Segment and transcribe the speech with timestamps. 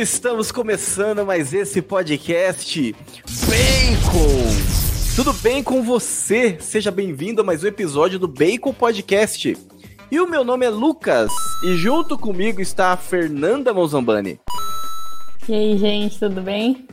[0.00, 2.94] Estamos começando mais esse podcast
[3.46, 4.69] Bacon.
[5.16, 6.58] Tudo bem com você?
[6.60, 9.56] Seja bem-vindo a mais um episódio do Bacon Podcast.
[10.10, 11.30] E o meu nome é Lucas
[11.64, 14.40] e junto comigo está a Fernanda Mozambani.
[15.48, 16.86] E aí, gente, tudo bem?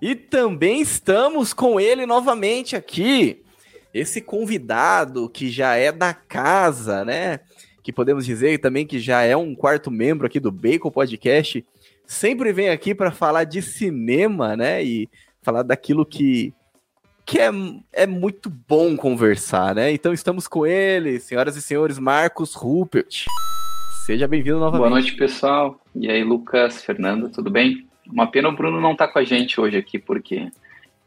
[0.00, 3.42] E também estamos com ele novamente aqui.
[3.92, 7.40] Esse convidado que já é da casa, né?
[7.84, 11.62] que podemos dizer também que já é um quarto membro aqui do Bacon Podcast,
[12.06, 14.82] sempre vem aqui para falar de cinema, né?
[14.82, 15.06] E
[15.44, 16.52] falar daquilo que,
[17.24, 17.50] que é,
[17.92, 19.92] é muito bom conversar, né?
[19.92, 23.26] Então estamos com ele, senhoras e senhores, Marcos Rupert.
[24.06, 24.78] Seja bem-vindo novamente.
[24.78, 25.78] Boa noite, pessoal.
[25.94, 27.86] E aí, Lucas, Fernando, tudo bem?
[28.10, 30.50] Uma pena o Bruno não tá com a gente hoje aqui, porque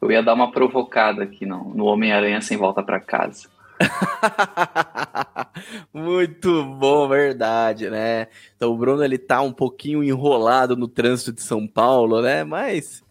[0.02, 3.50] eu ia dar uma provocada aqui no, no Homem-Aranha sem volta para casa.
[5.94, 8.28] Muito bom, verdade, né?
[8.56, 12.44] Então o Bruno ele tá um pouquinho enrolado no trânsito de São Paulo, né?
[12.44, 13.04] Mas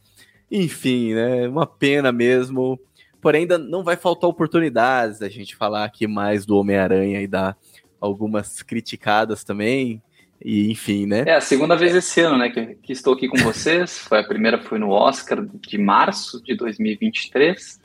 [0.51, 1.49] enfim, né?
[1.49, 2.79] Uma pena mesmo.
[3.21, 7.57] Porém, ainda não vai faltar oportunidades da gente falar aqui mais do Homem-Aranha e dar
[8.01, 10.03] algumas criticadas também.
[10.45, 11.25] E enfim, né?
[11.27, 13.99] É a segunda vez esse ano, né, que, que estou aqui com vocês.
[14.07, 17.81] Foi a primeira foi no Oscar de março de 2023.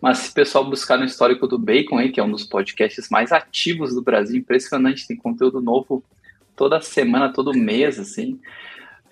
[0.00, 3.08] Mas se o pessoal buscar no histórico do Bacon, aí, que é um dos podcasts
[3.10, 6.04] mais ativos do Brasil, impressionante, tem conteúdo novo
[6.54, 8.38] toda semana, todo mês, assim.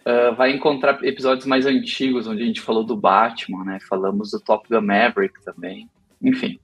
[0.07, 3.79] Uh, vai encontrar episódios mais antigos, onde a gente falou do Batman, né?
[3.89, 5.91] Falamos do Top Gun Maverick também.
[6.23, 6.61] Enfim.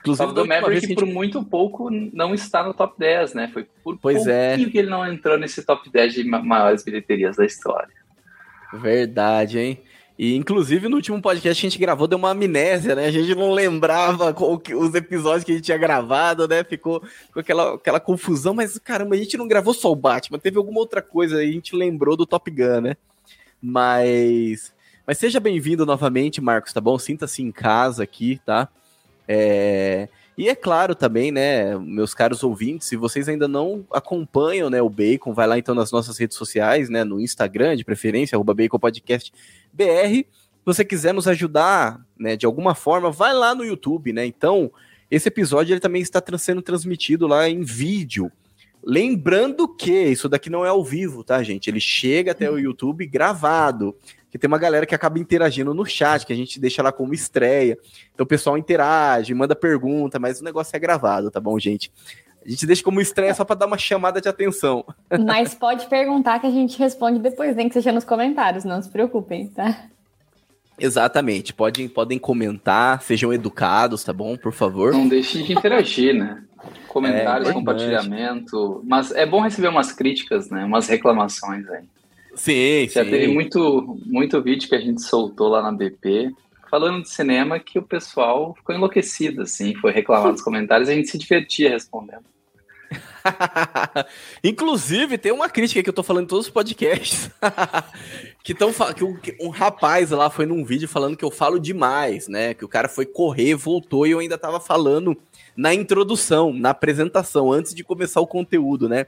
[0.00, 0.94] Inclusive, Top Gun Maverick, gente...
[0.94, 3.48] por muito pouco, não está no top 10, né?
[3.52, 4.56] Foi por pois é.
[4.56, 7.94] que ele não entrou nesse top 10 de maiores bilheterias da história.
[8.72, 9.82] Verdade, hein?
[10.18, 13.06] E, inclusive, no último podcast que a gente gravou, deu uma amnésia, né?
[13.06, 14.34] A gente não lembrava
[14.76, 16.62] os episódios que a gente tinha gravado, né?
[16.62, 17.02] Ficou
[17.32, 20.80] com aquela, aquela confusão, mas caramba, a gente não gravou só o Batman, teve alguma
[20.80, 22.96] outra coisa aí, a gente lembrou do Top Gun, né?
[23.60, 24.72] Mas.
[25.06, 26.98] Mas seja bem-vindo novamente, Marcos, tá bom?
[26.98, 28.68] Sinta-se em casa aqui, tá?
[29.26, 30.08] É.
[30.36, 34.88] E é claro também, né, meus caros ouvintes, se vocês ainda não acompanham, né, o
[34.88, 38.78] Bacon, vai lá então nas nossas redes sociais, né, no Instagram, de preferência, arroba Bacon
[38.78, 39.30] Podcast
[39.72, 40.24] BR.
[40.24, 44.24] Se você quiser nos ajudar, né, de alguma forma, vai lá no YouTube, né?
[44.26, 44.70] Então,
[45.10, 48.30] esse episódio ele também está sendo transmitido lá em vídeo.
[48.84, 51.68] Lembrando que isso daqui não é ao vivo, tá, gente?
[51.68, 53.96] Ele chega até o YouTube gravado
[54.32, 57.12] que tem uma galera que acaba interagindo no chat, que a gente deixa lá como
[57.12, 57.76] estreia.
[58.14, 61.92] Então o pessoal interage, manda pergunta, mas o negócio é gravado, tá bom, gente?
[62.44, 64.84] A gente deixa como estreia só para dar uma chamada de atenção.
[65.24, 68.90] Mas pode perguntar que a gente responde depois, nem que seja nos comentários, não se
[68.90, 69.86] preocupem, tá?
[70.78, 74.36] Exatamente, podem, podem comentar, sejam educados, tá bom?
[74.36, 74.92] Por favor.
[74.92, 76.42] Não deixem de interagir, né?
[76.88, 78.82] Comentários, é, compartilhamento.
[78.84, 80.64] Mas é bom receber umas críticas, né?
[80.64, 81.84] Umas reclamações aí.
[82.34, 83.10] Sim, Já sim.
[83.10, 86.32] teve muito, muito vídeo que a gente soltou lá na BP,
[86.70, 90.94] falando de cinema, que o pessoal ficou enlouquecido, assim, foi reclamar nos comentários e a
[90.94, 92.31] gente se divertia respondendo.
[94.42, 97.30] Inclusive, tem uma crítica que eu tô falando em todos os podcasts.
[98.42, 98.72] que, tão,
[99.22, 102.54] que um, rapaz lá foi num vídeo falando que eu falo demais, né?
[102.54, 105.16] Que o cara foi correr, voltou e eu ainda tava falando
[105.56, 109.06] na introdução, na apresentação, antes de começar o conteúdo, né?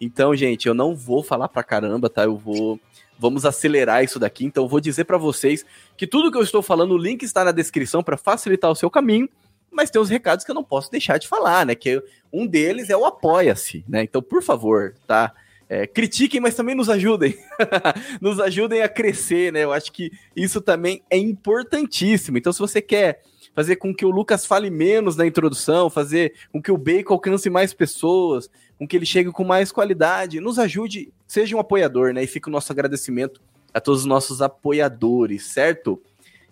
[0.00, 2.24] Então, gente, eu não vou falar pra caramba, tá?
[2.24, 2.78] Eu vou.
[3.18, 4.44] Vamos acelerar isso daqui.
[4.44, 5.64] Então, eu vou dizer para vocês
[5.96, 8.90] que tudo que eu estou falando, o link está na descrição para facilitar o seu
[8.90, 9.26] caminho.
[9.76, 11.74] Mas tem os recados que eu não posso deixar de falar, né?
[11.74, 14.02] Que um deles é o apoia-se, né?
[14.02, 15.34] Então, por favor, tá?
[15.68, 17.36] É, critiquem, mas também nos ajudem.
[18.22, 19.64] nos ajudem a crescer, né?
[19.64, 22.38] Eu acho que isso também é importantíssimo.
[22.38, 23.20] Então, se você quer
[23.54, 27.50] fazer com que o Lucas fale menos na introdução, fazer com que o Bacon alcance
[27.50, 28.48] mais pessoas,
[28.78, 32.24] com que ele chegue com mais qualidade, nos ajude, seja um apoiador, né?
[32.24, 33.42] E fica o nosso agradecimento
[33.74, 36.00] a todos os nossos apoiadores, certo?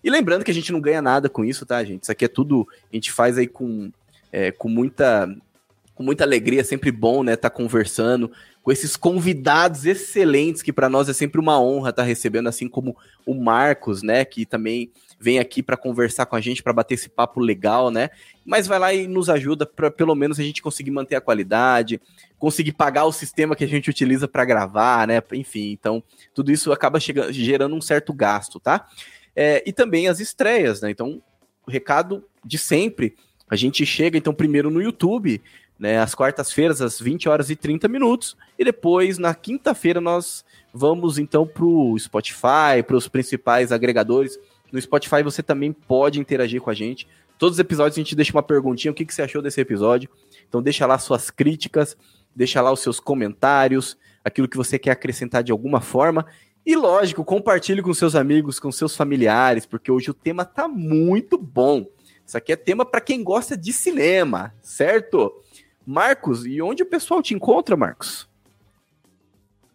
[0.05, 2.03] E lembrando que a gente não ganha nada com isso, tá, gente?
[2.03, 3.91] Isso aqui é tudo, a gente faz aí com,
[4.31, 5.35] é, com muita
[5.95, 8.29] com muita alegria, é sempre bom, né, tá conversando
[8.65, 12.67] com esses convidados excelentes que para nós é sempre uma honra estar tá recebendo, assim
[12.67, 14.91] como o Marcos, né, que também
[15.21, 18.11] vem aqui para conversar com a gente, para bater esse papo legal, né?
[18.45, 22.01] Mas vai lá e nos ajuda para pelo menos a gente conseguir manter a qualidade,
[22.39, 25.23] conseguir pagar o sistema que a gente utiliza para gravar, né?
[25.33, 26.03] Enfim, então
[26.35, 28.87] tudo isso acaba chegando, gerando um certo gasto, tá?
[29.35, 30.91] É, e também as estreias, né?
[30.91, 31.23] Então
[31.67, 33.15] recado de sempre.
[33.49, 35.41] A gente chega, então, primeiro no YouTube,
[35.79, 41.19] né, às quartas-feiras, às 20 horas e 30 minutos, e depois, na quinta-feira, nós vamos,
[41.19, 44.39] então, para o Spotify, para os principais agregadores.
[44.73, 47.07] No Spotify você também pode interagir com a gente.
[47.39, 50.09] Todos os episódios a gente deixa uma perguntinha, o que, que você achou desse episódio.
[50.49, 51.97] Então deixa lá suas críticas,
[52.35, 56.27] deixa lá os seus comentários, aquilo que você quer acrescentar de alguma forma.
[56.67, 61.37] E lógico, compartilhe com seus amigos, com seus familiares, porque hoje o tema tá muito
[61.37, 61.87] bom.
[62.27, 65.33] Isso aqui é tema para quem gosta de cinema, certo?
[65.87, 68.27] Marcos, e onde o pessoal te encontra, Marcos?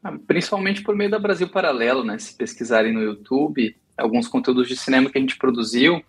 [0.04, 2.18] Ah, principalmente por meio da Brasil Paralelo, né?
[2.18, 6.04] Se pesquisarem no YouTube, alguns conteúdos de cinema que a gente produziu,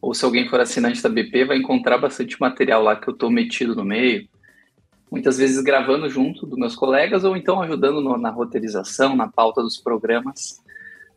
[0.00, 3.30] ou se alguém for assinante da BP, vai encontrar bastante material lá que eu estou
[3.30, 4.26] metido no meio.
[5.12, 9.60] Muitas vezes gravando junto dos meus colegas, ou então ajudando no, na roteirização, na pauta
[9.60, 10.62] dos programas.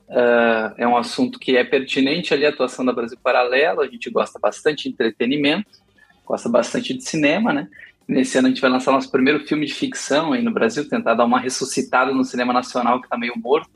[0.09, 4.09] Uh, é um assunto que é pertinente ali, a atuação da Brasil Paralelo, a gente
[4.09, 5.79] gosta bastante de entretenimento,
[6.25, 7.69] gosta bastante de cinema, né?
[8.05, 11.13] Nesse ano a gente vai lançar nosso primeiro filme de ficção aí no Brasil, tentar
[11.13, 13.71] dar uma ressuscitada no cinema nacional que está meio morto.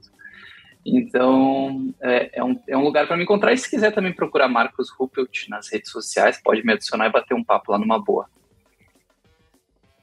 [0.86, 3.54] Então, é, é, um, é um lugar para me encontrar.
[3.54, 7.34] E se quiser também procurar Marcos Ruppelt nas redes sociais, pode me adicionar e bater
[7.34, 8.28] um papo lá numa boa.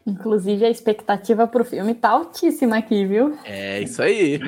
[0.06, 3.36] Inclusive, a expectativa para o filme tá altíssima aqui, viu?
[3.44, 4.38] É isso aí.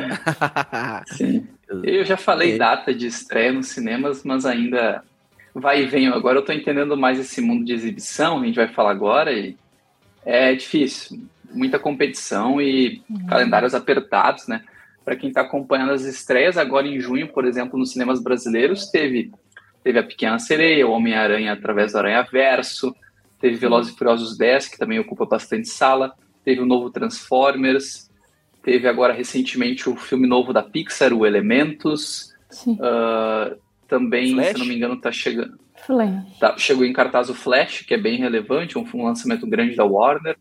[1.08, 1.46] Sim.
[1.82, 2.56] Eu já falei é.
[2.58, 5.02] data de estreia nos cinemas, mas ainda
[5.55, 6.08] vai e vem.
[6.08, 9.55] Agora eu estou entendendo mais esse mundo de exibição, a gente vai falar agora, e
[10.25, 11.20] é difícil,
[11.50, 13.26] muita competição e uhum.
[13.26, 14.62] calendários apertados, né?
[15.05, 19.31] Para quem está acompanhando as estreias, agora em junho, por exemplo, nos cinemas brasileiros, teve,
[19.82, 22.94] teve A Pequena Sereia, O Homem-Aranha através do Aranha Verso,
[23.40, 26.14] teve Velozes e Furiosos 10, que também ocupa bastante sala,
[26.44, 28.11] teve o novo Transformers,
[28.62, 32.35] teve agora recentemente o filme novo da Pixar, O Elementos,
[32.67, 33.56] uh,
[33.87, 34.52] também, Flash?
[34.52, 35.58] se não me engano, está chegando
[36.38, 39.84] Tá, chegou em cartaz o Flash, que é bem relevante, um, um lançamento grande da
[39.84, 40.37] Warner.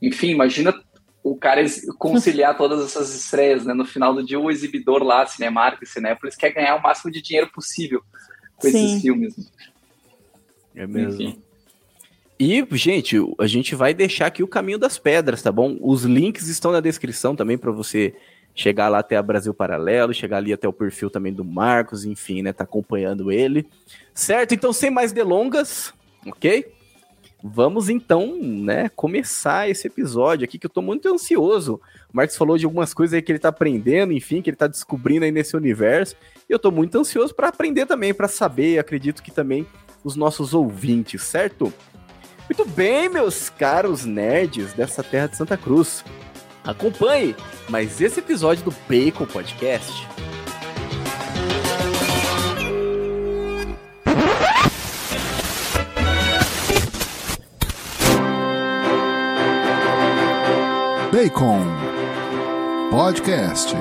[0.00, 0.74] Enfim, imagina
[1.22, 1.62] o cara
[1.98, 3.74] conciliar todas essas estreias, né?
[3.74, 7.50] No final do dia, o exibidor lá, Cinemark, Cinépolis, quer ganhar o máximo de dinheiro
[7.52, 8.02] possível
[8.56, 8.84] com Sim.
[8.86, 9.52] esses filmes.
[10.74, 11.22] É mesmo.
[11.22, 11.42] Enfim.
[12.40, 15.76] E, gente, a gente vai deixar aqui o caminho das pedras, tá bom?
[15.78, 18.14] Os links estão na descrição também para você
[18.54, 22.40] chegar lá até a Brasil Paralelo, chegar ali até o perfil também do Marcos, enfim,
[22.40, 22.50] né?
[22.54, 23.66] Tá acompanhando ele.
[24.14, 24.54] Certo?
[24.54, 25.92] Então, sem mais delongas,
[26.26, 26.72] ok?
[27.44, 31.78] Vamos então, né, começar esse episódio aqui que eu tô muito ansioso.
[32.10, 34.66] O Marcos falou de algumas coisas aí que ele tá aprendendo, enfim, que ele tá
[34.66, 36.16] descobrindo aí nesse universo.
[36.48, 39.66] E eu tô muito ansioso para aprender também, para saber, acredito que também
[40.02, 41.70] os nossos ouvintes, certo?
[42.50, 46.04] Muito bem, meus caros nerds dessa terra de Santa Cruz.
[46.64, 47.36] Acompanhe
[47.68, 50.08] mais esse episódio do Bacon Podcast.
[61.12, 61.64] Bacon
[62.90, 63.76] Podcast.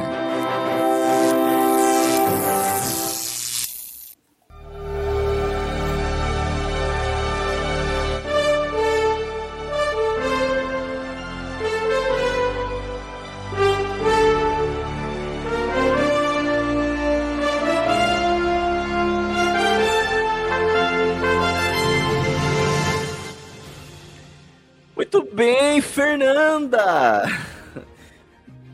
[26.19, 27.23] Fernanda!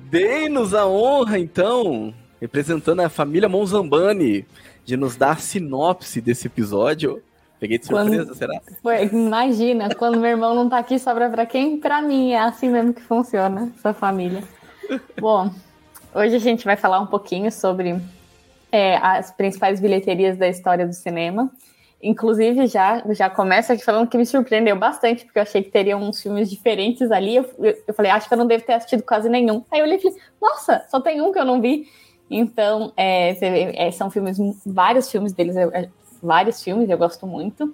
[0.09, 2.11] Dê-nos a honra, então,
[2.41, 4.47] representando a família Monzambani,
[4.83, 7.21] de nos dar a sinopse desse episódio.
[7.59, 8.35] Peguei de surpresa, quando...
[8.35, 8.59] será?
[8.81, 11.79] Foi, imagina, quando meu irmão não tá aqui, sobra pra quem?
[11.79, 14.43] Pra mim, é assim mesmo que funciona essa família.
[15.21, 15.51] Bom,
[16.15, 17.95] hoje a gente vai falar um pouquinho sobre
[18.71, 21.51] é, as principais bilheterias da história do cinema.
[22.01, 25.97] Inclusive, já, já começa aqui falando que me surpreendeu bastante, porque eu achei que teria
[25.97, 27.35] uns filmes diferentes ali.
[27.35, 29.63] Eu, eu, eu falei, acho que eu não devo ter assistido quase nenhum.
[29.71, 31.87] Aí eu olhei e falei, nossa, só tem um que eu não vi.
[32.29, 35.89] Então, é, é, são filmes, vários filmes deles, é,
[36.21, 37.73] vários filmes, eu gosto muito.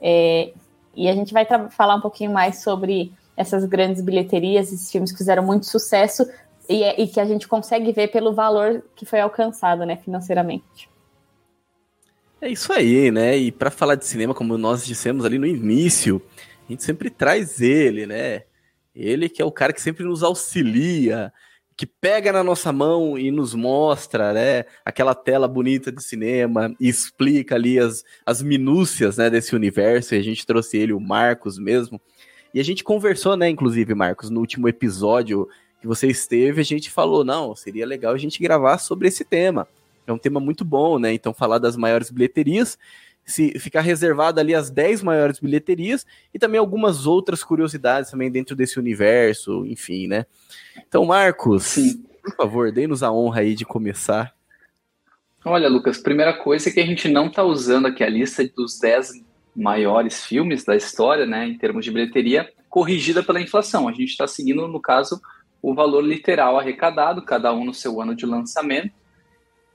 [0.00, 0.52] É,
[0.94, 5.18] e a gente vai falar um pouquinho mais sobre essas grandes bilheterias, esses filmes que
[5.18, 6.26] fizeram muito sucesso
[6.68, 10.88] e, é, e que a gente consegue ver pelo valor que foi alcançado, né, financeiramente.
[12.40, 13.36] É isso aí, né?
[13.36, 16.20] E para falar de cinema, como nós dissemos ali no início,
[16.68, 18.42] a gente sempre traz ele, né?
[18.94, 21.32] Ele que é o cara que sempre nos auxilia,
[21.74, 26.88] que pega na nossa mão e nos mostra, né, aquela tela bonita de cinema e
[26.88, 30.14] explica ali as, as minúcias, né, desse universo.
[30.14, 32.00] E a gente trouxe ele, o Marcos mesmo.
[32.54, 35.48] E a gente conversou, né, inclusive, Marcos, no último episódio
[35.80, 39.68] que você esteve, a gente falou, não, seria legal a gente gravar sobre esse tema
[40.06, 41.12] é um tema muito bom, né?
[41.12, 42.78] Então, falar das maiores bilheterias.
[43.24, 48.54] se ficar reservado ali as 10 maiores bilheterias e também algumas outras curiosidades também dentro
[48.54, 50.26] desse universo, enfim, né?
[50.86, 52.04] Então, Marcos, Sim.
[52.22, 54.32] por favor, dê-nos a honra aí de começar.
[55.44, 58.78] Olha, Lucas, primeira coisa é que a gente não está usando aqui a lista dos
[58.78, 63.88] 10 maiores filmes da história, né, em termos de bilheteria, corrigida pela inflação.
[63.88, 65.20] A gente está seguindo, no caso,
[65.62, 68.92] o valor literal arrecadado, cada um no seu ano de lançamento,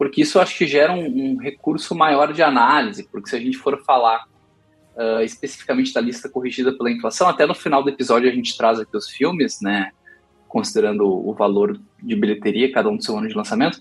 [0.02, 3.56] porque isso acho que gera um, um recurso maior de análise, porque se a gente
[3.56, 4.26] for falar
[4.96, 8.80] uh, especificamente da lista corrigida pela inflação, até no final do episódio a gente traz
[8.80, 9.92] aqui os filmes, né,
[10.48, 13.76] considerando o valor de bilheteria, cada um do seu ano de lançamento,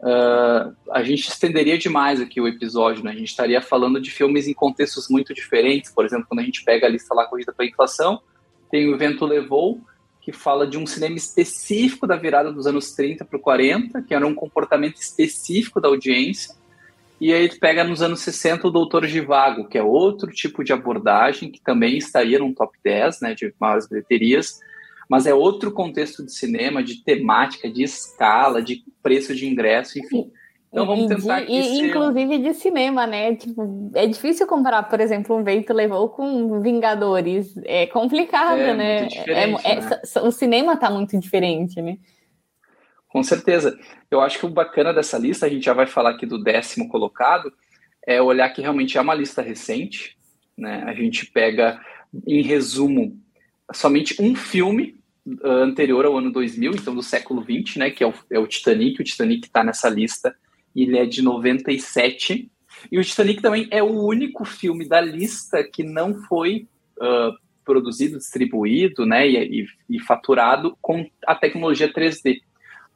[0.00, 3.12] uh, a gente estenderia demais aqui o episódio, né?
[3.12, 5.90] A gente estaria falando de filmes em contextos muito diferentes.
[5.90, 8.20] Por exemplo, quando a gente pega a lista lá corrida pela inflação,
[8.70, 9.80] tem o Evento Levou,
[10.24, 14.14] que fala de um cinema específico da virada dos anos 30 para o 40, que
[14.14, 16.54] era um comportamento específico da audiência.
[17.20, 21.50] E aí pega nos anos 60 o Doutor Givago, que é outro tipo de abordagem,
[21.50, 24.60] que também estaria num top 10 né, de maiores bilheterias,
[25.10, 30.32] mas é outro contexto de cinema, de temática, de escala, de preço de ingresso, enfim.
[30.74, 31.56] Então vamos tentar aqui.
[31.56, 31.86] E, ser...
[31.86, 33.36] Inclusive de cinema, né?
[33.36, 37.54] Tipo, é difícil comparar, por exemplo, um Vento Levou com Vingadores.
[37.64, 39.08] É complicado, é, né?
[39.24, 39.56] É, né?
[39.64, 41.96] É, o cinema está muito diferente, né?
[43.06, 43.78] Com certeza.
[44.10, 46.88] Eu acho que o bacana dessa lista, a gente já vai falar aqui do décimo
[46.88, 47.52] colocado,
[48.04, 50.18] é olhar que realmente é uma lista recente.
[50.58, 50.82] Né?
[50.88, 51.80] A gente pega,
[52.26, 53.16] em resumo,
[53.72, 58.08] somente um filme uh, anterior ao ano 2000, então do século 20, né, que é
[58.08, 59.00] o, é o Titanic.
[59.00, 60.34] O Titanic está nessa lista
[60.82, 62.50] ele é de 97.
[62.90, 66.66] E o Titanic também é o único filme da lista que não foi
[66.98, 69.66] uh, produzido, distribuído né, e, e,
[69.96, 72.40] e, faturado com a tecnologia 3D.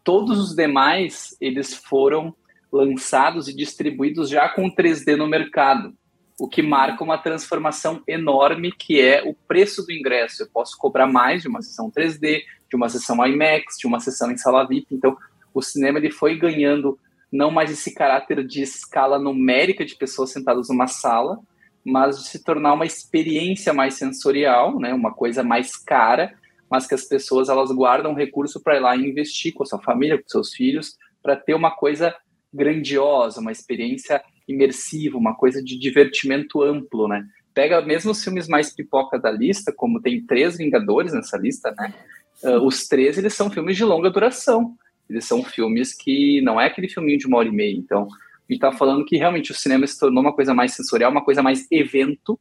[0.04, 2.35] Todos os demais, eles foram
[2.70, 5.94] lançados e distribuídos já com 3D no mercado,
[6.38, 10.42] o que marca uma transformação enorme que é o preço do ingresso.
[10.42, 14.30] Eu posso cobrar mais de uma sessão 3D, de uma sessão IMAX, de uma sessão
[14.30, 14.87] em sala VIP.
[14.92, 15.16] Então,
[15.52, 16.99] o cinema ele foi ganhando
[17.32, 21.38] não mais esse caráter de escala numérica de pessoas sentadas numa sala,
[21.85, 26.35] mas de se tornar uma experiência mais sensorial, né, uma coisa mais cara,
[26.70, 29.80] mas que as pessoas elas guardam recurso para ir lá e investir com a sua
[29.80, 32.14] família, com seus filhos, para ter uma coisa
[32.52, 37.26] grandiosa, uma experiência imersiva, uma coisa de divertimento amplo, né?
[37.54, 41.92] Pega mesmo os filmes mais pipoca da lista, como tem três Vingadores nessa lista, né?
[42.42, 44.76] Uh, os três eles são filmes de longa duração.
[45.08, 47.76] Eles são filmes que não é aquele filminho de uma hora e meia.
[47.76, 51.10] Então, a gente está falando que realmente o cinema se tornou uma coisa mais sensorial,
[51.10, 52.38] uma coisa mais evento,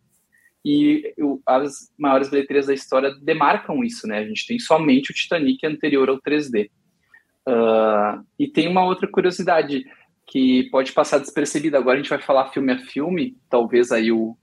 [0.63, 1.13] e
[1.45, 4.19] as maiores bilheterias da história demarcam isso, né?
[4.19, 6.69] A gente tem somente o Titanic anterior ao 3D.
[7.47, 9.86] Uh, ah, e tem uma outra curiosidade
[10.25, 11.77] que pode passar despercebida.
[11.77, 14.36] Agora a gente vai falar filme a filme, talvez aí o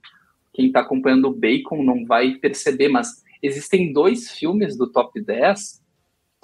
[0.55, 5.84] quem está acompanhando o Bacon não vai perceber, mas existem dois filmes do top 10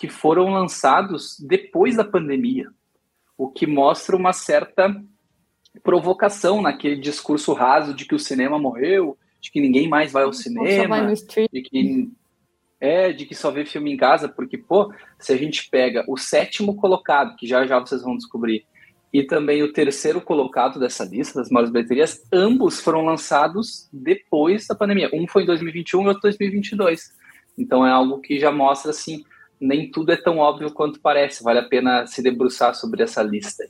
[0.01, 2.71] que foram lançados depois da pandemia,
[3.37, 4.97] o que mostra uma certa
[5.83, 10.33] provocação naquele discurso raso de que o cinema morreu, de que ninguém mais vai ao
[10.33, 11.15] cinema,
[11.53, 12.11] de que
[12.81, 16.17] é de que só vê filme em casa, porque pô, se a gente pega o
[16.17, 18.65] sétimo colocado, que já já vocês vão descobrir,
[19.13, 24.75] e também o terceiro colocado dessa lista das maiores bilheterias, ambos foram lançados depois da
[24.75, 25.11] pandemia.
[25.13, 27.13] Um foi em 2021 e outro em 2022.
[27.59, 29.25] Então é algo que já mostra assim
[29.61, 31.43] nem tudo é tão óbvio quanto parece.
[31.43, 33.65] Vale a pena se debruçar sobre essa lista.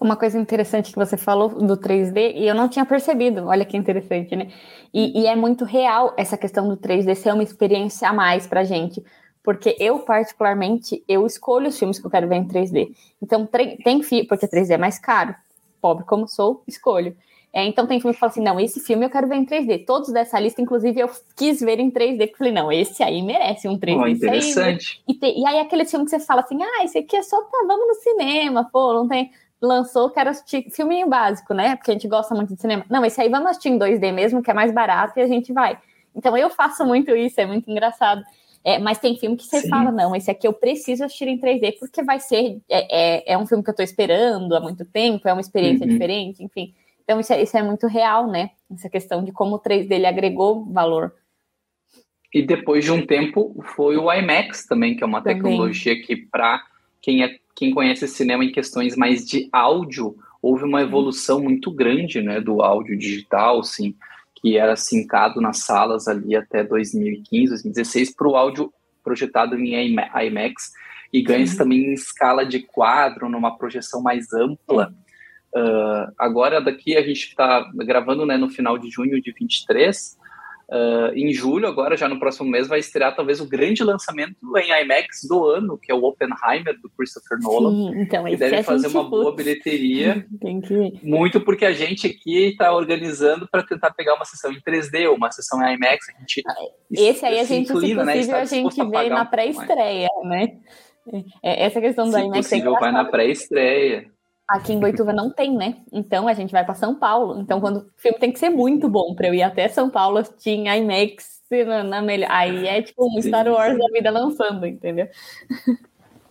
[0.00, 3.76] Uma coisa interessante que você falou do 3D, e eu não tinha percebido, olha que
[3.76, 4.50] interessante, né?
[4.92, 8.64] E, e é muito real essa questão do 3D ser uma experiência a mais pra
[8.64, 9.02] gente.
[9.44, 12.88] Porque eu, particularmente, eu escolho os filmes que eu quero ver em 3D.
[13.22, 15.36] Então, tem, tem porque 3D é mais caro.
[15.80, 17.16] Pobre como sou, escolho.
[17.56, 19.86] É, então tem filme que fala assim, não, esse filme eu quero ver em 3D.
[19.86, 23.22] Todos dessa lista, inclusive, eu quis ver em 3D, porque eu falei, não, esse aí
[23.22, 23.98] merece um 3D.
[23.98, 25.02] Oh, interessante.
[25.08, 27.22] Aí, e, te, e aí aquele filme que você fala assim, ah, esse aqui é
[27.22, 29.30] só pra, vamos no cinema, pô, não tem...
[29.58, 31.76] Lançou, quero assistir filminho básico, né?
[31.76, 32.84] Porque a gente gosta muito de cinema.
[32.90, 35.50] Não, esse aí vamos assistir em 2D mesmo, que é mais barato, e a gente
[35.50, 35.78] vai.
[36.14, 38.22] Então eu faço muito isso, é muito engraçado.
[38.62, 39.70] É, mas tem filme que você Sim.
[39.70, 42.58] fala, não, esse aqui eu preciso assistir em 3D, porque vai ser.
[42.68, 45.86] É, é, é um filme que eu tô esperando há muito tempo, é uma experiência
[45.86, 45.92] uhum.
[45.94, 46.74] diferente, enfim.
[47.06, 48.50] Então, isso é, isso é muito real, né?
[48.68, 51.14] Essa questão de como o 3D ele agregou valor.
[52.34, 55.36] E depois de um tempo foi o IMAX também, que é uma também.
[55.36, 56.60] tecnologia que, para
[57.00, 62.20] quem, é, quem conhece cinema em questões mais de áudio, houve uma evolução muito grande
[62.20, 63.94] né, do áudio digital, assim,
[64.34, 68.72] que era sincado nas salas ali até 2015, 2016, para o áudio
[69.04, 70.72] projetado em IMAX,
[71.12, 74.92] e ganha também em escala de quadro, numa projeção mais ampla.
[75.56, 80.18] Uh, agora, daqui a gente está gravando né, no final de junho de 23.
[80.68, 84.82] Uh, em julho, agora já no próximo mês, vai estrear talvez o grande lançamento em
[84.82, 87.70] IMAX do ano, que é o Oppenheimer, do Christopher Nolan.
[87.70, 90.26] Sim, então, que deve fazer uma boa bilheteria.
[91.02, 95.16] Muito porque a gente aqui está organizando para tentar pegar uma sessão em 3D ou
[95.16, 96.08] uma sessão em IMAX.
[96.08, 96.54] A gente ah,
[96.92, 100.58] Esse aí a gente, inclina, se né, possível, né, a gente vê na pré-estreia, né?
[101.42, 104.15] É, essa questão do IMAX é vai na pré-estreia.
[104.48, 105.78] Aqui em Boituva não tem, né?
[105.92, 107.40] Então a gente vai para São Paulo.
[107.40, 110.22] Então, quando o filme tem que ser muito bom para eu ir até São Paulo
[110.46, 112.28] em IMAX na, na melhor.
[112.30, 115.08] Aí é tipo um Star Wars da vida lançando, entendeu?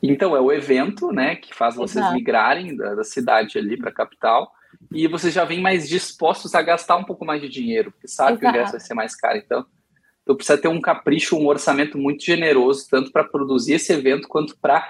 [0.03, 2.13] Então, é o evento, né, que faz vocês Exato.
[2.13, 4.51] migrarem da, da cidade ali para a capital
[4.91, 8.33] e vocês já vêm mais dispostos a gastar um pouco mais de dinheiro, porque sabe
[8.33, 8.39] Exato.
[8.39, 9.37] que o ingresso vai ser mais caro.
[9.37, 9.65] Então,
[10.21, 14.57] então precisa ter um capricho, um orçamento muito generoso, tanto para produzir esse evento quanto
[14.59, 14.87] para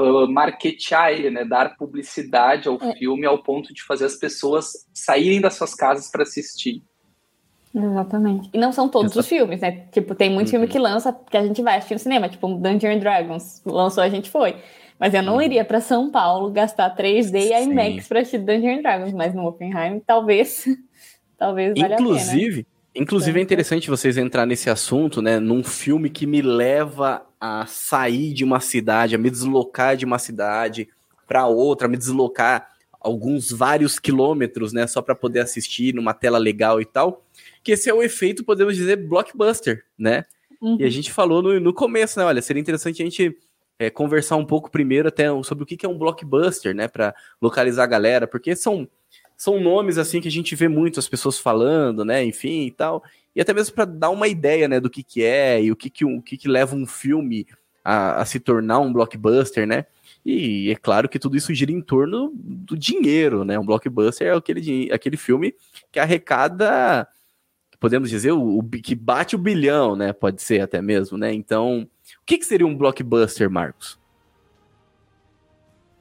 [0.00, 1.44] uh, marketear ele, né?
[1.44, 2.94] Dar publicidade ao é.
[2.96, 6.82] filme ao ponto de fazer as pessoas saírem das suas casas para assistir.
[7.74, 8.50] Exatamente.
[8.52, 9.20] E não são todos Exato.
[9.20, 9.86] os filmes, né?
[9.92, 10.52] Tipo, tem muito uhum.
[10.52, 13.62] filme que lança que a gente vai assistir no cinema, tipo Dungeons Dragons.
[13.64, 14.56] Lançou, a gente foi.
[14.98, 15.42] Mas eu não uhum.
[15.42, 20.00] iria para São Paulo gastar 3D e IMAX para assistir Dungeons Dragons, mas no Oppenheim
[20.04, 20.64] talvez
[21.38, 26.42] talvez valha Inclusive, Inclusive é interessante vocês entrar nesse assunto, né, num filme que me
[26.42, 30.88] leva a sair de uma cidade, a me deslocar de uma cidade
[31.26, 32.68] para outra, a me deslocar
[33.00, 37.24] alguns vários quilômetros, né, só para poder assistir numa tela legal e tal.
[37.62, 40.24] Que esse é o efeito, podemos dizer, blockbuster, né?
[40.60, 40.76] Uhum.
[40.78, 42.24] E a gente falou no, no começo, né?
[42.24, 43.36] Olha, seria interessante a gente
[43.78, 46.88] é, conversar um pouco primeiro até sobre o que é um blockbuster, né?
[46.88, 48.86] Para localizar a galera, porque são
[49.40, 52.22] são nomes assim que a gente vê muito as pessoas falando, né?
[52.22, 53.02] Enfim e tal.
[53.34, 55.88] E até mesmo para dar uma ideia, né, do que, que é e o que,
[55.88, 57.46] que, o que, que leva um filme
[57.82, 59.86] a, a se tornar um blockbuster, né?
[60.26, 63.58] E é claro que tudo isso gira em torno do dinheiro, né?
[63.58, 65.54] Um blockbuster é aquele, aquele filme
[65.90, 67.08] que arrecada,
[67.80, 70.12] podemos dizer, o, o, que bate o bilhão, né?
[70.12, 71.32] Pode ser até mesmo, né?
[71.32, 71.88] Então,
[72.20, 73.98] o que, que seria um blockbuster, Marcos?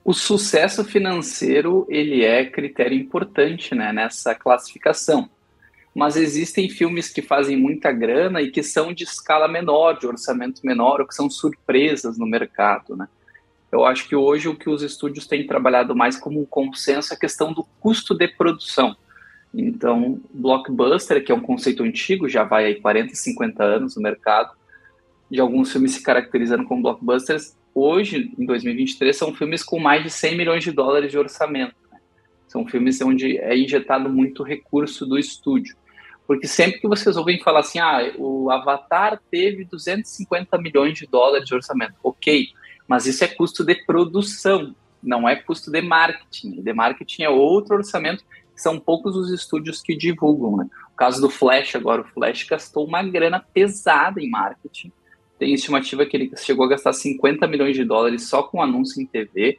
[0.10, 5.30] O sucesso financeiro ele é critério importante né, nessa classificação.
[5.94, 10.66] Mas existem filmes que fazem muita grana e que são de escala menor, de orçamento
[10.66, 12.98] menor, ou que são surpresas no mercado.
[12.98, 13.08] Né?
[13.72, 17.16] Eu acho que hoje o que os estúdios têm trabalhado mais como um consenso é
[17.16, 18.98] a questão do custo de produção.
[19.54, 24.54] Então, blockbuster, que é um conceito antigo, já vai aí 40, 50 anos no mercado,
[25.30, 30.10] de alguns filmes se caracterizando como blockbusters, hoje, em 2023, são filmes com mais de
[30.10, 31.76] 100 milhões de dólares de orçamento.
[31.92, 32.00] Né?
[32.48, 35.76] São filmes onde é injetado muito recurso do estúdio.
[36.28, 41.48] Porque sempre que vocês ouvem falar assim, ah, o Avatar teve 250 milhões de dólares
[41.48, 41.96] de orçamento.
[42.04, 42.50] Ok,
[42.88, 46.62] mas isso é custo de produção, não é custo de marketing.
[46.62, 48.24] De marketing é outro orçamento,
[48.56, 50.58] são poucos os estúdios que divulgam.
[50.58, 50.70] Né?
[50.94, 54.92] O caso do Flash agora, o Flash gastou uma grana pesada em marketing,
[55.40, 59.06] tem estimativa que ele chegou a gastar 50 milhões de dólares só com anúncio em
[59.06, 59.58] TV,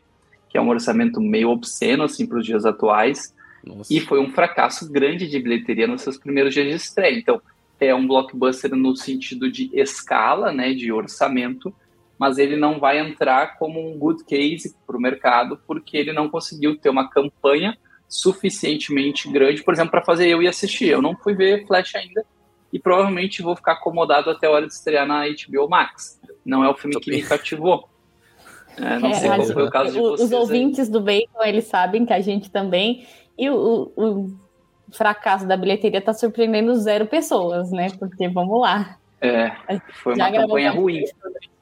[0.48, 3.34] que é um orçamento meio obsceno assim para os dias atuais.
[3.64, 3.92] Nossa.
[3.92, 7.18] E foi um fracasso grande de bilheteria nos seus primeiros dias de estreia.
[7.18, 7.40] Então,
[7.80, 11.74] é um blockbuster no sentido de escala, né, de orçamento,
[12.18, 16.28] mas ele não vai entrar como um good case para o mercado, porque ele não
[16.28, 20.88] conseguiu ter uma campanha suficientemente grande, por exemplo, para fazer eu ir assistir.
[20.88, 22.22] Eu não fui ver Flash ainda,
[22.72, 26.20] e provavelmente vou ficar acomodado até a hora de estrear na HBO Max.
[26.44, 27.88] Não é o filme que me cativou.
[28.76, 30.20] É, não é, sei qual foi o caso de vocês.
[30.28, 30.92] Os ouvintes aí.
[30.92, 33.06] do Bacon, eles sabem que a gente também.
[33.36, 34.30] E o, o
[34.92, 37.88] fracasso da bilheteria está surpreendendo zero pessoas, né?
[37.98, 38.96] Porque vamos lá.
[39.20, 39.52] É,
[40.02, 41.04] foi uma campanha ruim.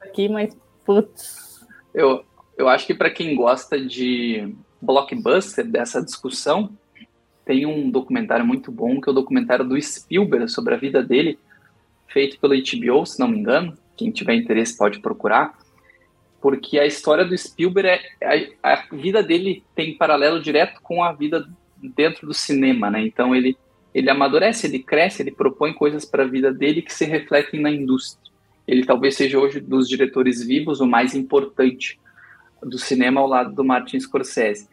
[0.01, 1.65] Aqui, mas putz.
[1.93, 2.23] Eu,
[2.57, 6.69] eu acho que para quem gosta de blockbuster, dessa discussão,
[7.49, 11.39] tem um documentário muito bom, que é o documentário do Spielberg, sobre a vida dele,
[12.07, 13.75] feito pelo HBO, se não me engano.
[13.97, 15.57] Quem tiver interesse pode procurar.
[16.39, 21.11] Porque a história do Spielberg, é, a, a vida dele tem paralelo direto com a
[21.11, 23.01] vida dentro do cinema, né?
[23.01, 23.57] Então ele,
[23.95, 27.71] ele amadurece, ele cresce, ele propõe coisas para a vida dele que se refletem na
[27.71, 28.31] indústria.
[28.67, 31.99] Ele talvez seja hoje dos diretores vivos o mais importante
[32.61, 34.67] do cinema ao lado do Martin Scorsese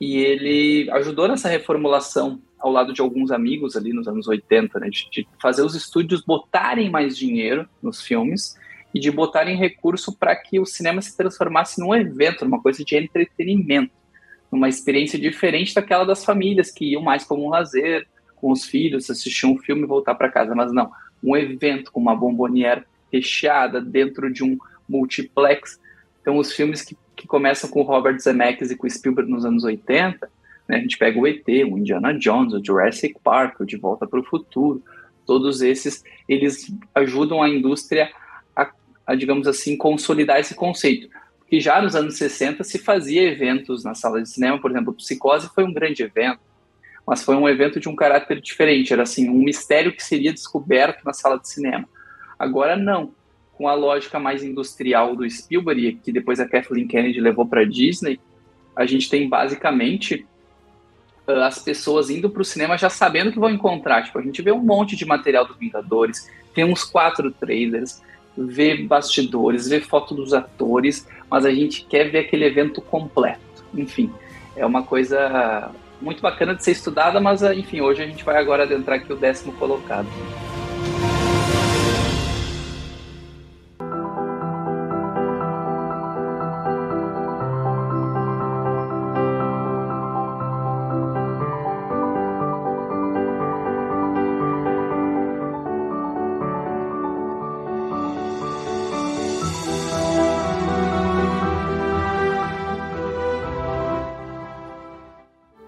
[0.00, 4.88] e ele ajudou nessa reformulação ao lado de alguns amigos ali nos anos 80, né,
[4.88, 8.56] de, de fazer os estúdios botarem mais dinheiro nos filmes
[8.94, 12.96] e de botarem recurso para que o cinema se transformasse num evento, numa coisa de
[12.96, 13.92] entretenimento,
[14.50, 19.08] numa experiência diferente daquela das famílias que iam mais como um lazer, com os filhos,
[19.08, 20.90] assistir um filme e voltar para casa, mas não,
[21.22, 25.80] um evento com uma bomboniere recheada dentro de um multiplex.
[26.20, 30.28] Então, os filmes que que começam com Robert Zemeckis e com Spielberg nos anos 80,
[30.68, 30.76] Né?
[30.76, 34.18] A gente pega o ET, o Indiana Jones, o Jurassic Park, o De Volta para
[34.18, 34.82] o Futuro,
[35.24, 38.10] todos esses, eles ajudam a indústria
[38.56, 38.68] a,
[39.06, 41.08] a, digamos assim, consolidar esse conceito.
[41.38, 45.48] Porque já nos anos 60 se fazia eventos na sala de cinema, por exemplo, Psicose
[45.54, 46.40] foi um grande evento,
[47.06, 51.04] mas foi um evento de um caráter diferente, era assim, um mistério que seria descoberto
[51.04, 51.88] na sala de cinema.
[52.36, 53.14] Agora não,
[53.62, 58.18] com a lógica mais industrial do Spielberg, que depois a Kathleen Kennedy levou para Disney,
[58.74, 60.26] a gente tem basicamente
[61.28, 64.02] uh, as pessoas indo para o cinema já sabendo que vão encontrar.
[64.02, 68.02] Tipo, a gente vê um monte de material dos Vingadores, tem uns quatro trailers,
[68.36, 73.40] vê bastidores, vê foto dos atores, mas a gente quer ver aquele evento completo.
[73.72, 74.12] Enfim,
[74.56, 75.70] é uma coisa
[76.00, 79.16] muito bacana de ser estudada, mas enfim, hoje a gente vai agora adentrar aqui o
[79.16, 80.08] décimo colocado.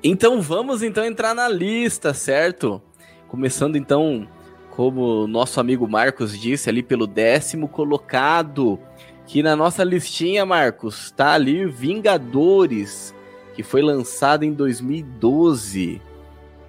[0.07, 2.83] Então vamos então entrar na lista, certo?
[3.27, 4.29] Começando então,
[4.69, 8.79] como nosso amigo Marcos disse, ali pelo décimo colocado,
[9.27, 13.15] que na nossa listinha, Marcos, tá ali Vingadores,
[13.55, 16.03] que foi lançado em 2012.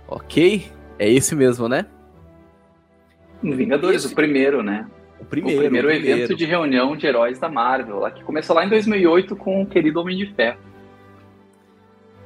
[0.08, 0.72] Ok?
[0.98, 1.86] É esse mesmo, né?
[3.44, 4.14] Vingadores, esse...
[4.14, 4.88] o primeiro, né?
[5.20, 8.24] O primeiro, o primeiro, o primeiro evento de reunião de heróis da Marvel, lá que
[8.24, 10.60] começou lá em 2008 com o querido Homem de Ferro.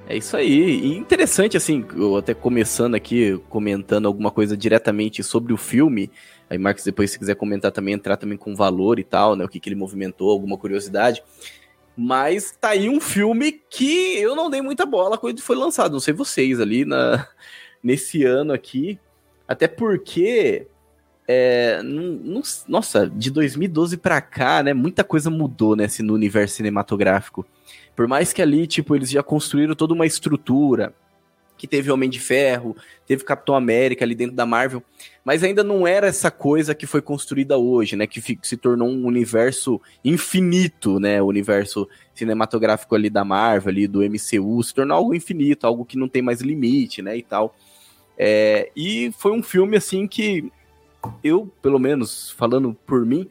[0.10, 0.50] É isso aí.
[0.50, 6.10] E interessante, assim, eu até começando aqui, comentando alguma coisa diretamente sobre o filme.
[6.50, 9.46] Aí, Marcos, depois, se quiser comentar também, entrar também com valor e tal, né?
[9.46, 11.22] O que, que ele movimentou, alguma curiosidade.
[11.96, 15.92] Mas tá aí um filme que eu não dei muita bola quando foi lançado.
[15.92, 17.28] Não sei vocês ali na,
[17.84, 19.00] nesse ano aqui.
[19.48, 20.66] Até porque.
[21.28, 21.84] É,
[22.68, 24.74] nossa, de 2012 para cá, né?
[24.74, 27.46] Muita coisa mudou nesse, no universo cinematográfico.
[28.00, 30.94] Por mais que ali, tipo, eles já construíram toda uma estrutura,
[31.58, 32.74] que teve Homem de Ferro,
[33.06, 34.82] teve Capitão América ali dentro da Marvel,
[35.22, 38.08] mas ainda não era essa coisa que foi construída hoje, né?
[38.08, 41.22] Que se tornou um universo infinito, né?
[41.22, 45.98] O universo cinematográfico ali da Marvel, ali do MCU, se tornou algo infinito, algo que
[45.98, 47.18] não tem mais limite, né?
[47.18, 47.54] E tal.
[48.18, 50.50] É, e foi um filme, assim, que
[51.22, 53.28] eu, pelo menos, falando por mim,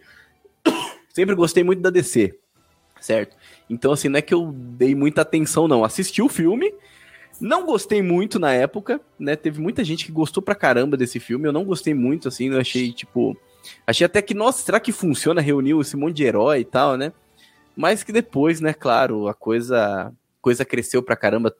[1.08, 2.38] sempre gostei muito da DC,
[3.00, 3.34] certo?
[3.68, 5.84] Então, assim, não é que eu dei muita atenção, não.
[5.84, 6.72] Assisti o filme,
[7.40, 9.36] não gostei muito na época, né?
[9.36, 11.46] Teve muita gente que gostou pra caramba desse filme.
[11.46, 13.36] Eu não gostei muito, assim, eu achei, tipo.
[13.86, 17.12] Achei até que, nossa, será que funciona reunir esse monte de herói e tal, né?
[17.76, 21.54] Mas que depois, né, claro, a coisa coisa cresceu pra caramba,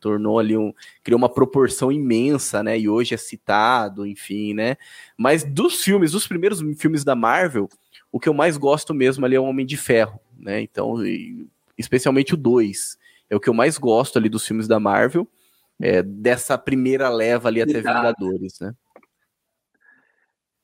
[0.00, 0.72] tornou ali um.
[1.02, 2.78] criou uma proporção imensa, né?
[2.78, 4.76] E hoje é citado, enfim, né?
[5.16, 7.68] Mas dos filmes, dos primeiros filmes da Marvel,
[8.10, 10.60] o que eu mais gosto mesmo ali é o Homem de Ferro, né?
[10.60, 10.96] Então,
[11.78, 12.98] especialmente o 2.
[13.30, 15.26] É o que eu mais gosto ali dos filmes da Marvel,
[15.80, 18.74] é, dessa primeira leva ali até Vingadores, né?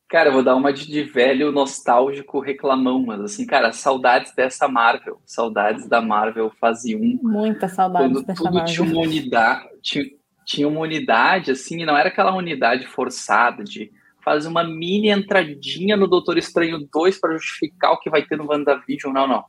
[0.08, 4.66] Cara, eu vou dar uma de, de, velho nostálgico reclamão, mas assim, cara, saudades dessa
[4.66, 7.20] Marvel, saudades da Marvel fase 1.
[7.22, 8.74] Muita saudades quando dessa tudo Marvel.
[8.74, 10.04] tinha uma unidade, tinha,
[10.46, 13.92] tinha uma unidade, assim, e não era aquela unidade forçada de
[14.24, 18.48] fazer uma mini entradinha no Doutor Estranho 2 para justificar o que vai ter no
[18.48, 19.44] WandaVision, não, não.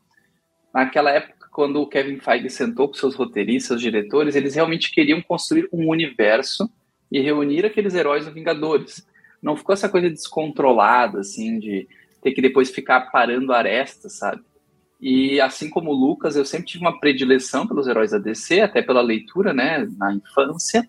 [0.73, 5.21] Naquela época, quando o Kevin Feige sentou com seus roteiristas, seus diretores, eles realmente queriam
[5.21, 6.69] construir um universo
[7.11, 9.05] e reunir aqueles heróis no Vingadores.
[9.41, 11.87] Não ficou essa coisa descontrolada, assim, de
[12.21, 14.41] ter que depois ficar parando arestas, sabe?
[15.01, 18.81] E assim como o Lucas, eu sempre tive uma predileção pelos heróis da DC, até
[18.81, 20.87] pela leitura, né, na infância.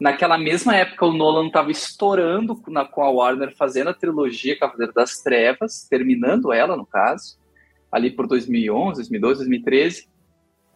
[0.00, 5.18] Naquela mesma época, o Nolan estava estourando com a Warner, fazendo a trilogia Cavaleiro das
[5.22, 7.36] Trevas, terminando ela, no caso
[7.90, 10.08] ali por 2011, 2012, 2013.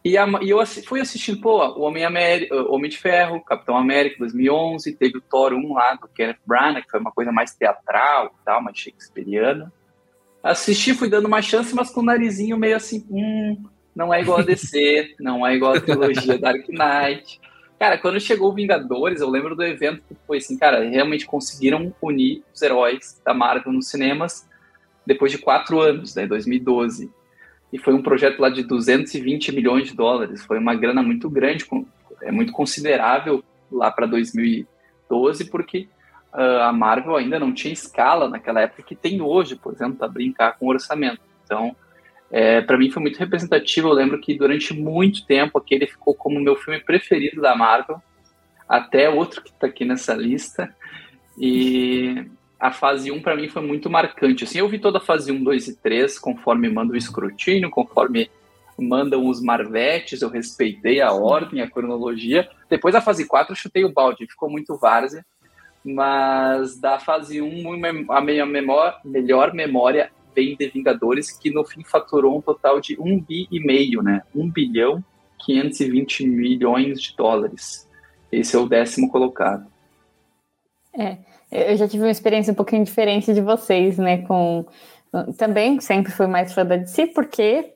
[0.03, 2.03] E, a, e eu fui assistindo, pô, o Homem,
[2.69, 6.89] Homem de Ferro, Capitão América, 2011, teve o Thor 1 lá, do Kenneth Branagh, que
[6.89, 9.71] foi uma coisa mais teatral e tal, mais shakespeariana.
[10.41, 13.63] Assisti, fui dando uma chance, mas com o narizinho meio assim, hum,
[13.95, 17.39] não é igual a DC, não é igual a trilogia Dark Knight.
[17.77, 21.93] Cara, quando chegou o Vingadores, eu lembro do evento que foi assim, cara, realmente conseguiram
[22.01, 24.49] unir os heróis da Marvel nos cinemas
[25.05, 27.11] depois de quatro anos, né, 2012.
[27.71, 30.43] E foi um projeto lá de 220 milhões de dólares.
[30.43, 31.65] Foi uma grana muito grande,
[32.21, 35.87] é muito considerável lá para 2012, porque
[36.33, 40.07] uh, a Marvel ainda não tinha escala naquela época que tem hoje, por exemplo, para
[40.07, 41.21] brincar com orçamento.
[41.45, 41.75] Então,
[42.29, 43.87] é, para mim foi muito representativo.
[43.87, 48.01] Eu lembro que durante muito tempo aquele ficou como meu filme preferido da Marvel,
[48.67, 50.73] até outro que está aqui nessa lista.
[51.37, 52.25] E
[52.61, 54.43] a fase 1 para mim foi muito marcante.
[54.43, 58.29] Assim, eu vi toda a fase 1, 2 e 3 conforme manda o escrutínio, conforme
[58.77, 62.47] mandam os marvetes, eu respeitei a ordem, a cronologia.
[62.69, 65.25] Depois da fase 4 eu chutei o balde, ficou muito várzea.
[65.83, 71.83] Mas da fase 1, a minha memória, melhor memória vem de Vingadores, que no fim
[71.83, 74.21] faturou um total de um bi e meio, né?
[74.35, 75.03] 1 bilhão
[75.39, 77.89] 520 milhões de dólares.
[78.31, 79.65] Esse é o décimo colocado.
[80.93, 81.17] É,
[81.51, 84.19] eu já tive uma experiência um pouquinho diferente de vocês, né?
[84.19, 84.65] Com
[85.37, 87.73] também sempre fui mais fã da DC, porque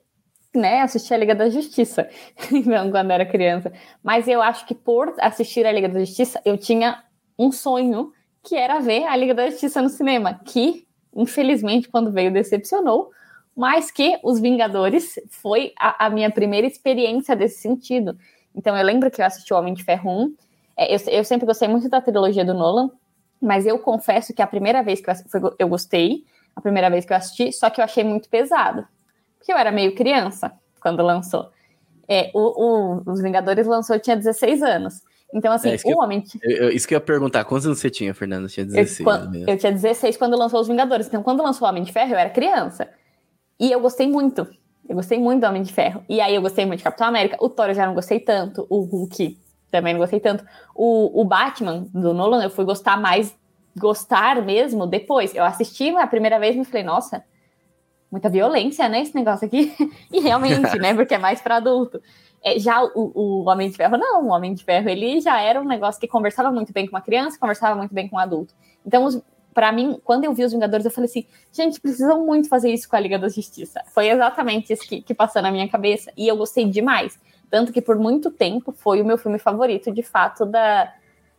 [0.53, 2.09] né, assisti a Liga da Justiça,
[2.65, 3.73] não quando era criança.
[4.01, 7.03] Mas eu acho que por assistir a Liga da Justiça, eu tinha
[7.37, 12.31] um sonho que era ver a Liga da Justiça no cinema, que infelizmente quando veio
[12.31, 13.11] decepcionou,
[13.55, 18.17] mas que Os Vingadores foi a, a minha primeira experiência desse sentido.
[18.53, 20.35] Então eu lembro que eu assisti o Homem de Ferro 1,
[20.77, 22.89] é, eu, eu sempre gostei muito da trilogia do Nolan,
[23.45, 26.23] mas eu confesso que a primeira vez que eu, eu gostei,
[26.55, 28.87] a primeira vez que eu assisti, só que eu achei muito pesado
[29.45, 31.51] porque eu era meio criança quando lançou.
[32.07, 35.01] É, o, o, Os Vingadores lançou, eu tinha 16 anos.
[35.31, 36.23] Então, assim, é, o Homem.
[36.41, 38.47] Eu, isso que eu ia perguntar, quantos anos você tinha, Fernanda?
[38.47, 38.99] Tinha 16.
[38.99, 41.07] Eu, quando, eu tinha 16 quando lançou Os Vingadores.
[41.07, 42.89] Então, quando lançou o Homem de Ferro, eu era criança.
[43.59, 44.47] E eu gostei muito.
[44.89, 46.03] Eu gostei muito do Homem de Ferro.
[46.09, 47.37] E aí eu gostei muito de Capitão América.
[47.39, 48.65] O Thor eu já não gostei tanto.
[48.67, 49.37] O Hulk
[49.75, 50.45] também não gostei tanto.
[50.73, 53.35] O, o Batman do Nolan eu fui gostar mais,
[53.77, 55.35] gostar mesmo depois.
[55.35, 57.23] Eu assisti a primeira vez e me falei, nossa,
[58.11, 59.01] muita violência, né?
[59.01, 59.73] Esse negócio aqui.
[60.11, 60.93] e realmente, né?
[60.93, 62.01] Porque é mais para adulto.
[62.43, 64.25] É, já o, o, Homem de Ferro, não.
[64.25, 67.01] O Homem de Ferro, ele já era um negócio que conversava muito bem com uma
[67.01, 68.53] criança, conversava muito bem com um adulto.
[68.85, 69.09] Então,
[69.53, 72.87] para mim, quando eu vi os Vingadores, eu falei assim: gente, precisam muito fazer isso
[72.87, 73.81] com a Liga da Justiça.
[73.87, 76.11] Foi exatamente isso que, que passou na minha cabeça.
[76.15, 77.19] E eu gostei demais.
[77.49, 80.93] Tanto que por muito tempo foi o meu filme favorito, de fato, da,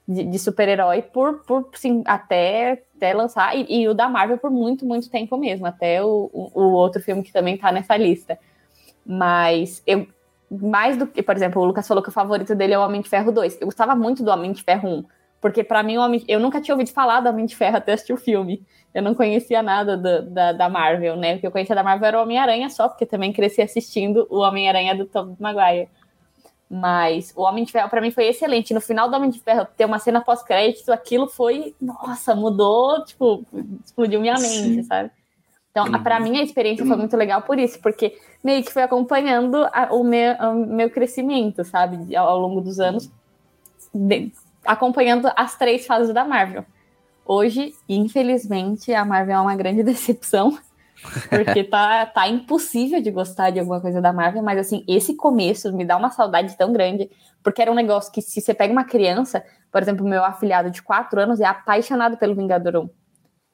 [0.07, 4.51] de, de super-herói por, por sim, até, até lançar, e, e, o da Marvel por
[4.51, 8.39] muito, muito tempo mesmo, até o, o, o outro filme que também tá nessa lista.
[9.05, 10.07] Mas eu,
[10.51, 13.01] mais do que, por exemplo, o Lucas falou que o favorito dele é o Homem
[13.01, 13.61] de Ferro 2.
[13.61, 15.05] Eu gostava muito do Homem de Ferro 1,
[15.41, 17.93] porque para mim o Homem, eu nunca tinha ouvido falar do Homem de Ferro até
[17.93, 18.63] assistir o filme.
[18.95, 21.37] Eu não conhecia nada do, da, da Marvel, né?
[21.37, 24.39] O que eu conhecia da Marvel era o Homem-Aranha só, porque também cresci assistindo o
[24.39, 25.89] Homem-Aranha do Tom Maguire.
[26.69, 28.75] Mas o Homem de Ferro para mim foi excelente.
[28.75, 33.45] No final do Homem de Ferro ter uma cena pós-crédito, aquilo foi, nossa, mudou, tipo,
[33.85, 34.83] explodiu minha mente, Sim.
[34.83, 35.11] sabe?
[35.71, 36.03] Então, uhum.
[36.03, 39.89] para mim a experiência foi muito legal por isso, porque meio que foi acompanhando a,
[39.93, 43.11] o, meu, o meu crescimento, sabe, ao, ao longo dos anos,
[43.93, 44.33] de,
[44.67, 46.65] acompanhando as três fases da Marvel.
[47.25, 50.59] Hoje, infelizmente, a Marvel é uma grande decepção.
[51.29, 55.73] Porque tá, tá impossível de gostar de alguma coisa da Marvel, mas assim, esse começo
[55.73, 57.11] me dá uma saudade tão grande,
[57.43, 60.83] porque era um negócio que se você pega uma criança, por exemplo, meu afilhado de
[60.83, 62.91] 4 anos é apaixonado pelo Vingador 1.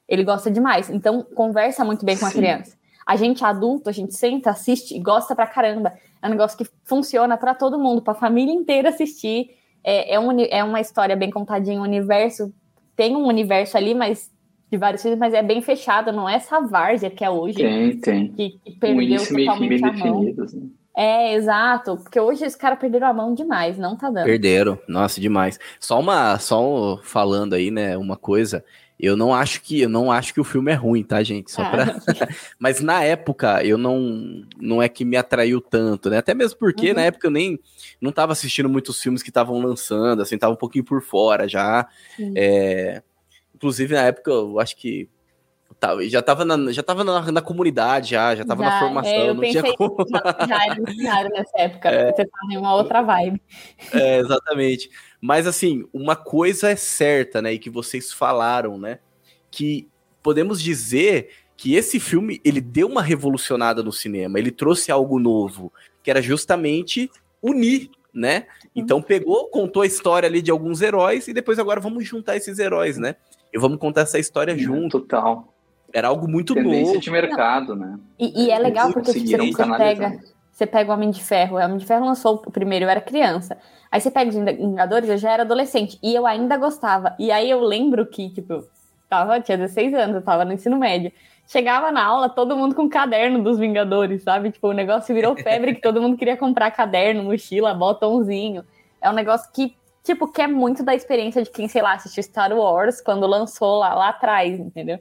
[0.08, 2.76] Ele gosta demais, então conversa muito bem com a criança.
[3.06, 5.92] A gente adulto, a gente senta, assiste e gosta pra caramba.
[6.20, 9.50] É um negócio que funciona para todo mundo, pra família inteira assistir.
[9.84, 12.52] É, é, um, é uma história bem contadinha, um universo.
[12.94, 14.30] Tem um universo ali, mas
[14.70, 17.56] de vários filmes, mas é bem fechado, não é essa várzea que é hoje.
[17.56, 18.28] Tem, tem.
[18.28, 20.22] Que, que perdeu um totalmente a mão.
[20.22, 20.34] Né?
[20.96, 24.24] É, exato, porque hoje os caras perderam a mão demais, não tá dando.
[24.24, 25.58] Perderam, nossa, demais.
[25.78, 28.64] Só uma, só falando aí, né, uma coisa,
[29.02, 31.50] eu não acho que eu não acho que o filme é ruim, tá, gente?
[31.50, 31.70] Só ah.
[31.70, 31.96] para
[32.58, 36.18] Mas na época eu não não é que me atraiu tanto, né?
[36.18, 36.96] Até mesmo porque uhum.
[36.96, 37.58] na época eu nem
[38.00, 41.86] não tava assistindo muitos filmes que estavam lançando, assim, tava um pouquinho por fora já.
[42.36, 43.02] É,
[43.62, 45.08] Inclusive, na época, eu acho que
[46.08, 49.12] já estava na, já tava na, na comunidade, já, já tava já, na formação.
[49.12, 50.04] É, eu não tinha como...
[50.10, 50.66] já
[51.20, 53.40] era nessa época, é, você em uma outra vibe.
[53.92, 54.90] É, exatamente.
[55.22, 57.54] Mas assim, uma coisa é certa, né?
[57.54, 58.98] E que vocês falaram, né?
[59.50, 59.88] Que
[60.22, 65.72] podemos dizer que esse filme ele deu uma revolucionada no cinema, ele trouxe algo novo,
[66.02, 68.46] que era justamente unir né?
[68.76, 72.58] Então pegou, contou a história ali de alguns heróis e depois agora vamos juntar esses
[72.58, 73.16] heróis, né?
[73.52, 75.00] e vamos contar essa história junto.
[75.00, 75.52] Total.
[75.92, 77.00] Era algo muito Tendência novo.
[77.00, 77.98] de mercado, né?
[78.18, 80.18] E, e é legal porque você, você pega,
[80.52, 81.56] você pega o Homem de Ferro.
[81.56, 83.56] O Homem de Ferro lançou o primeiro, eu era criança.
[83.90, 85.98] Aí você pega os Vingadores, eu já era adolescente.
[86.02, 87.16] E eu ainda gostava.
[87.18, 88.62] E aí eu lembro que, tipo,
[89.08, 91.10] tava, tinha 16 anos, eu tava no ensino médio.
[91.46, 94.50] Chegava na aula, todo mundo com caderno dos Vingadores, sabe?
[94.52, 98.64] Tipo, o negócio virou febre que todo mundo queria comprar caderno, mochila, botãozinho.
[99.00, 102.22] É um negócio que tipo, que é muito da experiência de quem, sei lá, assistiu
[102.22, 104.98] Star Wars quando lançou lá, lá atrás, entendeu?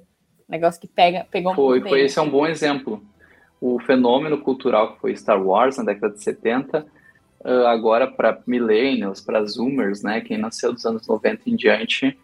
[0.48, 3.02] Negócio que pega, pegou foi, muito Foi, esse é um bom exemplo.
[3.62, 6.84] O fenômeno cultural que foi Star Wars na década de 70,
[7.45, 12.17] uh, agora para millennials, para zoomers, né, quem nasceu dos anos 90 em diante,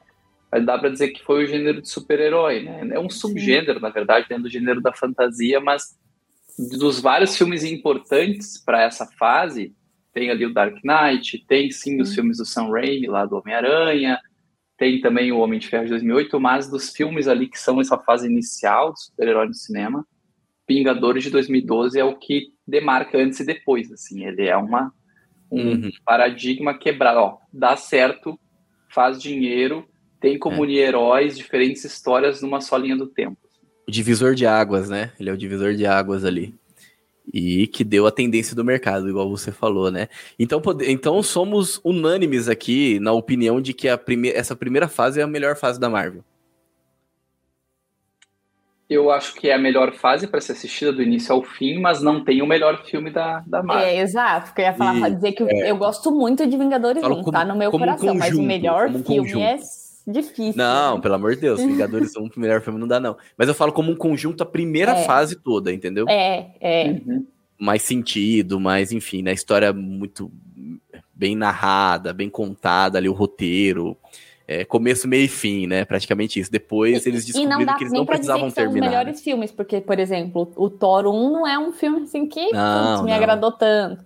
[0.65, 2.87] dá para dizer que foi o gênero de super-herói, né?
[2.91, 3.81] É um subgênero, Sim.
[3.81, 5.97] na verdade, dentro do gênero da fantasia, mas
[6.79, 9.75] dos vários filmes importantes para essa fase,
[10.13, 14.19] tem ali o Dark Knight, tem sim os filmes do Sam Raimi, lá do Homem-Aranha,
[14.77, 17.97] tem também o Homem de Ferro de 2008, mas dos filmes ali que são essa
[17.97, 20.07] fase inicial do super-herói no cinema,
[20.67, 24.91] Vingadores de 2012 é o que demarca antes e depois, assim, ele é uma
[25.51, 25.91] um uhum.
[26.05, 28.37] paradigma quebrado, ó, dá certo,
[28.89, 29.87] faz dinheiro,
[30.19, 30.71] tem como é.
[30.71, 33.37] heróis diferentes histórias numa só linha do tempo.
[33.87, 35.13] O divisor de águas, né?
[35.19, 36.53] Ele é o divisor de águas ali.
[37.33, 40.07] E que deu a tendência do mercado, igual você falou, né?
[40.37, 40.89] Então, pode...
[40.89, 44.29] então somos unânimes aqui na opinião de que a prime...
[44.29, 46.23] essa primeira fase é a melhor fase da Marvel.
[48.89, 52.01] Eu acho que é a melhor fase para ser assistida do início ao fim, mas
[52.01, 53.85] não tem o melhor filme da, da Marvel.
[53.85, 54.47] É, exato.
[54.47, 57.43] Porque eu ia falar, e, dizer que é, eu gosto muito de Vingadores 1, tá
[57.43, 59.39] no meu coração, um conjunto, mas o melhor filme conjunto.
[59.43, 59.57] é
[60.07, 60.53] difícil.
[60.55, 63.17] Não, pelo amor de Deus, Vingadores 1, o melhor filme não dá, não.
[63.37, 65.03] Mas eu falo como um conjunto a primeira é.
[65.03, 66.05] fase toda, entendeu?
[66.07, 66.87] É, é.
[66.89, 67.27] Uhum.
[67.59, 70.31] Mais sentido, mais, enfim, na né, história muito
[71.13, 73.97] bem narrada, bem contada ali, o roteiro.
[74.47, 75.83] É, começo, meio e fim, né?
[75.83, 76.49] Praticamente isso.
[76.49, 78.53] Depois eles descobriram que eles não precisavam terminar.
[78.53, 79.23] São os melhores né?
[79.23, 83.03] filmes, porque, por exemplo, o Thor 1 não é um filme assim que não, putz,
[83.03, 83.17] me não.
[83.17, 84.05] agradou tanto.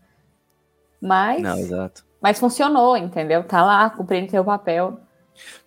[0.99, 1.43] Mas.
[1.43, 2.03] Não, exato.
[2.19, 3.43] Mas funcionou, entendeu?
[3.43, 4.99] Tá lá, cumprindo seu papel.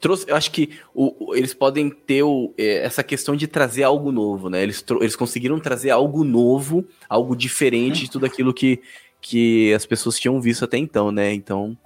[0.01, 4.11] Trouxe, eu acho que o, eles podem ter o, é, essa questão de trazer algo
[4.11, 4.61] novo, né?
[4.61, 8.81] Eles, eles conseguiram trazer algo novo, algo diferente de tudo aquilo que,
[9.21, 11.33] que as pessoas tinham visto até então, né?
[11.33, 11.77] Então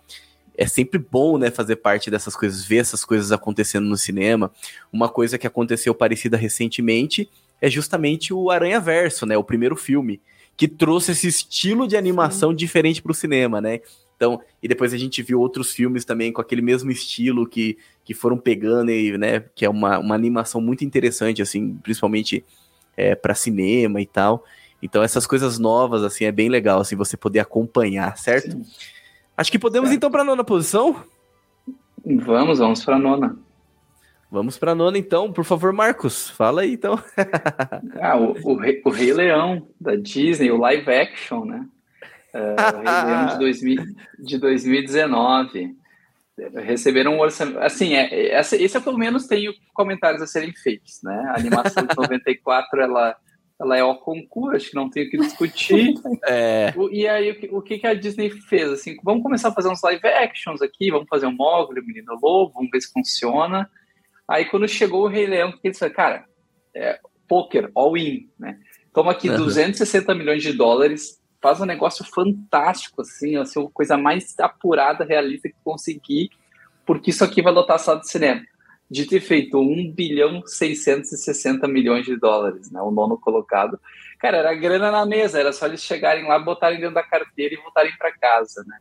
[0.58, 4.50] é sempre bom, né, fazer parte dessas coisas, ver essas coisas acontecendo no cinema.
[4.92, 9.38] Uma coisa que aconteceu parecida recentemente é justamente o Aranha Verso, né?
[9.38, 10.20] O primeiro filme
[10.56, 12.56] que trouxe esse estilo de animação Sim.
[12.56, 13.80] diferente para o cinema, né?
[14.16, 18.12] Então, e depois a gente viu outros filmes também com aquele mesmo estilo que, que
[18.12, 22.44] foram pegando e, né, que é uma, uma animação muito interessante, assim, principalmente
[22.96, 24.44] é, para cinema e tal.
[24.82, 28.50] Então, essas coisas novas, assim, é bem legal, assim, você poder acompanhar, certo?
[28.50, 28.64] Sim.
[29.38, 31.02] Acho que podemos, então, para a nona posição?
[32.04, 33.38] Vamos, vamos para a nona.
[34.30, 35.32] Vamos para a nona, então.
[35.32, 37.02] Por favor, Marcos, fala aí, então.
[38.02, 41.66] ah, o, o, Rei, o Rei Leão, da Disney, o live action, né?
[42.34, 43.84] uh, de, 2000,
[44.18, 45.76] de 2019.
[46.54, 47.58] Receberam um orçamento.
[47.58, 51.16] Assim, é, essa, esse eu pelo menos tenho comentários a serem feitos, né?
[51.28, 53.16] A animação de 94 ela,
[53.60, 55.94] ela é ao concurso, acho que não tenho o que discutir.
[56.26, 56.72] É.
[56.76, 58.70] O, e aí, o que, o que a Disney fez?
[58.70, 62.18] Assim, vamos começar a fazer uns live actions aqui, vamos fazer um Mogli, o Menino
[62.20, 63.68] Lobo, vamos ver se funciona.
[64.26, 66.24] Aí, quando chegou o Rei Leão, que eles falaram, cara,
[66.74, 68.58] é, poker, all-in, né?
[68.92, 69.36] Toma aqui uhum.
[69.36, 75.48] 260 milhões de dólares, faz um negócio fantástico, assim, assim, a coisa mais apurada, realista
[75.48, 76.30] que conseguir,
[76.84, 78.42] porque isso aqui vai lotar a sala de cinema.
[78.90, 82.80] De ter feito 1 bilhão 660 milhões de dólares, né?
[82.80, 83.78] O nono colocado.
[84.18, 87.58] Cara, era grana na mesa, era só eles chegarem lá, botarem dentro da carteira e
[87.58, 88.78] voltarem para casa, né?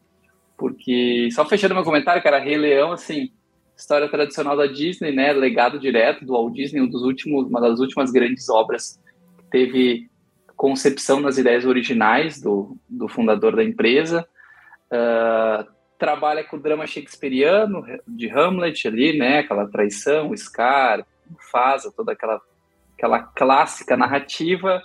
[0.57, 3.31] Porque, só fechando meu comentário, cara, Rei Leão, assim,
[3.77, 5.31] história tradicional da Disney, né?
[5.33, 8.99] Legado direto do Walt Disney, um dos últimos, uma das últimas grandes obras
[9.37, 10.09] que teve
[10.55, 14.27] concepção nas ideias originais do, do fundador da empresa.
[14.91, 19.39] Uh, trabalha com o drama shakespeariano de Hamlet ali, né?
[19.39, 22.39] Aquela traição, o Scar, Mufasa, toda aquela,
[22.95, 24.81] aquela clássica narrativa.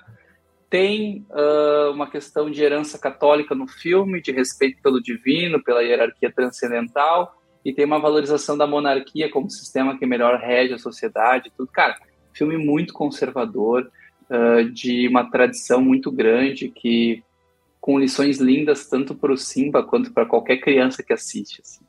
[0.70, 6.32] Tem uh, uma questão de herança católica no filme, de respeito pelo divino, pela hierarquia
[6.32, 11.70] transcendental, e tem uma valorização da monarquia como sistema que melhor rege a sociedade, tudo.
[11.70, 11.96] Cara,
[12.32, 13.90] filme muito conservador,
[14.30, 17.22] uh, de uma tradição muito grande que
[17.82, 21.60] com lições lindas tanto para o Simba quanto para qualquer criança que assiste.
[21.60, 21.84] Assim.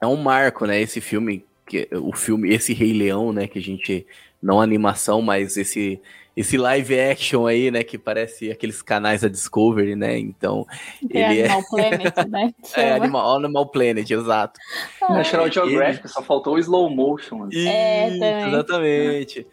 [0.00, 0.80] É um marco, né?
[0.80, 3.48] Esse filme, que, o filme, esse Rei Leão, né?
[3.48, 4.06] Que a gente
[4.40, 6.00] não animação, mas esse
[6.36, 10.18] esse live action aí, né, que parece aqueles canais da Discovery, né?
[10.18, 10.66] Então,
[11.10, 12.54] é ele Animal é Planet, né?
[12.76, 14.60] é Animal, Animal Planet, exato.
[15.00, 16.12] Ah, National Geographic, ele...
[16.12, 17.44] só faltou o slow motion.
[17.44, 17.66] Assim.
[17.66, 19.46] É, exatamente.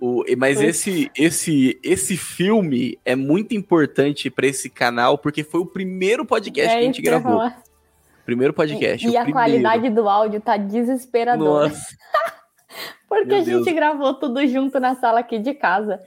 [0.00, 5.66] O, mas esse, esse, esse filme é muito importante para esse canal porque foi o
[5.66, 7.50] primeiro podcast é que a gente gravou.
[8.24, 9.06] Primeiro podcast.
[9.06, 9.32] E, e a primeiro.
[9.32, 11.68] qualidade do áudio tá desesperadora.
[11.68, 11.96] Nossa.
[13.08, 13.76] porque Meu a gente Deus.
[13.76, 16.00] gravou tudo junto na sala aqui de casa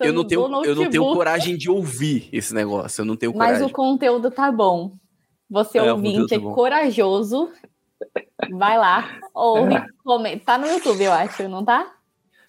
[0.00, 3.02] eu não tenho, eu não tenho coragem de ouvir esse negócio.
[3.02, 3.62] Eu não tenho coragem.
[3.62, 4.92] Mas o conteúdo tá bom.
[5.50, 7.50] Você é, ouvinte é corajoso.
[8.50, 10.44] Vai lá, ouve, comenta.
[10.44, 11.94] Tá no YouTube, eu acho, não tá?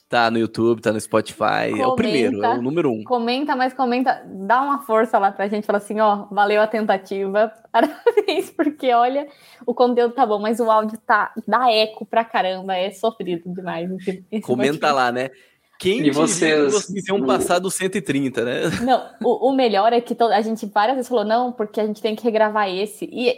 [0.09, 1.69] Tá no YouTube, tá no Spotify.
[1.69, 3.03] Comenta, é o primeiro, é o número um.
[3.03, 5.65] Comenta, mas comenta, dá uma força lá pra gente.
[5.65, 7.51] Fala assim, ó, valeu a tentativa.
[7.73, 9.27] Parabéns, porque olha,
[9.65, 13.89] o conteúdo tá bom, mas o áudio tá dá eco pra caramba, é sofrido demais.
[14.43, 14.93] Comenta motivo.
[14.93, 15.29] lá, né?
[15.77, 18.61] Quem e vocês, vocês iam passar do 130, né?
[18.81, 22.01] Não, o, o melhor é que a gente várias vezes falou, não, porque a gente
[22.01, 23.05] tem que regravar esse.
[23.11, 23.35] E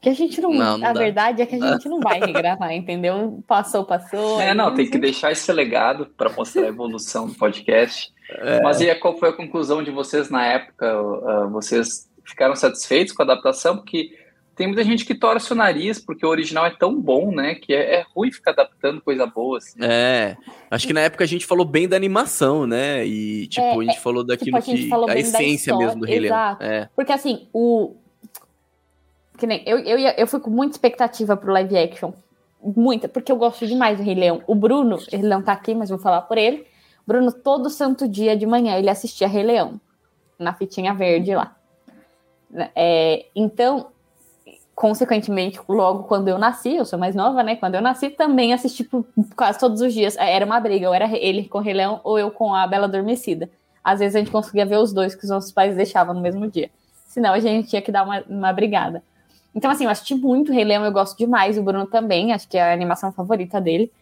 [0.00, 0.50] que a gente não.
[0.52, 1.00] não, não a dá.
[1.00, 3.44] verdade é que a gente não vai regravar, entendeu?
[3.46, 4.40] Passou, passou.
[4.40, 8.12] É, não, tem que deixar esse legado para mostrar a evolução do podcast.
[8.30, 8.62] É.
[8.62, 11.02] Mas e qual foi a conclusão de vocês na época?
[11.02, 13.76] Uh, vocês ficaram satisfeitos com a adaptação?
[13.76, 14.10] Porque
[14.60, 17.54] tem muita gente que torce o nariz porque o original é tão bom, né?
[17.54, 19.58] Que é, é ruim ficar adaptando coisa boa.
[19.58, 19.78] Assim.
[19.82, 20.36] É,
[20.70, 23.06] acho que na época a gente falou bem da animação, né?
[23.06, 25.12] E, tipo, é, a gente falou daquilo tipo, a que.
[25.12, 26.56] A essência mesmo do Rei Leão.
[26.60, 26.88] É.
[26.94, 27.96] Porque, assim, o,
[29.40, 32.12] que nem, eu, eu, eu fui com muita expectativa pro live action.
[32.62, 34.42] Muita, porque eu gosto demais do Rei Leão.
[34.46, 36.66] O Bruno, ele não tá aqui, mas vou falar por ele.
[37.06, 39.80] Bruno, todo santo dia de manhã, ele assistia Rei Leão.
[40.38, 41.56] Na fitinha verde lá.
[42.76, 43.86] É, então,
[44.74, 47.56] consequentemente, logo quando eu nasci, eu sou mais nova, né?
[47.56, 50.16] Quando eu nasci, também assisti por quase todos os dias.
[50.18, 52.84] Era uma briga, ou era ele com o Rei Leão, ou eu com a Bela
[52.84, 53.48] Adormecida.
[53.82, 56.46] Às vezes a gente conseguia ver os dois que os nossos pais deixavam no mesmo
[56.46, 56.70] dia.
[57.06, 59.02] Senão a gente tinha que dar uma, uma brigada.
[59.54, 62.56] Então, assim, eu assisti muito Rei Leão, eu gosto demais, o Bruno também, acho que
[62.56, 63.92] é a animação favorita dele.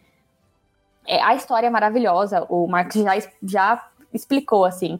[1.07, 4.99] É, a história é maravilhosa, o Marcos já, já explicou, assim.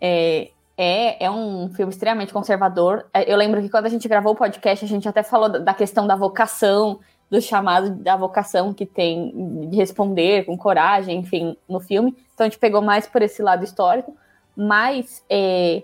[0.00, 3.04] É, é, é um filme extremamente conservador.
[3.12, 5.74] É, eu lembro que quando a gente gravou o podcast, a gente até falou da
[5.74, 11.78] questão da vocação, do chamado da vocação que tem de responder com coragem, enfim, no
[11.78, 12.16] filme.
[12.34, 14.16] Então a gente pegou mais por esse lado histórico,
[14.56, 15.82] mas é,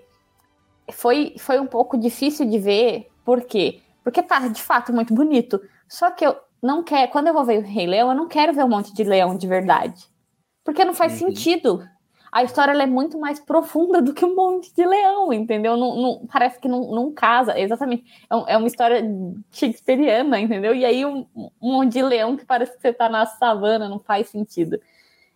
[0.90, 3.80] foi, foi um pouco difícil de ver, por quê?
[4.06, 5.60] Porque tá, de fato, muito bonito.
[5.88, 7.10] Só que eu não quero.
[7.10, 9.36] Quando eu vou ver o Rei Leão, eu não quero ver um monte de leão
[9.36, 10.00] de verdade.
[10.64, 11.26] Porque não faz uhum.
[11.26, 11.84] sentido.
[12.30, 15.76] A história é muito mais profunda do que um monte de leão, entendeu?
[15.76, 17.58] Não, não parece que não, não casa.
[17.58, 18.04] Exatamente.
[18.30, 19.02] É, um, é, uma história
[19.50, 20.72] shakespeariana, entendeu?
[20.72, 23.98] E aí um, um monte de leão que parece que você tá na savana, não
[23.98, 24.78] faz sentido.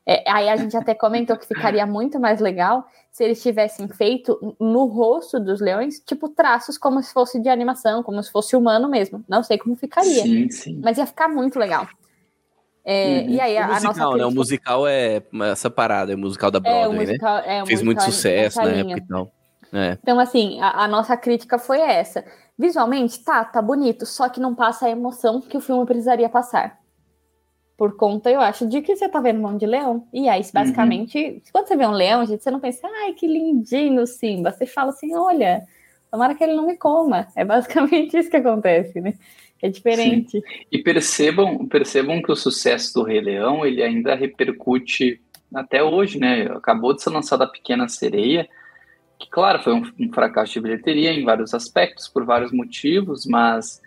[0.07, 4.57] É, aí a gente até comentou que ficaria muito mais legal se eles tivessem feito
[4.59, 8.89] no rosto dos leões, tipo, traços como se fosse de animação, como se fosse humano
[8.89, 9.25] mesmo.
[9.29, 10.23] Não sei como ficaria.
[10.23, 10.81] Sim, sim.
[10.83, 11.87] Mas ia ficar muito legal.
[12.85, 13.31] É, uhum.
[13.31, 14.27] E aí, a, o musical, a nossa né?
[14.27, 15.23] O musical é
[15.53, 17.59] essa parada, é o musical da é, Broadway, é, musical, né?
[17.59, 19.33] É, Fez muito sucesso na época e tal.
[19.73, 19.99] É.
[20.03, 22.25] Então, assim, a, a, nossa crítica foi essa.
[22.59, 26.81] Visualmente, tá, tá bonito, só que não passa a emoção que o filme precisaria passar
[27.81, 30.07] por conta, eu acho, de que você tá vendo mão de leão.
[30.13, 31.41] E aí, basicamente, uhum.
[31.51, 34.53] quando você vê um leão, gente, você não pensa, ai, que lindinho Simba.
[34.53, 35.67] Você fala assim, olha,
[36.11, 37.29] tomara que ele não me coma.
[37.35, 39.15] É basicamente isso que acontece, né?
[39.63, 40.33] É diferente.
[40.33, 40.43] Sim.
[40.71, 45.19] E percebam, percebam que o sucesso do Rei Leão, ele ainda repercute
[45.55, 46.49] até hoje, né?
[46.55, 48.47] Acabou de ser lançada a Pequena Sereia,
[49.19, 53.81] que, claro, foi um, um fracasso de bilheteria em vários aspectos, por vários motivos, mas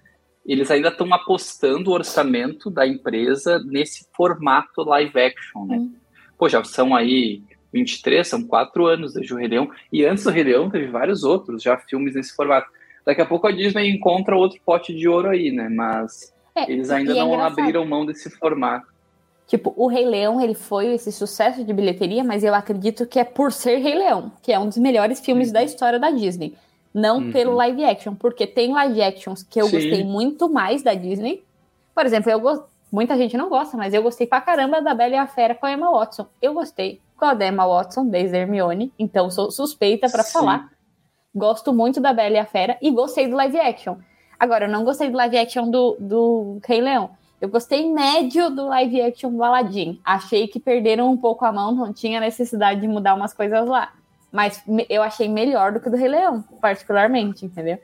[0.45, 5.77] eles ainda estão apostando o orçamento da empresa nesse formato live action, né?
[5.77, 5.93] Hum.
[6.37, 7.41] Pô, já são aí
[7.71, 11.23] 23, são quatro anos desde o Rei Leão, e antes do Rei Leão teve vários
[11.23, 12.67] outros já filmes nesse formato.
[13.05, 15.67] Daqui a pouco a Disney encontra outro pote de ouro aí, né?
[15.69, 18.93] Mas é, eles ainda é não abriram mão desse formato.
[19.45, 23.23] Tipo, o Rei Leão, ele foi esse sucesso de bilheteria, mas eu acredito que é
[23.23, 25.53] por ser Rei Leão, que é um dos melhores filmes uhum.
[25.53, 26.55] da história da Disney.
[26.93, 27.31] Não uhum.
[27.31, 29.71] pelo live action, porque tem live actions que eu Sim.
[29.71, 31.43] gostei muito mais da Disney.
[31.95, 32.63] Por exemplo, eu go...
[32.91, 35.65] muita gente não gosta, mas eu gostei pra caramba da Bela e a Fera com
[35.65, 36.27] a Emma Watson.
[36.41, 40.71] Eu gostei com a Emma Watson desde Hermione, então sou suspeita para falar.
[41.33, 43.97] Gosto muito da Bela e a Fera e gostei do live action.
[44.39, 47.11] Agora, eu não gostei do live action do, do Rei Leão.
[47.41, 49.99] Eu gostei médio do live action do Aladdin.
[50.05, 53.91] Achei que perderam um pouco a mão, não tinha necessidade de mudar umas coisas lá.
[54.33, 57.77] Mas eu achei melhor do que o do Rei Leão, particularmente, entendeu?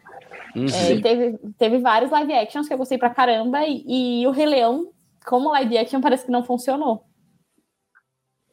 [0.56, 0.66] Uhum.
[0.66, 4.48] É, teve, teve vários live actions que eu gostei pra caramba, e, e, o Rei
[4.48, 4.92] Leão,
[5.24, 7.06] como live action, parece que não funcionou.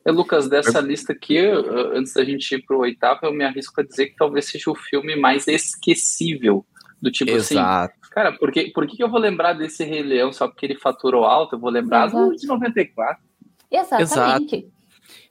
[0.05, 3.85] É, Lucas, dessa lista aqui, antes da gente ir pro oitavo, eu me arrisco a
[3.85, 6.67] dizer que talvez seja o filme mais esquecível.
[7.01, 7.95] Do tipo assim, Exato.
[8.03, 10.79] assim, cara, por que, por que eu vou lembrar desse Rei Leão só porque ele
[10.79, 11.57] faturou alto?
[11.57, 12.31] Eu vou lembrar Exato.
[12.31, 13.23] do de 94.
[13.71, 14.57] Exatamente.
[14.57, 14.76] Exato.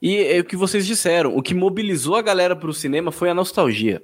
[0.06, 3.34] E é o que vocês disseram, o que mobilizou a galera pro cinema foi a
[3.34, 4.00] nostalgia.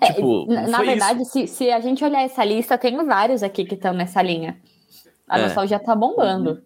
[0.00, 3.66] É, tipo, na, na verdade, se, se, a gente olhar essa lista, tem vários aqui
[3.66, 4.58] que estão nessa linha.
[5.28, 5.42] A é.
[5.42, 6.52] nostalgia tá bombando.
[6.52, 6.62] Uhum.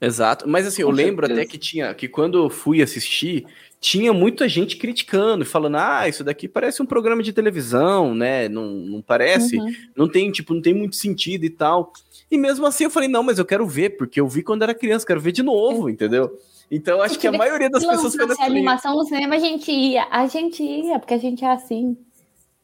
[0.00, 3.46] Exato, mas assim, eu lembro até que tinha, que quando eu fui assistir,
[3.80, 8.66] tinha muita gente criticando, falando, ah, isso daqui parece um programa de televisão, né, não,
[8.66, 9.72] não parece, uhum.
[9.96, 11.92] não tem, tipo, não tem muito sentido e tal.
[12.30, 14.72] E mesmo assim eu falei, não, mas eu quero ver, porque eu vi quando era
[14.72, 16.30] criança, quero ver de novo, entendeu?
[16.70, 20.06] Então acho que a maioria das pessoas foi nessa animação no cinema a gente ia,
[20.10, 21.96] a gente ia, porque a gente é assim.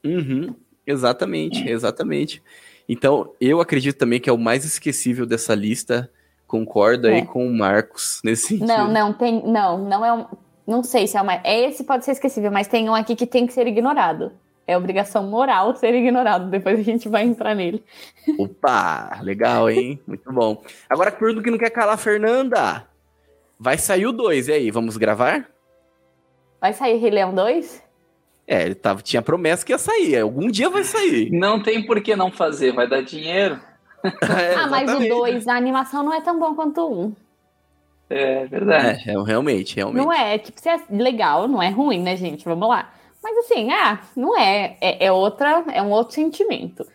[0.04, 0.54] Uhum,
[0.86, 2.42] exatamente, exatamente.
[2.88, 6.10] Então eu acredito também que é o mais esquecível dessa lista.
[6.46, 7.14] Concordo é.
[7.14, 8.68] aí com o Marcos nesse sentido.
[8.68, 10.26] Não, não tem, não, não é um,
[10.64, 13.46] não sei se é uma, esse pode ser esquecível, mas tem um aqui que tem
[13.46, 14.30] que ser ignorado.
[14.66, 16.50] É obrigação moral ser ignorado.
[16.50, 17.84] Depois a gente vai entrar nele.
[18.36, 20.00] Opa, legal, hein?
[20.06, 20.60] Muito bom.
[20.90, 22.84] Agora, pergunta que não quer calar, Fernanda.
[23.58, 25.48] Vai sair o 2, e aí, vamos gravar?
[26.60, 27.82] Vai sair Rei Leão 2?
[28.46, 30.18] É, ele tava, tinha promessa que ia sair.
[30.18, 31.30] Algum dia vai sair.
[31.32, 33.60] Não tem por que não fazer, vai dar dinheiro.
[34.04, 37.04] é, ah, mas o 2, a animação não é tão bom quanto o 1.
[37.04, 37.16] Um.
[38.08, 39.08] É verdade.
[39.08, 40.04] É, é, realmente, realmente.
[40.04, 42.44] Não é, tipo, se é legal, não é ruim, né, gente?
[42.44, 42.92] Vamos lá.
[43.22, 44.76] Mas assim, ah, não é.
[44.80, 46.86] É, é outra, é um outro sentimento.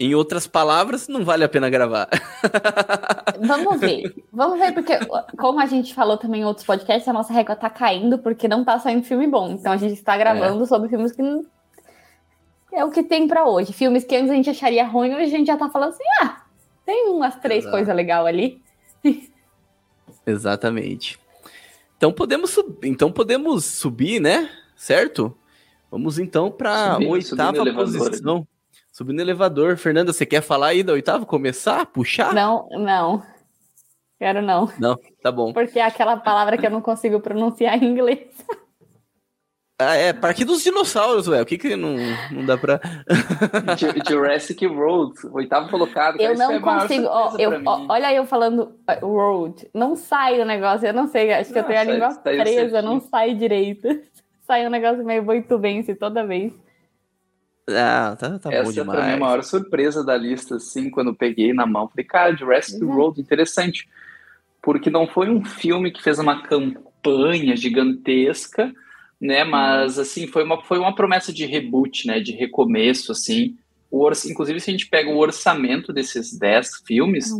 [0.00, 2.08] Em outras palavras, não vale a pena gravar.
[3.44, 4.14] Vamos ver.
[4.32, 4.92] Vamos ver, porque,
[5.36, 8.64] como a gente falou também em outros podcasts, a nossa régua tá caindo porque não
[8.64, 9.50] tá saindo filme bom.
[9.50, 10.66] Então a gente está gravando é.
[10.66, 11.44] sobre filmes que não...
[12.72, 13.72] é o que tem para hoje.
[13.72, 16.44] Filmes que antes a gente acharia ruim, hoje a gente já tá falando assim: ah,
[16.86, 18.62] tem umas três coisas legais ali.
[20.24, 21.18] Exatamente.
[21.96, 22.78] Então podemos, sub...
[22.84, 24.48] então podemos subir, né?
[24.76, 25.36] Certo?
[25.90, 28.46] Vamos então para a oitava posição.
[28.98, 29.76] Subindo no elevador.
[29.76, 31.24] Fernanda, você quer falar aí da oitava?
[31.24, 31.86] Começar?
[31.86, 32.34] Puxar?
[32.34, 33.22] Não, não.
[34.18, 34.68] Quero não.
[34.76, 35.52] Não, tá bom.
[35.52, 38.26] Porque é aquela palavra que eu não consigo pronunciar em inglês.
[39.80, 41.40] Ah, é, Parque dos Dinossauros, ué.
[41.40, 41.94] O que que não,
[42.32, 42.80] não dá pra...
[44.10, 46.20] Jurassic Road, oitavo colocado.
[46.20, 50.84] Eu não é consigo, ó, eu, ó, olha eu falando Road, não sai o negócio,
[50.84, 53.86] eu não sei, acho que não, eu tenho a língua presa, não sai direito.
[54.48, 56.52] Sai um negócio meio boitubense toda vez.
[57.68, 58.76] Ah, tá, tá Essa bom demais.
[58.76, 61.88] Essa foi a minha maior surpresa da lista, assim, quando eu peguei na mão.
[61.88, 62.94] Falei, cara, Jurassic uhum.
[62.94, 63.88] Road, interessante.
[64.62, 68.72] Porque não foi um filme que fez uma campanha gigantesca,
[69.20, 69.44] né?
[69.44, 69.50] Uhum.
[69.50, 72.20] Mas, assim, foi uma, foi uma promessa de reboot, né?
[72.20, 73.56] De recomeço, assim.
[73.90, 74.12] O or...
[74.26, 77.30] Inclusive, se a gente pega o orçamento desses 10 filmes,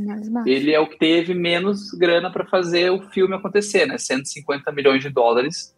[0.47, 3.97] ele é o que teve menos grana para fazer o filme acontecer, né?
[3.97, 5.75] 150 milhões de dólares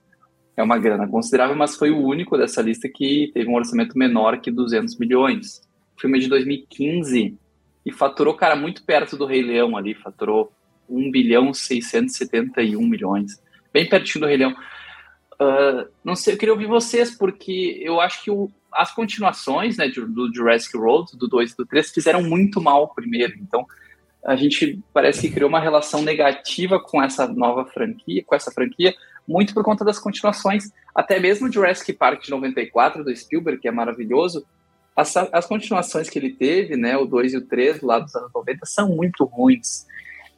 [0.57, 4.41] é uma grana considerável, mas foi o único dessa lista que teve um orçamento menor
[4.41, 5.63] que 200 milhões.
[5.97, 7.37] O filme é de 2015
[7.85, 10.53] e faturou, cara, muito perto do Rei Leão ali, faturou
[10.89, 13.41] 1 bilhão 671 milhões,
[13.73, 14.55] bem pertinho do Rei Leão.
[15.41, 19.89] Uh, não sei, eu queria ouvir vocês, porque eu acho que o, as continuações né,
[19.89, 23.35] do Jurassic World, do 2 e do 3, fizeram muito mal primeiro.
[23.41, 23.67] Então,
[24.25, 28.95] a gente parece que criou uma relação negativa com essa nova franquia, com essa franquia,
[29.31, 33.69] muito por conta das continuações, até mesmo o Jurassic Park de 94 do Spielberg, que
[33.69, 34.45] é maravilhoso,
[34.97, 38.33] as, as continuações que ele teve, né, o 2 e o 3 lá dos anos
[38.35, 39.87] 90, são muito ruins.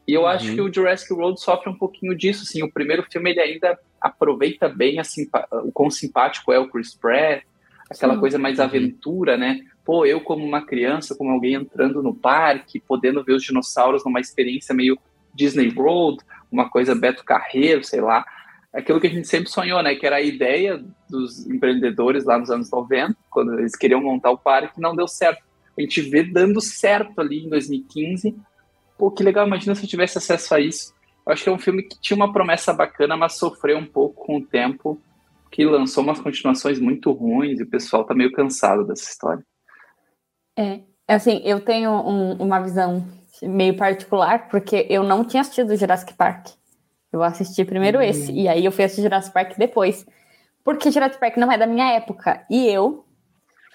[0.06, 0.26] E eu uhum.
[0.26, 3.78] acho que o Jurassic World sofre um pouquinho disso, assim, o primeiro filme ele ainda
[3.98, 4.98] aproveita bem
[5.64, 7.44] o quão simpático é o Chris Pratt,
[7.88, 8.20] aquela Sim.
[8.20, 8.64] coisa mais uhum.
[8.66, 9.60] aventura, né?
[9.86, 14.20] Pô, eu como uma criança, como alguém entrando no parque, podendo ver os dinossauros numa
[14.20, 14.98] experiência meio
[15.34, 18.22] Disney World, uma coisa Beto Carreiro, sei lá
[18.72, 19.94] aquilo que a gente sempre sonhou, né?
[19.94, 24.38] Que era a ideia dos empreendedores lá nos anos 90, quando eles queriam montar o
[24.38, 25.42] parque, não deu certo.
[25.76, 28.34] A gente vê dando certo ali em 2015.
[28.96, 30.94] Pô, que legal, imagina se eu tivesse acesso a isso.
[31.26, 34.24] Eu acho que é um filme que tinha uma promessa bacana, mas sofreu um pouco
[34.26, 35.00] com o tempo,
[35.50, 39.44] que lançou umas continuações muito ruins e o pessoal tá meio cansado dessa história.
[40.58, 43.06] É, assim, eu tenho um, uma visão
[43.42, 46.48] meio particular, porque eu não tinha assistido Jurassic Park.
[47.12, 48.04] Eu assisti primeiro uhum.
[48.04, 50.06] esse, e aí eu fui assistir Jurassic Park depois.
[50.64, 52.44] Porque Jurassic Park não é da minha época.
[52.48, 53.04] E eu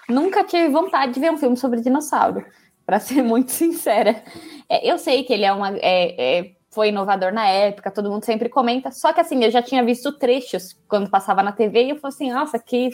[0.08, 2.44] nunca tive vontade de ver um filme sobre dinossauro,
[2.84, 4.22] para ser muito sincera.
[4.68, 5.76] É, eu sei que ele é uma.
[5.76, 8.90] É, é, foi inovador na época, todo mundo sempre comenta.
[8.90, 12.14] Só que assim, eu já tinha visto trechos quando passava na TV e eu falei
[12.14, 12.90] assim, nossa, que,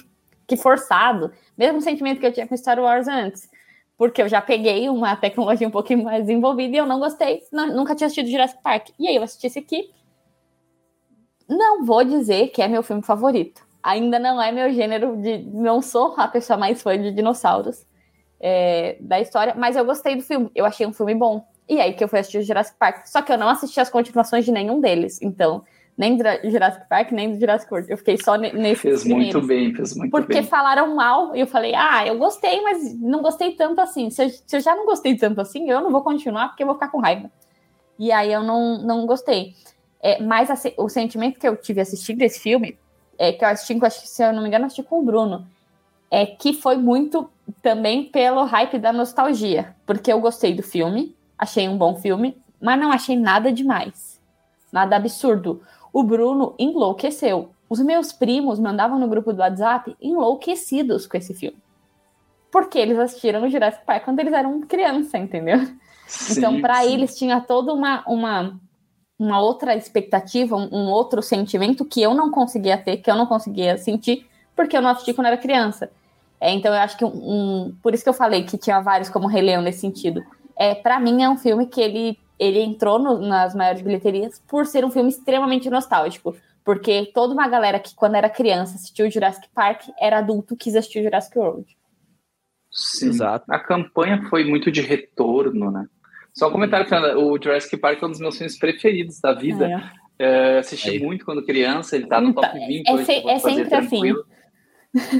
[0.46, 1.32] que forçado.
[1.56, 3.48] Mesmo sentimento que eu tinha com Star Wars antes.
[3.96, 7.66] Porque eu já peguei uma tecnologia um pouquinho mais desenvolvida e eu não gostei, não,
[7.68, 8.88] nunca tinha assistido Jurassic Park.
[8.98, 9.90] E aí eu assisti esse aqui
[11.48, 13.62] não vou dizer que é meu filme favorito.
[13.82, 15.38] Ainda não é meu gênero de.
[15.38, 17.86] Não sou a pessoa mais fã de dinossauros
[18.40, 20.50] é, da história, mas eu gostei do filme.
[20.54, 21.46] Eu achei um filme bom.
[21.68, 23.06] E aí que eu fui assistir o Jurassic Park.
[23.06, 25.20] Só que eu não assisti as continuações de nenhum deles.
[25.22, 25.64] Então,
[25.96, 27.90] nem do Jurassic Park, nem do Jurassic World.
[27.90, 28.82] Eu fiquei só nesse.
[28.82, 29.34] Fez primeiros.
[29.34, 30.36] muito bem, fez muito porque bem.
[30.42, 34.10] Porque falaram mal e eu falei, ah, eu gostei, mas não gostei tanto assim.
[34.10, 36.66] Se eu, se eu, já não gostei tanto assim, eu não vou continuar porque eu
[36.66, 37.30] vou ficar com raiva.
[37.98, 39.54] E aí eu não, não gostei.
[40.04, 42.78] É, mas a, o sentimento que eu tive assistindo esse filme,
[43.16, 45.46] é, que eu assisti, se eu não me engano, assisti com o Bruno,
[46.10, 47.30] é que foi muito
[47.62, 52.78] também pelo hype da nostalgia, porque eu gostei do filme, achei um bom filme, mas
[52.78, 54.20] não achei nada demais.
[54.70, 55.62] Nada absurdo.
[55.90, 57.50] O Bruno enlouqueceu.
[57.66, 61.56] Os meus primos mandavam no grupo do WhatsApp enlouquecidos com esse filme.
[62.52, 65.64] Porque eles assistiram o Jurassic Park quando eles eram criança, entendeu?
[66.06, 68.60] Sim, então, para eles, tinha toda uma, uma,
[69.18, 73.26] uma outra expectativa, um, um, outro sentimento que eu não conseguia ter, que eu não
[73.26, 75.90] conseguia sentir, porque eu não assisti quando era criança.
[76.40, 79.08] É, então, eu acho que um, um, Por isso que eu falei que tinha vários
[79.08, 80.22] como Rei Leão nesse sentido.
[80.56, 84.66] É, para mim, é um filme que ele, ele entrou no, nas maiores bilheterias por
[84.66, 86.36] ser um filme extremamente nostálgico.
[86.64, 91.02] Porque toda uma galera que, quando era criança, assistiu Jurassic Park, era adulto quis assistir
[91.02, 91.76] Jurassic World.
[92.70, 93.08] Sim.
[93.08, 93.44] Exato.
[93.48, 95.86] A campanha foi muito de retorno, né?
[96.34, 97.18] Só um comentário, Fernanda.
[97.18, 99.66] O Jurassic Park é um dos meus filmes preferidos da vida.
[99.66, 100.04] É.
[100.16, 102.88] É, assisti muito quando criança, ele tá no então, top 20.
[102.88, 104.14] É, se, é sempre assim.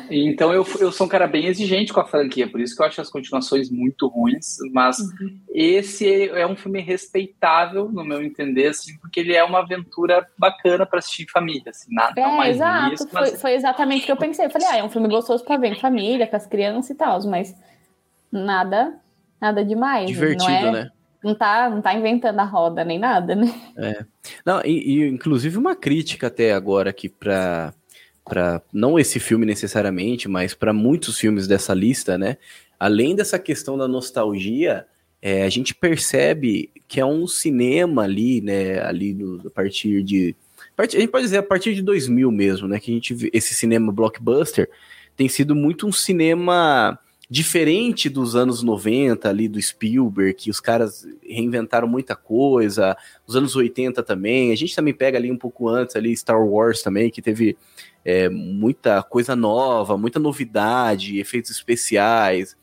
[0.08, 2.86] Então eu, eu sou um cara bem exigente com a franquia, por isso que eu
[2.86, 5.40] acho as continuações muito ruins, mas uhum.
[5.52, 10.86] esse é um filme respeitável, no meu entender, assim, porque ele é uma aventura bacana
[10.86, 13.30] para assistir em família, assim, nada é, mais exato, isso, mas...
[13.30, 14.46] foi, foi, exatamente o que eu pensei.
[14.46, 16.94] Eu falei, ah, é um filme gostoso para ver em família, com as crianças e
[16.94, 17.52] tal, mas
[18.30, 18.94] nada,
[19.40, 20.06] nada demais.
[20.06, 20.90] Divertido, não é, né?
[21.24, 23.52] Não tá, não tá inventando a roda nem nada, né?
[23.78, 24.04] É.
[24.44, 27.72] Não, e, e inclusive uma crítica até agora aqui para
[28.24, 32.38] para não esse filme necessariamente, mas para muitos filmes dessa lista, né?
[32.80, 34.86] Além dessa questão da nostalgia,
[35.20, 38.80] é, a gente percebe que é um cinema ali, né?
[38.80, 40.34] Ali no, a partir de
[40.76, 42.80] a gente pode dizer a partir de 2000 mesmo, né?
[42.80, 44.68] Que a gente esse cinema blockbuster
[45.16, 46.98] tem sido muito um cinema
[47.34, 53.56] diferente dos anos 90 ali do Spielberg, que os caras reinventaram muita coisa, os anos
[53.56, 54.52] 80 também.
[54.52, 57.56] A gente também pega ali um pouco antes ali Star Wars também, que teve
[58.04, 62.56] é, muita coisa nova, muita novidade, efeitos especiais.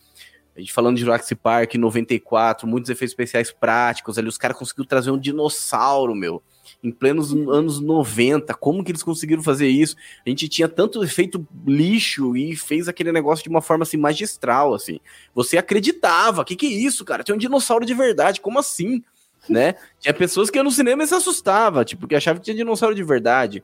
[0.56, 4.30] A gente falando de Jurassic Park 94, muitos efeitos especiais práticos ali.
[4.30, 6.42] Os caras conseguiram trazer um dinossauro, meu,
[6.84, 8.54] em plenos anos 90.
[8.56, 9.96] Como que eles conseguiram fazer isso?
[10.26, 14.74] A gente tinha tanto efeito lixo e fez aquele negócio de uma forma assim magistral,
[14.74, 15.00] assim.
[15.34, 17.24] Você acreditava, que que é isso, cara?
[17.24, 19.04] Tem um dinossauro de verdade, como assim?
[19.50, 19.74] Né?
[20.00, 22.94] Tinha pessoas que iam no cinema e se assustava, tipo, que achavam que tinha dinossauro
[22.94, 23.64] de verdade.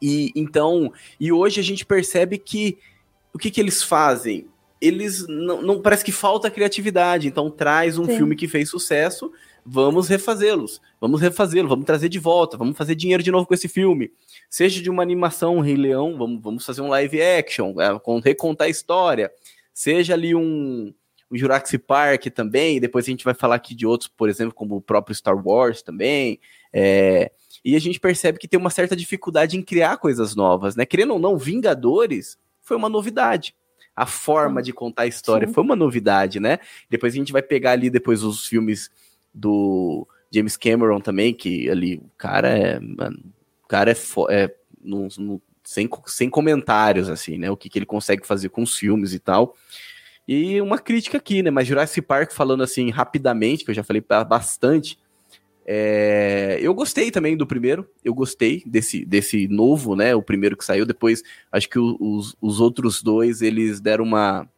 [0.00, 2.78] E então, e hoje a gente percebe que
[3.32, 4.46] o que, que eles fazem?
[4.80, 8.18] Eles não, não parece que falta criatividade, então traz um Sim.
[8.18, 9.32] filme que fez sucesso,
[9.64, 13.68] vamos refazê-los, vamos refazê-lo, vamos trazer de volta, vamos fazer dinheiro de novo com esse
[13.68, 14.12] filme.
[14.50, 17.88] Seja de uma animação, Rei Leão, vamos, vamos fazer um live action, é,
[18.22, 19.32] recontar a história.
[19.72, 20.92] Seja ali um,
[21.30, 24.76] um Jurassic Park também, depois a gente vai falar aqui de outros, por exemplo, como
[24.76, 26.38] o próprio Star Wars também.
[26.72, 27.30] É,
[27.64, 30.84] e a gente percebe que tem uma certa dificuldade em criar coisas novas, né?
[30.84, 33.54] Querendo ou não, Vingadores foi uma novidade.
[33.96, 35.54] A forma de contar a história Sim.
[35.54, 36.58] foi uma novidade, né?
[36.90, 38.90] Depois a gente vai pegar ali depois os filmes
[39.34, 43.18] do James Cameron também, que ali o cara é, mano,
[43.64, 43.96] o cara é,
[44.30, 47.50] é no, no, sem, sem comentários, assim, né?
[47.50, 49.56] O que, que ele consegue fazer com os filmes e tal.
[50.26, 51.50] E uma crítica aqui, né?
[51.50, 54.98] Mas Jurassic Park, falando assim rapidamente, que eu já falei bastante,
[55.66, 60.14] é, eu gostei também do primeiro, eu gostei desse, desse novo, né?
[60.14, 64.48] O primeiro que saiu, depois acho que os, os outros dois eles deram uma,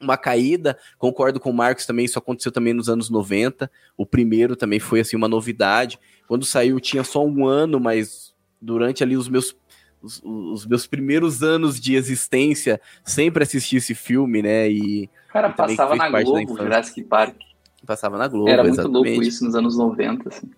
[0.00, 0.78] uma caída.
[0.98, 3.70] Concordo com o Marcos também, isso aconteceu também nos anos 90.
[3.96, 5.98] O primeiro também foi assim uma novidade.
[6.26, 9.56] Quando saiu tinha só um ano, mas durante ali os meus
[10.02, 14.70] os, os meus primeiros anos de existência sempre assisti esse filme, né?
[14.70, 17.36] E cara passava na Globo, Jurassic Park.
[17.84, 18.48] Passava na Globo.
[18.48, 19.10] Era muito exatamente.
[19.10, 20.50] louco isso nos anos 90, assim.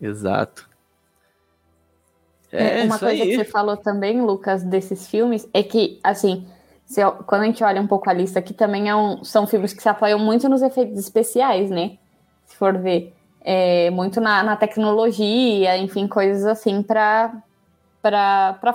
[0.00, 0.68] Exato.
[2.50, 3.30] É, Uma coisa aí.
[3.30, 6.46] que você falou também, Lucas, desses filmes, é que, assim,
[6.86, 9.72] se, quando a gente olha um pouco a lista aqui, também é um, são filmes
[9.72, 11.98] que se apoiam muito nos efeitos especiais, né?
[12.46, 13.14] Se for ver.
[13.44, 17.42] É, muito na, na tecnologia, enfim, coisas assim para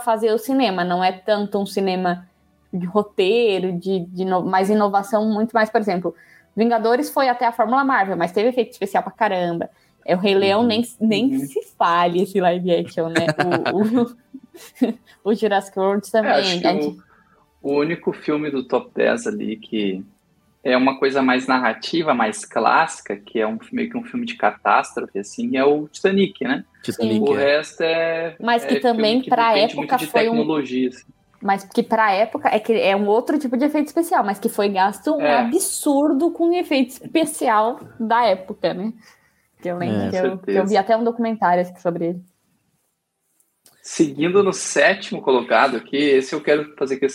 [0.03, 0.83] fazer o cinema.
[0.83, 2.27] Não é tanto um cinema
[2.73, 6.13] de roteiro, de, de no, mais inovação, muito mais, por exemplo,
[6.57, 9.69] Vingadores foi até a Fórmula Marvel, mas teve efeito especial pra caramba.
[10.03, 11.39] É, o Rei Leão nem, nem uhum.
[11.45, 13.27] se fale esse live action, né?
[13.71, 14.17] O, o,
[15.31, 16.65] o Jurassic World também.
[16.65, 16.97] É, o,
[17.71, 20.03] o, único filme do top 10 ali que
[20.63, 24.35] é uma coisa mais narrativa, mais clássica, que é um meio que um filme de
[24.35, 26.65] catástrofe, assim, é o Titanic, né?
[26.83, 27.43] Titanic, o é.
[27.43, 28.35] resto é.
[28.41, 30.55] Mas que é também, para a época, foi um.
[30.55, 31.05] Assim
[31.41, 34.49] mas que pra época é que é um outro tipo de efeito especial, mas que
[34.49, 35.39] foi gasto um é.
[35.39, 38.91] absurdo com efeito especial da época, né?
[39.61, 42.21] Que eu lembro é, que, eu, que, eu, vi até um documentário sobre ele.
[43.81, 47.07] Seguindo no sétimo colocado aqui, esse eu quero fazer, que,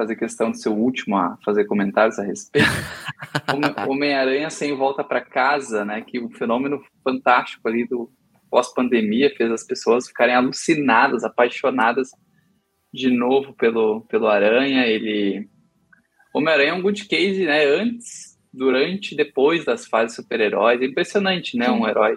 [0.00, 2.66] fazer questão de ser o último a fazer comentários a respeito.
[3.86, 6.00] Homem-Aranha sem volta para casa, né?
[6.00, 8.10] Que um fenômeno fantástico ali do
[8.50, 12.08] pós-pandemia fez as pessoas ficarem alucinadas, apaixonadas
[12.90, 14.86] de novo pelo, pelo Aranha.
[14.86, 15.46] Ele.
[16.34, 17.66] Homem-Aranha é um good case, né?
[17.66, 20.80] Antes, durante, depois das fases super-heróis.
[20.80, 21.70] É impressionante, né?
[21.70, 22.16] Um herói.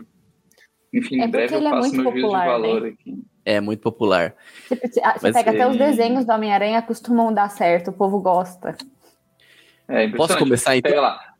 [0.93, 2.89] Enfim, É em breve eu ele é faço muito meu juízo de popular, valor né?
[2.89, 3.32] aqui.
[3.45, 4.35] É muito popular.
[4.69, 8.19] Você, você ah, Mas pega até os desenhos do Homem-Aranha costumam dar certo, o povo
[8.19, 8.77] gosta.
[9.87, 10.89] É Posso começar então?
[10.89, 11.33] Pega lá.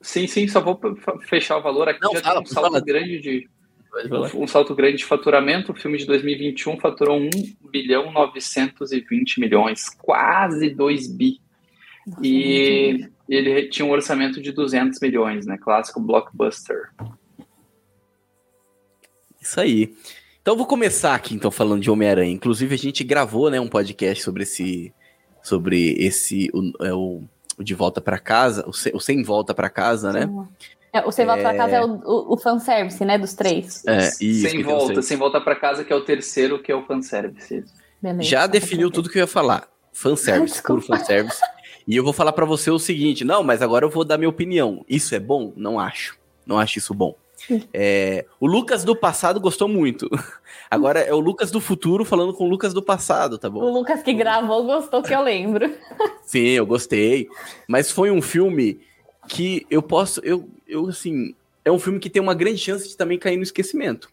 [0.00, 0.80] Sim, sim, só vou
[1.28, 2.00] fechar o valor aqui.
[2.02, 2.80] Não, já fala, tem um salto fala.
[2.80, 3.48] grande de
[4.34, 5.72] um salto grande de faturamento.
[5.72, 7.30] O filme de 2021 faturou 1
[7.70, 11.40] bilhão 920 milhões, quase 2 bi.
[12.06, 15.58] Nossa, E ele tinha um orçamento de 200 milhões, né?
[15.58, 16.90] Clássico blockbuster.
[19.40, 19.94] Isso aí.
[20.42, 22.32] Então eu vou começar aqui então falando de Homem-Aranha.
[22.32, 24.92] Inclusive a gente gravou, né, um podcast sobre esse
[25.42, 27.22] sobre esse o, é o,
[27.58, 30.28] o de volta pra casa, o sem, o sem volta pra casa, né?
[30.92, 33.86] É, o Sem Volta pra Casa é o, o, o fanservice, né, dos três.
[33.86, 36.84] É, isso, sem volta, sem- volta para casa, que é o terceiro, que é o
[36.84, 37.64] fanservice.
[38.02, 38.22] Beleza.
[38.28, 39.68] Já definiu tudo que eu ia falar.
[39.92, 40.98] Fanservice, puro Desculpa.
[40.98, 41.40] fanservice.
[41.86, 44.28] E eu vou falar pra você o seguinte: não, mas agora eu vou dar minha
[44.28, 44.84] opinião.
[44.88, 45.52] Isso é bom?
[45.56, 46.18] Não acho.
[46.44, 47.14] Não acho isso bom.
[47.72, 50.08] É, o Lucas do passado gostou muito.
[50.70, 53.60] Agora é o Lucas do futuro falando com o Lucas do passado, tá bom?
[53.60, 55.72] O Lucas que gravou gostou que eu lembro.
[56.22, 57.28] Sim, eu gostei.
[57.68, 58.80] Mas foi um filme
[59.28, 60.20] que eu posso.
[60.24, 61.34] Eu, eu assim.
[61.64, 64.08] É um filme que tem uma grande chance de também cair no esquecimento.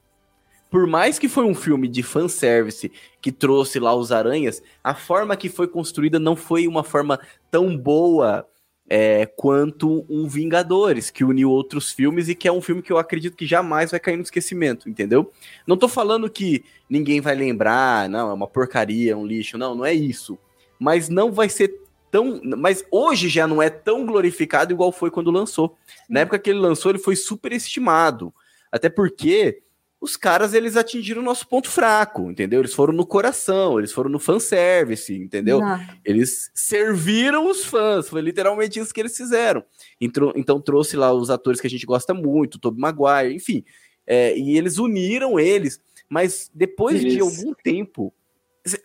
[0.69, 5.37] Por mais que foi um filme de fanservice que trouxe lá os aranhas, a forma
[5.37, 7.19] que foi construída não foi uma forma
[7.49, 8.45] tão boa
[8.89, 12.97] é, quanto um Vingadores, que uniu outros filmes e que é um filme que eu
[12.97, 15.31] acredito que jamais vai cair no esquecimento, entendeu?
[15.65, 19.85] Não tô falando que ninguém vai lembrar, não, é uma porcaria, um lixo, não, não
[19.85, 20.37] é isso.
[20.79, 21.73] Mas não vai ser
[22.09, 22.39] tão.
[22.57, 25.75] Mas hoje já não é tão glorificado igual foi quando lançou.
[26.09, 28.33] Na época que ele lançou, ele foi super estimado.
[28.71, 29.61] Até porque
[29.99, 32.59] os caras eles atingiram o nosso ponto fraco, entendeu?
[32.61, 35.59] Eles foram no coração, eles foram no fanservice, entendeu?
[35.59, 35.79] Não.
[36.05, 39.63] Eles serviram os fãs, foi literalmente isso que eles fizeram.
[39.99, 43.63] Então, então trouxe lá os atores que a gente gosta muito, o Tobey Maguire, enfim.
[44.05, 48.13] É, e eles uniram eles, mas depois de algum tempo.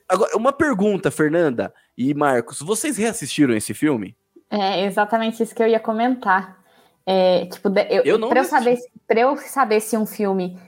[0.09, 4.17] Agora, uma pergunta, Fernanda e Marcos, vocês reassistiram esse filme?
[4.51, 6.63] É exatamente isso que eu ia comentar.
[7.05, 10.59] É, tipo, eu, Eu não pra, eu saber, pra eu saber se um filme.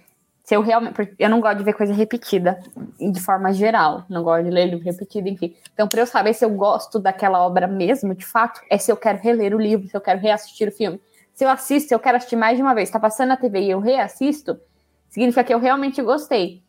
[0.44, 1.14] Se eu realmente.
[1.18, 2.60] Eu não gosto de ver coisa repetida,
[3.00, 4.04] de forma geral.
[4.10, 5.56] Não gosto de ler livro repetido, enfim.
[5.72, 8.96] Então, pra eu saber se eu gosto daquela obra mesmo, de fato, é se eu
[8.96, 11.00] quero reler o livro, se eu quero reassistir o filme.
[11.32, 13.70] Se eu assisto, eu quero assistir mais de uma vez, tá passando na TV e
[13.70, 14.60] eu reassisto,
[15.08, 16.62] significa que eu realmente gostei.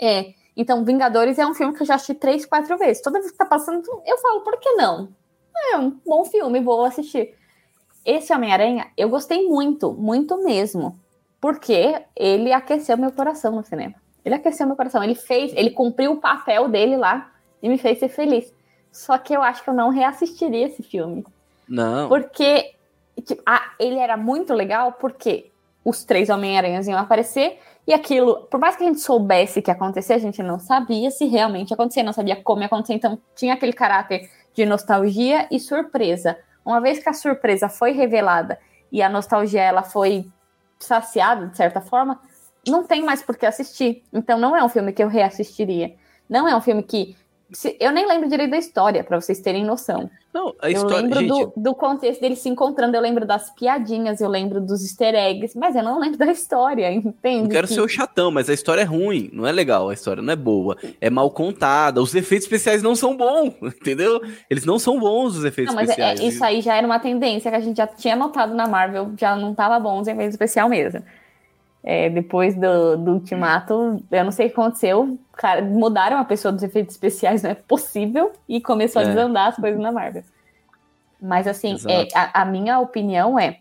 [0.00, 0.34] É.
[0.54, 3.02] Então, Vingadores é um filme que eu já assisti três, quatro vezes.
[3.02, 5.08] Toda vez que tá passando, eu falo, por que não?
[5.72, 7.34] É um bom filme, vou assistir.
[8.04, 10.98] Esse Homem-Aranha, eu gostei muito, muito mesmo.
[11.40, 13.94] Porque ele aqueceu meu coração no cinema.
[14.24, 15.02] Ele aqueceu meu coração.
[15.02, 17.30] Ele fez, ele cumpriu o papel dele lá
[17.62, 18.52] e me fez ser feliz.
[18.90, 21.24] Só que eu acho que eu não reassistiria esse filme.
[21.68, 22.08] Não.
[22.08, 22.74] Porque
[23.22, 25.50] tipo, ah, ele era muito legal porque
[25.84, 29.74] os três Homem-Aranhas iam aparecer e aquilo, por mais que a gente soubesse que ia
[29.74, 32.94] acontecer, a gente não sabia se realmente ia acontecer, não sabia como ia acontecer.
[32.94, 36.36] Então tinha aquele caráter de nostalgia e surpresa.
[36.64, 38.58] Uma vez que a surpresa foi revelada
[38.92, 40.26] e a nostalgia ela foi
[40.78, 42.20] saciada de certa forma,
[42.66, 44.04] não tem mais por que assistir.
[44.12, 45.94] Então não é um filme que eu reassistiria.
[46.28, 47.16] Não é um filme que
[47.80, 50.10] eu nem lembro direito da história, pra vocês terem noção.
[50.34, 50.96] Não, a Eu história.
[51.02, 54.82] lembro Gente, do, do contexto deles se encontrando, eu lembro das piadinhas, eu lembro dos
[54.82, 57.42] easter eggs, mas eu não lembro da história, entende?
[57.44, 59.94] Não quero Que- ser o chatão, mas a história é ruim, não é legal, a
[59.94, 64.20] história não é boa, é mal contada, os efeitos especiais não são bons, entendeu?
[64.50, 66.20] Eles não são bons, os efeitos Não, mas é- especiais.
[66.34, 69.34] isso aí já era uma tendência que a gente já tinha notado na Marvel, já
[69.34, 71.02] não tava bom os efeitos especial mesmo.
[71.82, 76.50] É, depois do, do Ultimato, eu não sei o que aconteceu, cara, mudaram a pessoa
[76.52, 79.04] dos efeitos especiais, não é possível, e começou É.
[79.04, 80.24] a desandar as coisas na Marvel.
[81.22, 83.60] Mas assim, é, a, a minha opinião é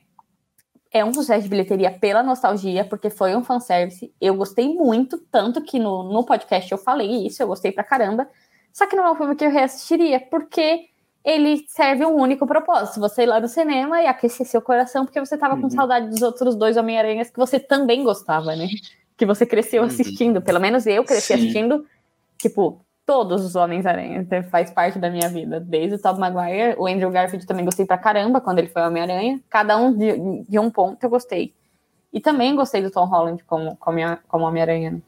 [0.89, 4.11] é um sucesso de bilheteria pela nostalgia, porque foi um fanservice.
[4.21, 8.27] Eu gostei muito, tanto que no, no podcast eu falei isso, eu gostei pra caramba.
[8.71, 10.85] Só que não é um filme que eu reassistiria, porque
[11.25, 13.01] ele serve um único propósito.
[13.01, 15.69] Você ir lá no cinema e aquecer seu coração, porque você tava com Uhum.
[15.69, 18.67] saudade dos outros dois Homem-Aranhas que você também gostava, né?
[19.17, 19.87] Que você cresceu Uhum.
[19.87, 20.41] assistindo.
[20.41, 21.33] Pelo menos eu cresci Sim.
[21.33, 21.85] assistindo,
[22.37, 24.25] tipo, todos os Homens-Aranha.
[24.51, 25.59] Faz parte da minha vida.
[25.59, 29.41] Desde o Tobey Maguire, o Andrew Garfield também gostei pra caramba quando ele foi Homem-Aranha.
[29.49, 31.53] Cada um de, de um ponto eu gostei.
[32.13, 33.97] E também gostei do Tom Holland como, como,
[34.27, 34.91] como Homem-Aranha.
[34.91, 35.01] né?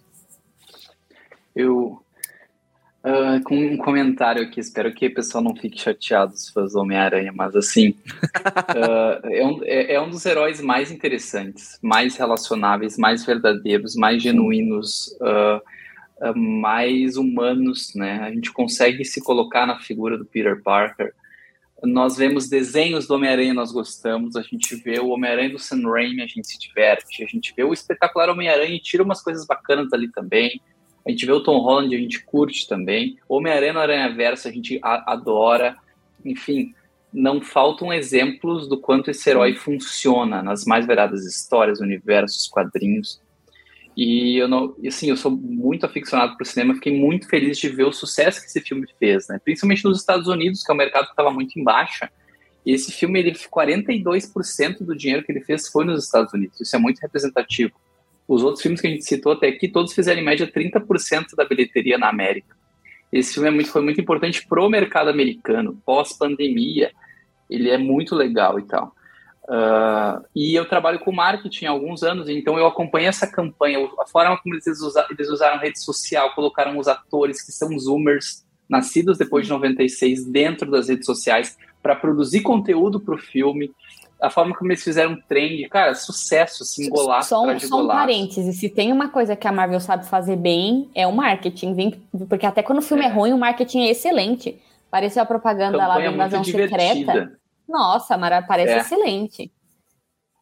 [1.56, 2.02] Eu.
[3.02, 6.82] Uh, com um comentário aqui, espero que o pessoal não fique chateado, os fãs do
[6.82, 12.98] Homem-Aranha, mas assim, uh, é, um, é, é, um dos heróis mais interessantes, mais relacionáveis,
[12.98, 18.20] mais verdadeiros, mais genuínos, uh, mais humanos, né?
[18.20, 21.14] A gente consegue se colocar na figura do Peter Parker.
[21.82, 26.22] Nós vemos desenhos do Homem-Aranha, nós gostamos, a gente vê o Homem-Aranha do Sam Raimi,
[26.22, 29.94] a gente se diverte, a gente vê o espetacular Homem-Aranha e tira umas coisas bacanas
[29.94, 30.62] ali também
[31.10, 33.18] a gente vê o Tom Holland, a gente curte também.
[33.28, 35.76] Homem-Aranha Aranha Verso, a gente adora.
[36.24, 36.76] Enfim,
[37.12, 43.20] não faltam exemplos do quanto esse herói funciona nas mais variadas histórias, universos, quadrinhos.
[43.98, 47.86] E eu não, assim, eu sou muito aficionado por cinema, fiquei muito feliz de ver
[47.86, 49.40] o sucesso que esse filme fez, né?
[49.44, 52.08] Principalmente nos Estados Unidos, que é um mercado que estava muito em baixa.
[52.64, 56.62] E esse filme, ele 42% do dinheiro que ele fez foi nos Estados Unidos.
[56.62, 57.74] Isso é muito representativo.
[58.30, 61.44] Os outros filmes que a gente citou até aqui, todos fizeram em média 30% da
[61.44, 62.56] bilheteria na América.
[63.12, 66.92] Esse filme é muito, foi muito importante para o mercado americano, pós-pandemia.
[67.50, 68.94] Ele é muito legal e tal.
[69.46, 74.06] Uh, e eu trabalho com marketing há alguns anos, então eu acompanho essa campanha, a
[74.06, 79.18] forma como eles, usaram, eles usaram rede social, colocaram os atores que são zoomers, nascidos
[79.18, 83.72] depois de 96, dentro das redes sociais, para produzir conteúdo para o filme
[84.22, 88.52] a forma como eles fizeram trend, cara, sucesso, assim, golaço só, um, só um parêntese,
[88.54, 91.92] se tem uma coisa que a Marvel sabe fazer bem, é o marketing,
[92.28, 94.62] porque até quando o filme é, é ruim, o marketing é excelente.
[94.92, 97.32] Pareceu a propaganda Campanha lá da invasão secreta.
[97.68, 98.78] Nossa, Mara, parece é.
[98.80, 99.52] excelente.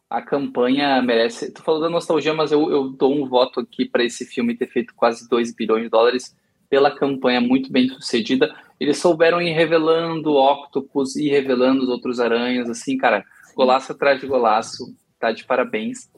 [0.08, 1.52] A campanha merece.
[1.52, 4.66] Tô falando da nostalgia, mas eu, eu dou um voto aqui para esse filme ter
[4.66, 6.34] feito quase 2 bilhões de dólares
[6.70, 8.54] pela campanha muito bem sucedida.
[8.80, 13.22] Eles souberam ir revelando Octopus e revelando os outros aranhas, assim, cara
[13.58, 16.08] Golaço atrás de golaço, tá de parabéns.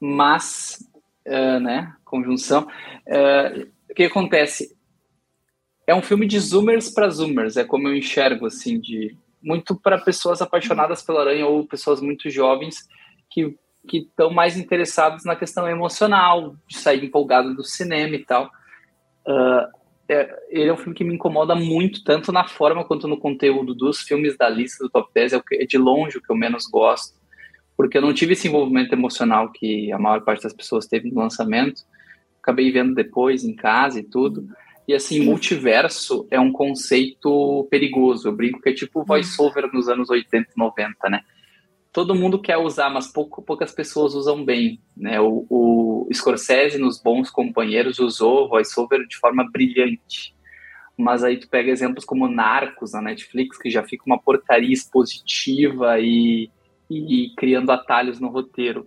[0.00, 0.84] Mas,
[1.24, 4.76] uh, né, conjunção, uh, o que acontece?
[5.86, 9.96] É um filme de zoomers para zoomers, é como eu enxergo, assim, de muito para
[9.96, 12.88] pessoas apaixonadas pela aranha ou pessoas muito jovens
[13.30, 13.56] que
[13.88, 18.50] que estão mais interessados na questão emocional, de sair empolgado do cinema e tal.
[19.24, 19.70] Uh,
[20.08, 23.74] é, ele é um filme que me incomoda muito, tanto na forma quanto no conteúdo
[23.74, 25.32] dos filmes da lista do top 10.
[25.32, 27.18] É, é de longe o que eu menos gosto,
[27.76, 31.20] porque eu não tive esse envolvimento emocional que a maior parte das pessoas teve no
[31.20, 31.82] lançamento.
[32.40, 34.48] Acabei vendo depois em casa e tudo.
[34.86, 38.28] E assim, multiverso é um conceito perigoso.
[38.28, 41.22] Eu brinco que é tipo voice-over nos anos 80 e 90, né?
[41.96, 44.78] Todo mundo quer usar, mas pouco, poucas pessoas usam bem.
[44.94, 45.18] Né?
[45.18, 50.36] O, o Scorsese, nos Bons Companheiros, usou voiceover de forma brilhante.
[50.94, 55.98] Mas aí tu pega exemplos como Narcos na Netflix, que já fica uma porcaria expositiva
[55.98, 56.50] e,
[56.90, 58.86] e, e criando atalhos no roteiro.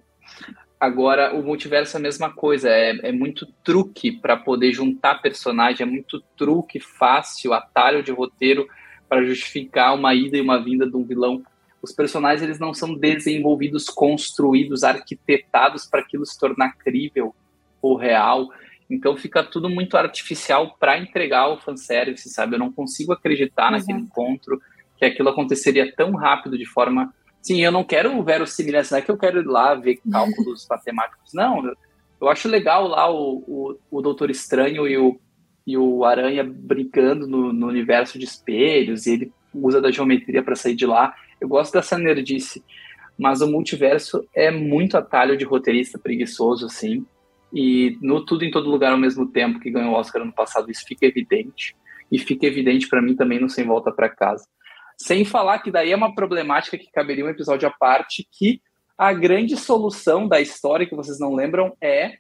[0.80, 5.82] Agora, o multiverso é a mesma coisa, é, é muito truque para poder juntar personagem,
[5.82, 8.68] é muito truque fácil, atalho de roteiro
[9.10, 11.44] para justificar uma ida e uma vinda de um vilão
[11.82, 17.34] os personagens eles não são desenvolvidos, construídos, arquitetados para aquilo se tornar crível
[17.82, 18.50] ou real.
[18.90, 22.56] Então fica tudo muito artificial para entregar o fanservice, sabe?
[22.56, 23.92] Eu não consigo acreditar Exato.
[23.92, 24.62] naquele encontro
[24.98, 27.14] que aquilo aconteceria tão rápido de forma.
[27.42, 31.34] Sim, eu não quero verossimilhança, não é que eu quero ir lá ver cálculos matemáticos.
[31.34, 31.76] Não, eu,
[32.22, 35.18] eu acho legal lá o, o, o Doutor Estranho e o,
[35.66, 40.56] e o Aranha brincando no, no universo de espelhos, e ele usa da geometria para
[40.56, 41.14] sair de lá.
[41.40, 42.64] Eu gosto dessa nerdice,
[43.18, 47.06] mas o multiverso é muito atalho de roteirista preguiçoso, assim.
[47.54, 50.70] E no Tudo em Todo Lugar ao mesmo tempo, que ganhou o Oscar ano passado,
[50.70, 51.76] isso fica evidente.
[52.12, 54.46] E fica evidente para mim também no Sem Volta para Casa.
[54.98, 58.62] Sem falar que daí é uma problemática que caberia um episódio à parte, que
[58.98, 62.18] a grande solução da história, que vocês não lembram, é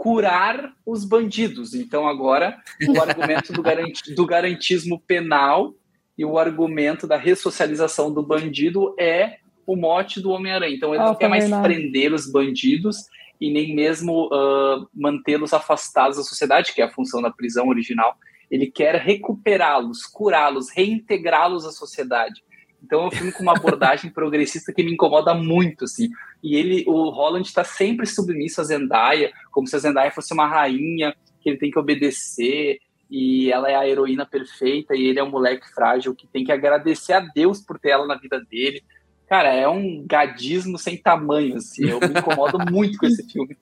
[0.00, 1.74] curar os bandidos.
[1.74, 2.56] Então agora
[2.88, 5.74] o argumento do, garanti do garantismo penal
[6.20, 10.76] e o argumento da ressocialização do bandido é o mote do Homem-Aranha.
[10.76, 11.62] Então ele ah, não quer mais verdade.
[11.62, 13.06] prender os bandidos
[13.40, 18.18] e nem mesmo uh, mantê-los afastados da sociedade, que é a função da prisão original.
[18.50, 22.44] Ele quer recuperá-los, curá-los, reintegrá-los à sociedade.
[22.84, 26.10] Então é um filme com uma abordagem progressista que me incomoda muito, assim.
[26.42, 30.46] E ele, o Holland está sempre submisso a Zendaya, como se a Zendaya fosse uma
[30.46, 32.78] rainha que ele tem que obedecer
[33.10, 36.52] e ela é a heroína perfeita e ele é um moleque frágil que tem que
[36.52, 38.82] agradecer a Deus por ter ela na vida dele.
[39.28, 41.88] Cara, é um gadismo sem tamanho, assim.
[41.88, 43.56] Eu me incomodo muito com esse filme.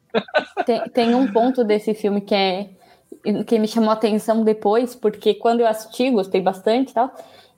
[0.65, 2.71] Tem, tem, um ponto desse filme que é
[3.47, 7.13] que me chamou a atenção depois, porque quando eu assisti, gostei bastante e tal.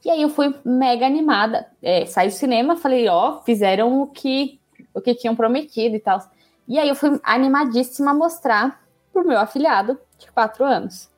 [0.05, 1.67] E aí eu fui mega animada.
[1.83, 4.61] É, saí do cinema, falei, ó, oh, fizeram o que
[4.95, 6.19] o que tinham prometido e tal.
[6.67, 8.81] E aí eu fui animadíssima a mostrar
[9.13, 11.10] pro meu afilhado de quatro anos.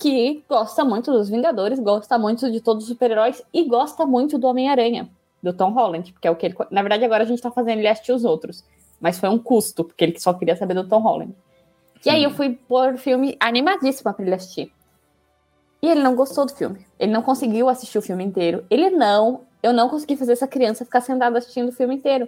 [0.00, 4.46] Que gosta muito dos Vingadores, gosta muito de todos os super-heróis e gosta muito do
[4.46, 5.10] Homem-Aranha,
[5.42, 6.56] do Tom Holland, porque é o que ele.
[6.70, 8.64] Na verdade, agora a gente tá fazendo ele assistir os outros,
[8.98, 11.34] mas foi um custo, porque ele só queria saber do Tom Holland.
[12.04, 14.72] E aí eu fui pôr o filme animadíssima pra ele assistir.
[15.82, 16.86] E ele não gostou do filme.
[16.98, 18.64] Ele não conseguiu assistir o filme inteiro.
[18.70, 19.42] Ele não.
[19.62, 22.26] Eu não consegui fazer essa criança ficar sentada assistindo o filme inteiro.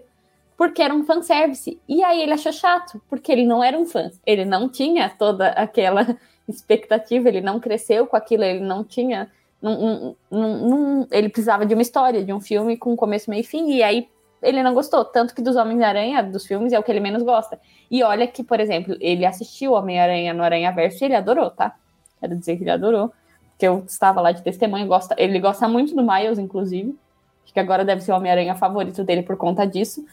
[0.58, 1.80] Porque era um fanservice.
[1.88, 4.10] E aí ele achou chato, porque ele não era um fã.
[4.26, 6.18] Ele não tinha toda aquela
[6.48, 9.30] expectativa, ele não cresceu com aquilo, ele não tinha.
[9.60, 13.44] Não, não, não, ele precisava de uma história, de um filme com começo, meio e
[13.44, 13.72] fim.
[13.72, 14.08] E aí
[14.42, 15.04] ele não gostou.
[15.04, 17.60] Tanto que dos Homens-Aranha, dos filmes, é o que ele menos gosta.
[17.90, 21.76] E olha que, por exemplo, ele assistiu Homem-Aranha no Aranha Verso e ele adorou, tá?
[22.20, 23.12] Quero dizer que ele adorou.
[23.50, 26.98] Porque eu estava lá de testemunho, gosta, ele gosta muito do Miles, inclusive.
[27.44, 30.04] Acho que agora deve ser o Homem-Aranha favorito dele por conta disso.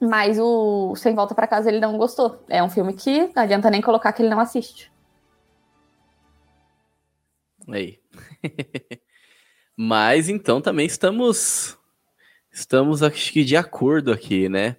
[0.00, 2.40] Mas o Sem Volta para Casa ele não gostou.
[2.48, 4.91] É um filme que não adianta nem colocar que ele não assiste.
[7.68, 7.98] Aí.
[9.76, 11.78] Mas então também estamos
[12.50, 14.76] estamos acho que de acordo aqui, né?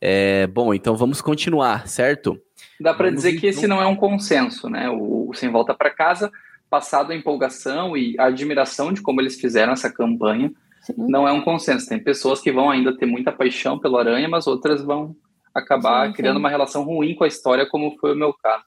[0.00, 2.40] É, bom, então vamos continuar, certo?
[2.80, 3.40] Dá para dizer então...
[3.40, 4.88] que esse então não é um consenso, né?
[4.88, 6.30] O, o Sem Volta para Casa,
[6.70, 10.52] passado a empolgação e a admiração de como eles fizeram essa campanha,
[10.82, 10.94] Sim.
[10.96, 11.88] não é um consenso.
[11.88, 15.16] Tem pessoas que vão ainda ter muita paixão pelo Aranha, mas outras vão
[15.54, 18.64] acabar sim, criando uma relação ruim com a história, como foi o meu caso.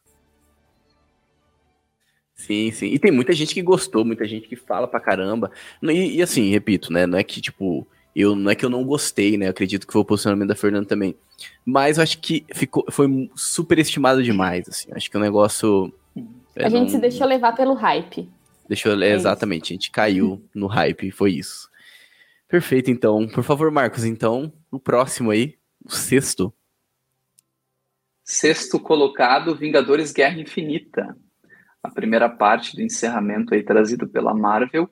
[2.42, 2.88] Sim, sim.
[2.88, 5.52] E tem muita gente que gostou, muita gente que fala pra caramba.
[5.84, 7.06] E, e, assim, repito, né?
[7.06, 9.46] Não é que, tipo, eu não é que eu não gostei, né?
[9.46, 11.16] Eu acredito que foi o posicionamento da Fernanda também.
[11.64, 14.90] Mas eu acho que ficou, foi super estimado demais, assim.
[14.92, 15.94] Acho que o negócio.
[16.56, 16.90] É, a gente não...
[16.90, 18.28] se deixou levar pelo hype.
[18.68, 19.74] Deixou, é exatamente, isso.
[19.74, 21.70] a gente caiu no hype, foi isso.
[22.48, 23.28] Perfeito, então.
[23.28, 26.52] Por favor, Marcos, então, o próximo aí, o sexto.
[28.24, 31.16] Sexto colocado, Vingadores Guerra Infinita
[31.84, 34.90] a primeira parte do encerramento aí trazido pela Marvel,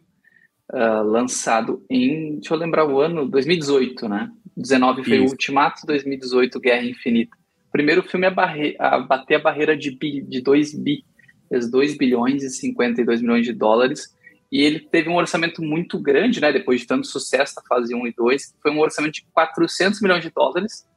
[0.72, 4.32] uh, lançado em, deixa eu lembrar o ano, 2018, né?
[4.58, 5.26] 19 foi Isso.
[5.26, 7.38] o Ultimato, 2018 Guerra Infinita.
[7.68, 11.06] O primeiro filme a, barre a bater a barreira de, bi, de 2 bi,
[11.50, 14.16] 2 bilhões e 52 milhões de dólares,
[14.52, 18.08] e ele teve um orçamento muito grande, né, depois de tanto sucesso da fase 1
[18.08, 20.88] e 2, foi um orçamento de 400 milhões de dólares,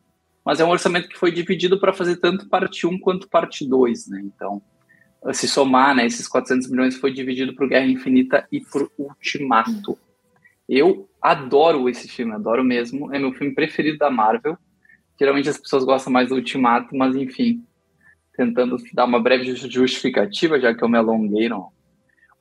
[0.45, 4.09] mas é um orçamento que foi dividido para fazer tanto parte 1 quanto parte 2,
[4.09, 4.63] né, então
[5.33, 9.97] se somar, né, esses 400 milhões foi dividido por Guerra Infinita e por Ultimato.
[10.69, 13.15] Eu adoro esse filme, adoro mesmo.
[13.15, 14.57] É meu filme preferido da Marvel.
[15.19, 17.65] Geralmente as pessoas gostam mais do Ultimato, mas enfim,
[18.37, 21.69] tentando dar uma breve justificativa, já que eu me alonguei, não.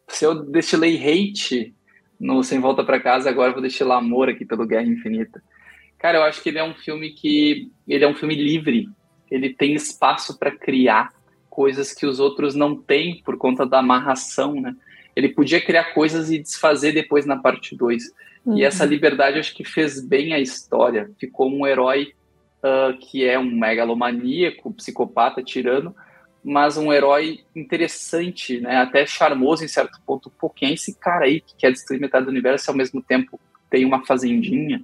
[0.07, 1.75] Se eu destilei hate
[2.19, 5.41] no Sem Volta para Casa, agora eu vou destilar amor aqui pelo Guerra Infinita.
[5.99, 8.89] Cara, eu acho que ele é um filme que ele é um filme livre.
[9.29, 11.13] Ele tem espaço para criar
[11.51, 14.73] coisas que os outros não têm por conta da amarração, né?
[15.13, 18.03] Ele podia criar coisas e desfazer depois na parte 2.
[18.45, 18.57] Uhum.
[18.57, 21.11] E essa liberdade acho que fez bem a história.
[21.19, 22.13] Ficou um herói
[22.63, 25.93] uh, que é um megalomaníaco, psicopata, tirano,
[26.41, 28.77] mas um herói interessante, né?
[28.77, 30.31] Até charmoso em certo ponto.
[30.31, 33.01] Pô, quem é esse cara aí que quer destruir metade do universo e ao mesmo
[33.01, 33.37] tempo
[33.69, 34.81] tem uma fazendinha?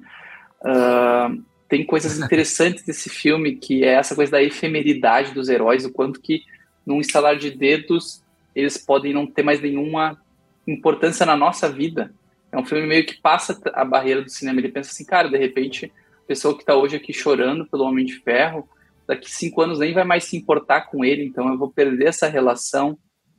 [0.62, 5.92] Uh, tem coisas interessantes desse filme, que é essa coisa da efemeridade dos heróis, o
[5.92, 6.44] quanto que
[6.88, 8.24] num instalar de dedos,
[8.56, 10.18] eles podem não ter mais nenhuma
[10.66, 12.14] importância na nossa vida.
[12.50, 14.60] É um filme meio que passa a barreira do cinema.
[14.60, 15.92] Ele pensa assim, cara, de repente,
[16.24, 18.68] a pessoa que está hoje aqui chorando pelo Homem de Ferro,
[19.06, 22.28] daqui cinco anos nem vai mais se importar com ele, então eu vou perder essa
[22.28, 22.98] relação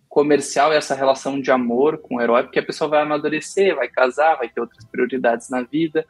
[0.09, 4.36] comercial essa relação de amor com o herói, porque a pessoa vai amadurecer, vai casar,
[4.36, 6.07] vai ter outras prioridades na vida.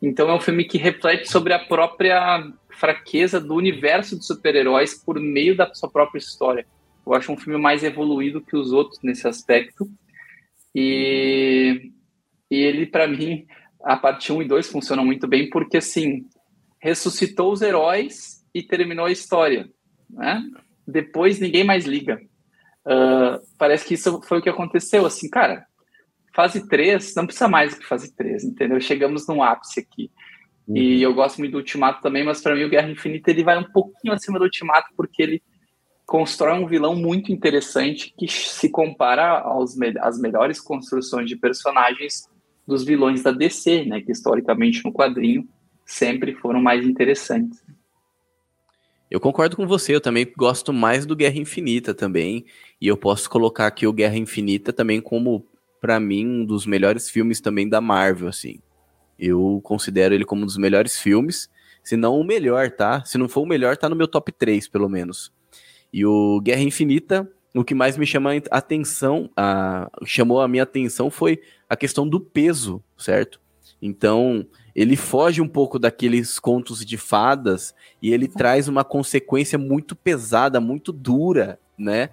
[0.00, 5.18] Então é um filme que reflete sobre a própria fraqueza do universo de super-heróis por
[5.18, 6.66] meio da sua própria história.
[7.06, 9.88] Eu acho um filme mais evoluído que os outros nesse aspecto.
[10.74, 11.92] E,
[12.50, 13.46] e ele, para mim,
[13.82, 16.26] a parte 1 e 2 funcionam muito bem porque, assim,
[16.78, 19.70] ressuscitou os heróis e terminou a história.
[20.10, 20.42] Né?
[20.86, 22.20] Depois ninguém mais liga.
[22.84, 25.06] Uh, parece que isso foi o que aconteceu.
[25.06, 25.66] Assim, cara,
[26.36, 28.78] fase 3 não precisa mais do que fase 3, entendeu?
[28.78, 30.10] Chegamos num ápice aqui.
[30.68, 30.76] Uhum.
[30.76, 33.58] E eu gosto muito do Ultimato também, mas para mim o Guerra Infinita ele vai
[33.58, 35.42] um pouquinho acima do Ultimato porque ele
[36.04, 42.28] constrói um vilão muito interessante que se compara aos me às melhores construções de personagens
[42.66, 45.48] dos vilões da DC, né, que historicamente no quadrinho
[45.84, 47.64] sempre foram mais interessantes.
[49.08, 52.44] Eu concordo com você, eu também gosto mais do Guerra Infinita também,
[52.80, 55.46] e eu posso colocar aqui o Guerra Infinita também como
[55.80, 58.60] para mim um dos melhores filmes também da Marvel, assim.
[59.18, 61.48] Eu considero ele como um dos melhores filmes,
[61.82, 63.04] se não o melhor, tá?
[63.04, 65.32] Se não for o melhor, tá no meu top 3, pelo menos.
[65.92, 70.64] E o Guerra Infinita, o que mais me chama a atenção, a, chamou a minha
[70.64, 73.40] atenção foi a questão do peso, certo?
[73.80, 79.94] Então, ele foge um pouco daqueles contos de fadas e ele traz uma consequência muito
[79.94, 82.10] pesada, muito dura, né?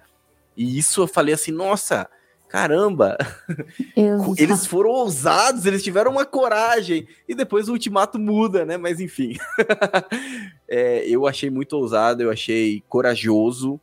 [0.56, 2.08] E isso eu falei assim, nossa,
[2.54, 3.18] caramba,
[3.96, 4.34] Exato.
[4.38, 8.76] eles foram ousados, eles tiveram uma coragem, e depois o ultimato muda, né?
[8.76, 9.36] Mas enfim,
[10.68, 13.80] é, eu achei muito ousado, eu achei corajoso,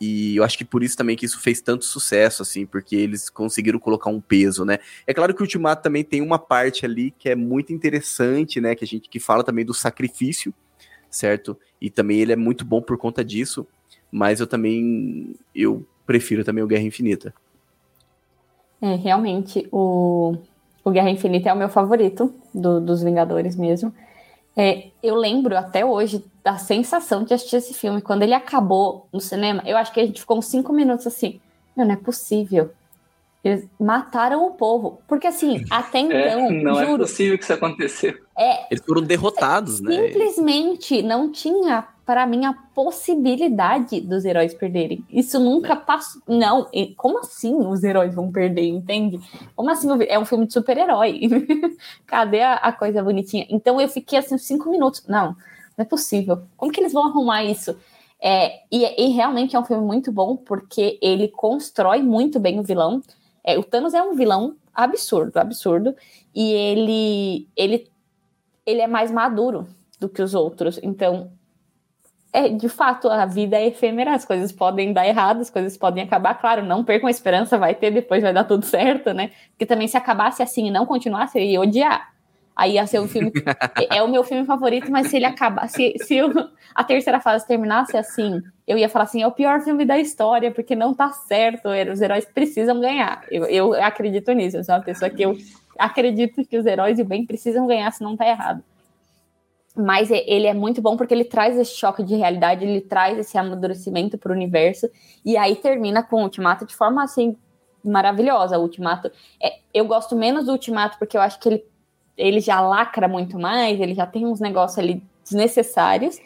[0.00, 3.30] e eu acho que por isso também que isso fez tanto sucesso, assim, porque eles
[3.30, 4.80] conseguiram colocar um peso, né?
[5.06, 8.74] É claro que o Ultimato também tem uma parte ali que é muito interessante, né?
[8.74, 10.52] Que a gente que fala também do sacrifício,
[11.08, 11.56] certo?
[11.80, 13.64] E também ele é muito bom por conta disso,
[14.10, 17.32] mas eu também eu prefiro também o Guerra Infinita.
[18.80, 20.36] É, realmente, o,
[20.84, 23.92] o Guerra Infinita é o meu favorito do- dos Vingadores mesmo.
[24.56, 28.00] É, eu lembro até hoje da sensação de assistir esse filme.
[28.02, 31.40] Quando ele acabou no cinema, eu acho que a gente ficou uns cinco minutos assim.
[31.76, 32.70] Meu, não é possível.
[33.44, 35.00] Eles mataram o povo.
[35.06, 38.14] Porque assim, até É, então, não é juro, possível que isso aconteceu.
[38.38, 40.08] É, Eles foram derrotados, né?
[40.08, 45.04] simplesmente não tinha para mim a possibilidade dos heróis perderem.
[45.10, 46.22] Isso nunca passou.
[46.26, 46.66] Não,
[46.96, 49.20] como assim os heróis vão perder, entende?
[49.54, 49.88] Como assim?
[50.08, 51.20] É um filme de super-herói.
[52.06, 53.46] Cadê a, a coisa bonitinha?
[53.50, 55.04] Então eu fiquei assim cinco minutos.
[55.06, 55.36] Não,
[55.76, 56.42] não é possível.
[56.56, 57.76] Como que eles vão arrumar isso?
[58.20, 62.62] É, e, e realmente é um filme muito bom porque ele constrói muito bem o
[62.62, 63.02] vilão.
[63.44, 65.94] É, o Thanos é um vilão absurdo, absurdo.
[66.34, 67.90] E ele, ele,
[68.68, 69.66] ele é mais maduro
[69.98, 70.78] do que os outros.
[70.82, 71.30] Então,
[72.30, 76.04] é, de fato, a vida é efêmera, as coisas podem dar errado, as coisas podem
[76.04, 76.34] acabar.
[76.34, 79.30] Claro, não percam a esperança, vai ter, depois vai dar tudo certo, né?
[79.50, 82.12] Porque também se acabasse assim e não continuasse, eu ia odiar.
[82.58, 83.30] Aí ia ser um filme.
[83.88, 85.94] é o meu filme favorito, mas se ele acabasse.
[85.96, 89.60] Se, se o- a terceira fase terminasse assim, eu ia falar assim: é o pior
[89.60, 93.24] filme da história, porque não tá certo, os heróis precisam ganhar.
[93.30, 95.36] Eu, eu acredito nisso, eu sou uma pessoa que eu
[95.78, 98.60] acredito que os heróis e o bem precisam ganhar, senão tá errado.
[99.76, 103.38] Mas ele é muito bom porque ele traz esse choque de realidade, ele traz esse
[103.38, 104.90] amadurecimento pro universo,
[105.24, 107.36] e aí termina com o Ultimato de forma assim
[107.84, 108.58] maravilhosa.
[108.58, 109.08] O Ultimato.
[109.40, 111.64] É, eu gosto menos do Ultimato porque eu acho que ele,
[112.18, 116.18] ele já lacra muito mais, ele já tem uns negócios ali desnecessários.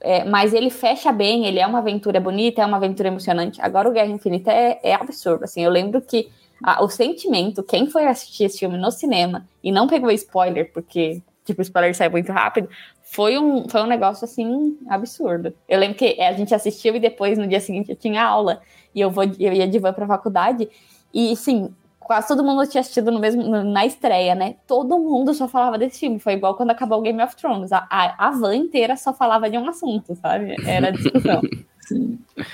[0.00, 3.62] É, mas ele fecha bem, ele é uma aventura bonita, é uma aventura emocionante.
[3.62, 5.44] Agora o Guerra Infinita é, é absurdo.
[5.44, 6.28] Assim, eu lembro que
[6.62, 11.22] a- o sentimento, quem foi assistir esse filme no cinema e não pegou spoiler, porque
[11.44, 12.68] tipo, o spoiler sai muito rápido,
[13.02, 15.54] foi um, foi um negócio assim absurdo.
[15.68, 18.60] Eu lembro que a gente assistiu e depois no dia seguinte eu tinha aula
[18.94, 20.68] e eu vou eu ia de van pra faculdade
[21.12, 21.70] e sim,
[22.04, 24.56] quase todo mundo tinha assistido no mesmo na estreia, né?
[24.66, 26.18] Todo mundo só falava desse filme.
[26.20, 27.72] Foi igual quando acabou o Game of Thrones.
[27.72, 30.54] A, a, a van inteira só falava de um assunto, sabe?
[30.66, 31.40] Era discussão.
[31.80, 32.18] Sim.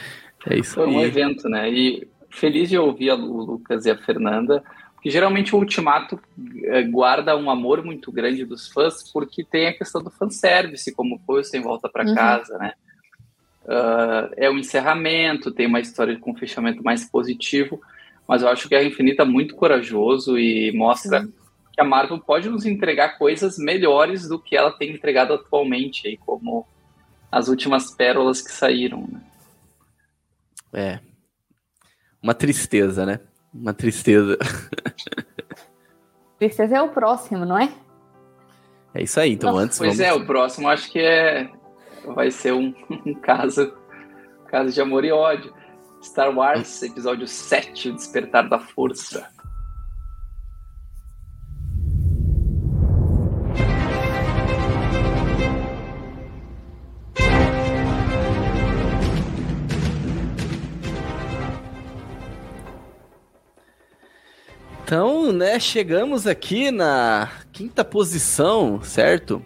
[0.46, 1.04] É isso Foi um aí.
[1.04, 1.68] evento, né?
[1.70, 6.18] E feliz de ouvir a Lu- o Lucas e a Fernanda, porque geralmente o Ultimato
[6.64, 11.20] eh, guarda um amor muito grande dos fãs, porque tem a questão do fanservice, como
[11.26, 12.14] foi o Sem Volta para Uhum.
[12.14, 12.72] Casa, né?
[13.68, 17.78] Ah, é um encerramento, tem uma história com um fechamento mais positivo,
[18.30, 21.28] mas eu acho que Guerra Infinita é muito corajoso e mostra
[21.72, 26.16] que a Marvel pode nos entregar coisas melhores do que ela tem entregado atualmente, aí,
[26.16, 26.64] como
[27.28, 29.20] as últimas pérolas que saíram, né?
[30.72, 31.00] É.
[32.22, 33.18] Uma tristeza, né?
[33.52, 34.38] Uma tristeza.
[36.38, 37.68] Tristeza é o próximo, não é?
[38.94, 39.32] É isso aí.
[39.32, 40.12] Então, Nossa, antes Pois vamos...
[40.12, 41.50] é, o próximo acho que é
[42.14, 42.74] vai ser um,
[43.06, 43.72] um caso
[44.46, 45.52] caso de amor e ódio.
[46.02, 49.28] Star Wars, episódio 7, o Despertar da Força.
[64.82, 69.40] Então, né, chegamos aqui na quinta posição, certo?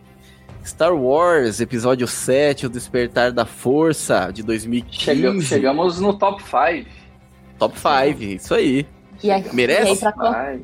[0.64, 4.98] Star Wars, episódio 7, O Despertar da Força, de 2015.
[5.04, 6.88] Chega- chegamos no top 5.
[7.58, 8.86] Top 5, isso aí.
[9.22, 10.04] E aí, Merece?
[10.04, 10.56] E aí, pra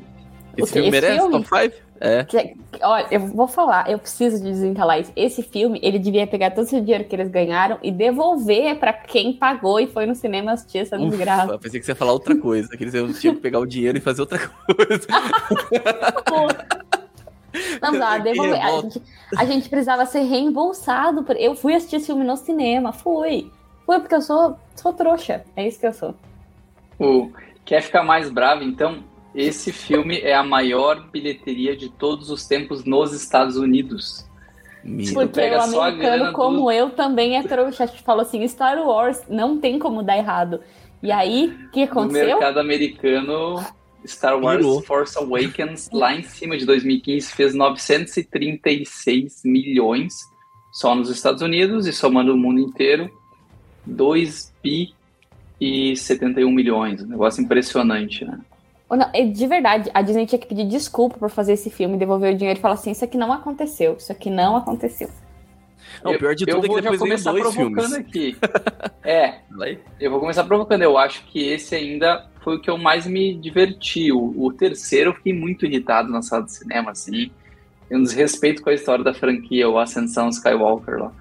[0.57, 1.31] Esse filme merece filme?
[1.43, 1.75] top 5?
[2.03, 2.25] É.
[2.81, 5.11] Olha, eu vou falar, eu preciso de desencalar isso.
[5.15, 9.33] Esse filme, ele devia pegar todo esse dinheiro que eles ganharam e devolver pra quem
[9.33, 11.45] pagou e foi no cinema assistir essa desgraça.
[11.45, 13.67] Ufa, pensei que você ia falar outra coisa, que eles iam- tinham que pegar o
[13.67, 15.07] dinheiro e fazer outra coisa.
[17.81, 18.61] Não dá, devolver.
[18.61, 19.01] A gente,
[19.37, 21.23] a gente precisava ser reembolsado.
[21.23, 21.35] Por...
[21.35, 23.51] Eu fui assistir esse filme no cinema, fui.
[23.85, 25.43] Fui porque eu sou, sou trouxa.
[25.55, 26.15] É isso que eu sou.
[26.99, 27.31] O,
[27.65, 28.63] quer ficar mais bravo?
[28.63, 29.03] Então,
[29.33, 34.25] esse filme é a maior bilheteria de todos os tempos nos Estados Unidos.
[34.83, 35.27] Mentira.
[35.27, 37.83] Porque o americano, grana do- como eu, também é trouxa.
[37.83, 40.61] A gente falou assim: Star Wars não tem como dar errado.
[41.03, 42.27] E aí, o que aconteceu?
[42.27, 43.63] mercado americano,
[44.05, 44.81] Star Wars Virou.
[44.81, 50.13] Force Awakens, lá em cima de 2015, fez 936 milhões
[50.71, 53.11] só nos Estados Unidos e somando o mundo inteiro,
[53.85, 54.93] 2 bi
[55.59, 57.03] e 71 milhões.
[57.03, 58.39] Um negócio impressionante, né?
[59.13, 62.37] É, De verdade, a Disney tinha que pedir desculpa por fazer esse filme, devolver o
[62.37, 65.09] dinheiro e falar assim: isso aqui não aconteceu, isso aqui não aconteceu.
[66.03, 67.93] Não, o pior de eu tudo é que depois começar dois provocando filmes.
[67.93, 68.37] aqui.
[69.03, 69.39] É,
[69.99, 70.83] eu vou começar provocando.
[70.83, 74.11] Eu acho que esse ainda foi o que eu mais me diverti.
[74.11, 77.31] O, o terceiro eu fiquei muito irritado na sala de cinema, assim.
[77.87, 81.11] Tem um desrespeito com a história da franquia, o Ascensão Skywalker lá.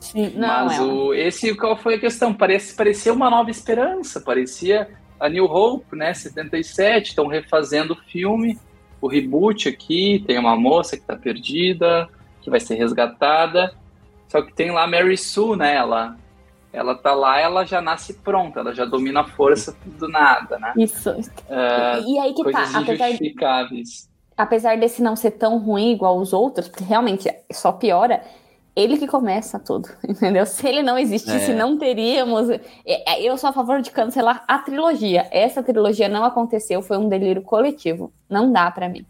[0.00, 0.82] Sim, não, Mas é.
[0.82, 2.32] o, esse, qual foi a questão?
[2.32, 4.88] Parece, parecia uma nova esperança, parecia
[5.18, 6.14] a New Hope, né?
[6.14, 8.58] 77, estão refazendo o filme,
[9.00, 12.08] o reboot aqui, tem uma moça que tá perdida,
[12.40, 13.74] que vai ser resgatada.
[14.28, 15.74] Só que tem lá a Mary Sue, né?
[15.74, 16.16] Ela,
[16.78, 20.72] ela tá lá, ela já nasce pronta, ela já domina a força do nada, né?
[20.76, 21.10] Isso.
[21.50, 24.08] Ah, e aí que tá, apesar, injustificáveis.
[24.36, 28.22] apesar desse não ser tão ruim igual os outros, porque realmente só piora,
[28.76, 30.46] ele que começa tudo, entendeu?
[30.46, 31.54] Se ele não existisse, É.
[31.54, 32.48] não teríamos.
[32.50, 35.26] é, é, Eu sou a favor de cancelar a trilogia.
[35.32, 38.12] Essa trilogia não aconteceu, foi um delírio coletivo.
[38.30, 39.04] Não dá pra mim.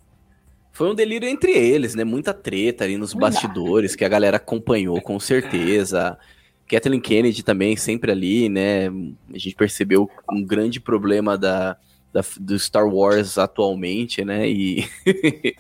[0.73, 2.05] Foi um delírio entre eles, né?
[2.05, 3.27] Muita treta ali nos Não dá.
[3.27, 6.17] bastidores, que a galera acompanhou com certeza.
[6.69, 8.89] Kathleen Kennedy também sempre ali, né?
[9.33, 11.77] A gente percebeu um grande problema da,
[12.13, 14.49] da- do Star Wars atualmente, né?
[14.49, 14.85] E,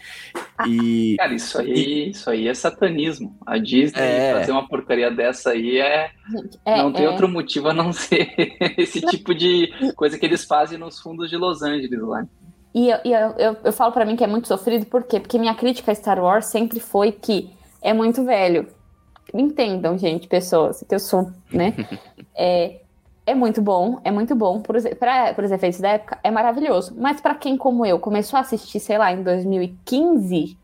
[0.67, 3.37] e Cara, isso aí, isso aí é satanismo.
[3.47, 4.35] A Disney É.
[4.35, 6.11] fazer uma porcaria dessa aí é
[6.65, 8.29] é, não tem é- outro motivo a não ser
[8.77, 12.27] esse tipo de coisa que eles fazem nos fundos de Los Angeles lá.
[12.75, 15.19] E, eu, e eu, eu, eu falo pra mim que é muito sofrido, por quê?
[15.19, 18.69] Porque minha crítica a Star Wars sempre foi que é muito velho.
[19.33, 21.75] Me entendam, gente, pessoas, que eu sou, né?
[22.41, 22.83] É,
[23.27, 24.61] é muito bom, é muito bom.
[24.61, 26.95] Por os efeitos da época, é maravilhoso.
[26.97, 30.57] Mas pra quem, como eu, começou a assistir, sei lá, em 2015,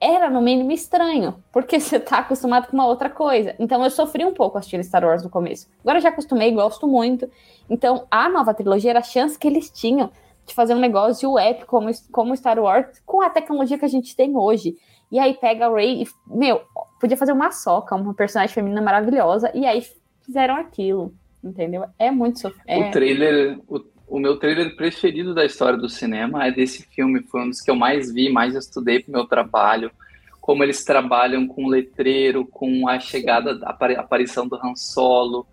[0.00, 3.54] era no mínimo estranho, porque você tá acostumado com uma outra coisa.
[3.58, 5.68] Então eu sofri um pouco assistindo Star Wars no começo.
[5.80, 7.28] Agora eu já acostumei, gosto muito.
[7.68, 10.10] Então a nova trilogia era a chance que eles tinham
[10.46, 14.14] de fazer um negócio épico como, como Star Wars com a tecnologia que a gente
[14.14, 14.76] tem hoje.
[15.10, 16.62] E aí pega a Rey e, meu,
[17.00, 19.84] podia fazer uma soca, uma personagem feminina maravilhosa, e aí
[20.24, 21.12] fizeram aquilo,
[21.42, 21.84] entendeu?
[21.98, 22.88] É muito sofrido.
[22.88, 27.42] O trailer, o, o meu trailer preferido da história do cinema é desse filme, foi
[27.42, 29.90] um dos que eu mais vi, mais estudei pro meu trabalho,
[30.40, 35.46] como eles trabalham com letreiro, com a chegada, a apari- aparição do Han Solo,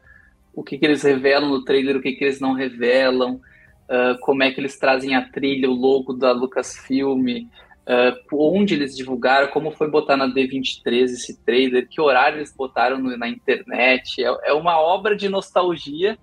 [0.53, 3.41] o que, que eles revelam no trailer, o que, que eles não revelam,
[3.89, 7.47] ah, como é que eles trazem a trilha, o logo da Lucasfilm,
[7.87, 12.97] ah, onde eles divulgaram, como foi botar na D23 esse trailer, que horário eles botaram
[12.97, 14.23] no- na internet.
[14.23, 16.17] É, é uma obra de nostalgia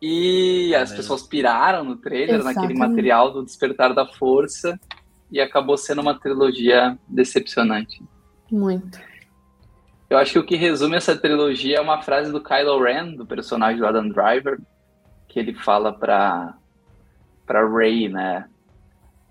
[0.00, 0.96] e as É.
[0.96, 2.78] pessoas piraram no trailer, naquele Exatamente.
[2.78, 4.78] material do Despertar da Força,
[5.30, 8.02] e acabou sendo uma trilogia decepcionante.
[8.50, 8.98] Muito.
[10.08, 13.24] Eu acho que o que resume essa trilogia é uma frase do Kylo Ren, do
[13.24, 14.58] personagem do Adam Driver,
[15.28, 16.54] que ele fala pra,
[17.46, 18.48] pra Rey, né?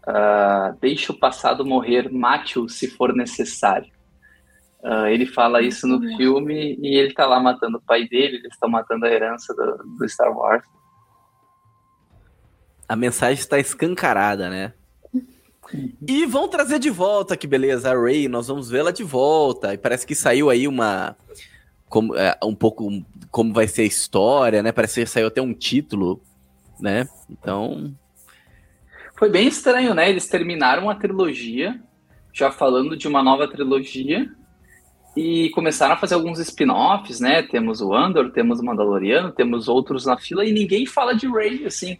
[0.06, 3.92] Ah, Deixa o passado morrer, mate-o se for necessário.
[4.84, 8.54] Ah, ele fala isso no filme e ele tá lá matando o pai dele, eles
[8.54, 10.64] estão matando a herança do, do Star Wars.
[12.90, 14.74] a mensagem está escancarada, né?
[16.08, 19.76] E vão trazer de volta, que beleza, a Ray, nós vamos vê-la de volta.
[19.76, 21.16] E parece que saiu aí uma.
[21.88, 22.90] Como, é, um pouco
[23.30, 24.72] como vai ser a história, né?
[24.72, 26.20] Parece que saiu até um título,
[26.80, 27.08] né?
[27.30, 27.94] Então.
[29.20, 30.10] Foi bem estranho, né?
[30.10, 31.78] Eles terminaram a trilogia,
[32.34, 34.32] já falando de uma nova trilogia,
[35.14, 37.44] e começaram a fazer alguns spin-offs, né?
[37.44, 41.66] Temos o Andor, temos o Mandaloriano, temos outros na fila, e ninguém fala de Rey,
[41.66, 41.98] assim.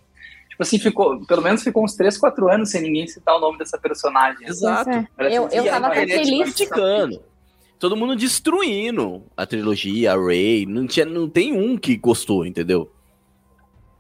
[0.48, 3.58] Tipo assim, ficou, pelo menos ficou uns 3, 4 anos sem ninguém citar o nome
[3.58, 4.48] dessa personagem.
[4.48, 4.90] Exato.
[4.90, 5.06] É.
[5.38, 6.54] Eu, eu tava até feliz.
[6.54, 7.22] criticando.
[7.78, 10.66] Todo mundo destruindo a trilogia, a Ray.
[10.66, 12.90] Não, tinha, não tem um que gostou, entendeu?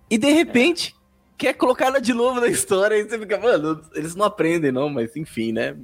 [0.10, 0.96] E de repente,
[1.40, 4.90] quer colocar ela de novo na história e você fica, mano, eles não aprendem, não,
[4.90, 5.76] mas enfim, né?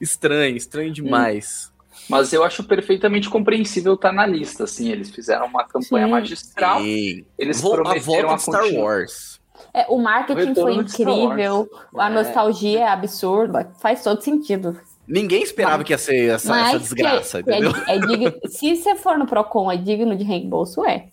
[0.00, 1.72] Estranho, estranho demais.
[2.08, 4.90] Mas eu acho perfeitamente compreensível estar na lista, assim.
[4.90, 6.10] Eles fizeram uma campanha Sim.
[6.12, 6.80] magistral.
[6.80, 7.24] Sim.
[7.38, 9.40] Eles Vol- a prometeram volta a Star continu- Wars.
[9.72, 12.12] É, o marketing O foi incrível, a É.
[12.12, 14.78] nostalgia é absurda, faz todo sentido.
[15.06, 17.82] Ninguém esperava que ia ser essa, essa Mas desgraça, que é- entendeu?
[17.86, 21.08] é digno- se você for no Procon, é digno de reembolso, é.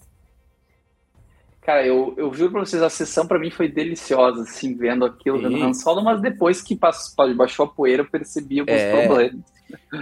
[1.71, 5.41] Cara, eu, eu juro pra vocês, a sessão pra mim foi deliciosa, assim, vendo aquilo,
[5.41, 5.63] vendo Sim.
[5.63, 8.91] Han Solo, mas depois que passou, baixou a poeira, eu percebi alguns É.
[8.91, 9.41] problemas.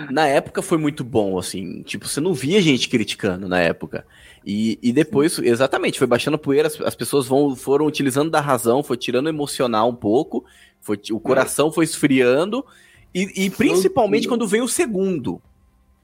[0.09, 1.83] na época foi muito bom, assim.
[1.83, 4.03] Tipo, você não via gente criticando na época.
[4.43, 5.45] E, e depois, Sim.
[5.45, 9.27] exatamente, foi baixando a poeira, as, as, pessoas vão, foram utilizando da razão, foi tirando
[9.27, 10.43] o emocional um pouco,
[10.81, 12.65] foi, o coração foi esfriando.
[13.13, 15.39] E, e principalmente quando veio o segundo.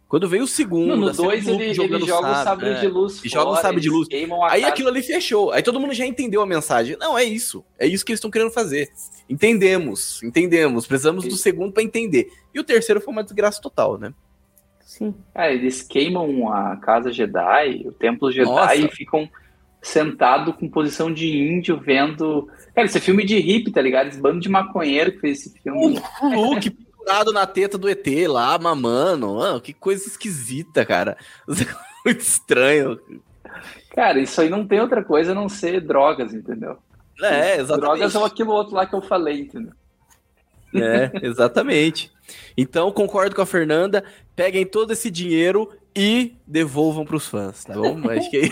[0.08, 3.24] Quando veio o segundo, no 2 ele, ele, joga o sabre é, de luz.
[3.24, 4.08] E joga o sabre de luz.
[4.12, 4.68] Aí casa.
[4.68, 5.52] aquilo ali fechou.
[5.52, 6.96] Aí todo mundo já entendeu a mensagem.
[7.00, 7.66] Não, é isso.
[7.80, 8.90] É isso que eles estão querendo fazer.
[9.28, 10.86] Entendemos, entendemos.
[10.86, 11.30] Precisamos Sim.
[11.30, 12.32] do segundo para entender.
[12.54, 14.14] E o terceiro foi uma desgraça total, né?
[14.80, 15.14] Sim.
[15.34, 18.76] É, eles queimam a casa Jedi, o templo Jedi Nossa.
[18.76, 19.28] e ficam
[19.82, 22.48] sentados com posição de índio vendo.
[22.74, 24.08] Cara, esse é filme de hippie, tá ligado?
[24.08, 26.00] Esse bando de maconheiro que fez esse filme.
[26.22, 26.70] O Luke
[27.06, 29.36] pendurado na teta do ET lá, mamando.
[29.36, 31.16] Mano, que coisa esquisita, cara.
[32.04, 33.00] Muito estranho.
[33.96, 36.78] Cara, isso aí não tem outra coisa a não ser drogas, entendeu?
[37.22, 37.82] É, exatamente.
[37.82, 39.72] Drogas são aquilo outro lá que eu falei, entendeu?
[40.74, 42.12] É, exatamente.
[42.58, 44.04] Então, concordo com a Fernanda.
[44.36, 48.02] Peguem todo esse dinheiro e devolvam para os fãs, tá bom?
[48.10, 48.50] Acho que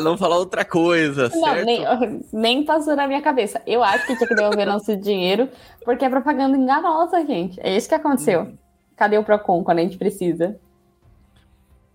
[0.00, 1.64] não falar outra coisa, não, certo?
[1.64, 1.84] Nem,
[2.32, 3.60] nem passou na minha cabeça.
[3.66, 5.48] Eu acho que tinha que devolver nosso dinheiro,
[5.84, 7.60] porque é propaganda enganosa, gente.
[7.60, 8.42] É isso que aconteceu.
[8.42, 8.56] Hum.
[8.96, 10.56] Cadê o Procon quando a gente precisa?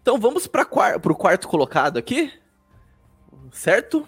[0.01, 2.31] Então vamos para o quarto colocado aqui,
[3.51, 4.07] certo?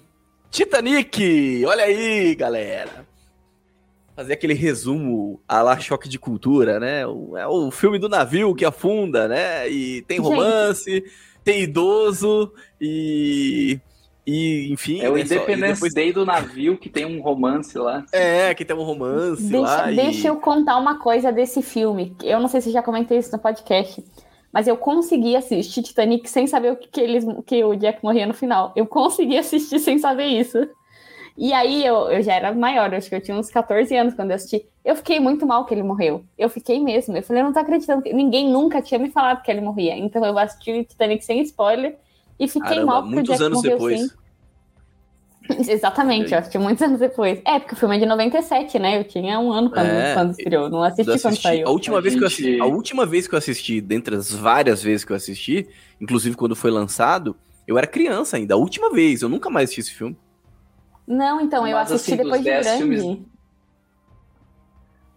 [0.49, 1.64] Titanic!
[1.65, 3.07] Olha aí, galera!
[4.15, 7.01] Fazer aquele resumo a lá choque de cultura, né?
[7.01, 9.69] É o filme do navio que afunda, né?
[9.69, 10.91] E tem romance.
[10.91, 13.80] Gente tem idoso e.
[14.28, 15.02] E, enfim.
[15.02, 15.94] É o né, Independence depois...
[15.94, 18.06] Day do navio que tem um romance lá.
[18.12, 19.86] É, que tem um romance deixa, lá.
[19.88, 20.30] Deixa e...
[20.30, 22.16] eu contar uma coisa desse filme.
[22.22, 24.04] Eu não sei se já comentei isso no podcast.
[24.54, 28.28] Mas eu consegui assistir Titanic sem saber o que, que, eles, que o Jack morria
[28.28, 28.72] no final.
[28.76, 30.58] Eu consegui assistir sem saber isso.
[31.40, 34.32] E aí eu, eu já era maior, acho que eu tinha uns 14 anos quando
[34.32, 34.66] eu assisti.
[34.84, 36.26] Eu fiquei muito mal que ele morreu.
[36.38, 37.16] Eu fiquei mesmo.
[37.16, 38.02] Eu falei, eu não tô acreditando.
[38.02, 38.11] Que...
[38.11, 39.98] Ninguém nunca tinha me falado que ele morria.
[39.98, 41.98] Então eu assisti o Titanic sem spoiler
[42.38, 44.02] e fiquei Caramba, mal porque muitos o Jack anos morreu depois.
[44.02, 44.10] Sim.
[45.72, 47.40] Exatamente, eu assisti muitos anos depois.
[47.45, 48.99] É, porque o filme é de 97, né?
[48.99, 51.68] Eu tinha um ano quando, é, quando estreou, não assisti, assisti, quando saiu.
[51.70, 52.20] A última, a vez gente...
[52.20, 55.16] que eu assisti, a última vez que eu assisti, dentre as várias vezes que eu
[55.16, 55.70] assisti,
[56.02, 57.34] inclusive quando foi lançado,
[57.66, 58.56] eu era criança ainda.
[58.56, 60.18] A última vez, eu nunca mais assisti esse filme.
[61.10, 62.77] Não, então, Mas, eu assisti assim, depois de grande.
[62.77, 63.19] Filmes,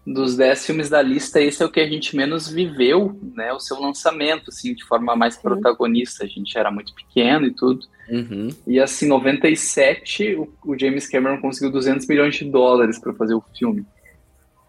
[0.06, 3.52] dos 10 filmes da lista, esse é o que a gente menos viveu, né?
[3.52, 5.42] O seu lançamento, assim, de forma mais Sim.
[5.42, 6.24] protagonista.
[6.24, 7.86] A gente era muito pequeno e tudo.
[8.08, 8.48] Uhum.
[8.66, 13.44] E assim, 97, o, o James Cameron conseguiu 200 milhões de dólares para fazer o
[13.56, 13.84] filme.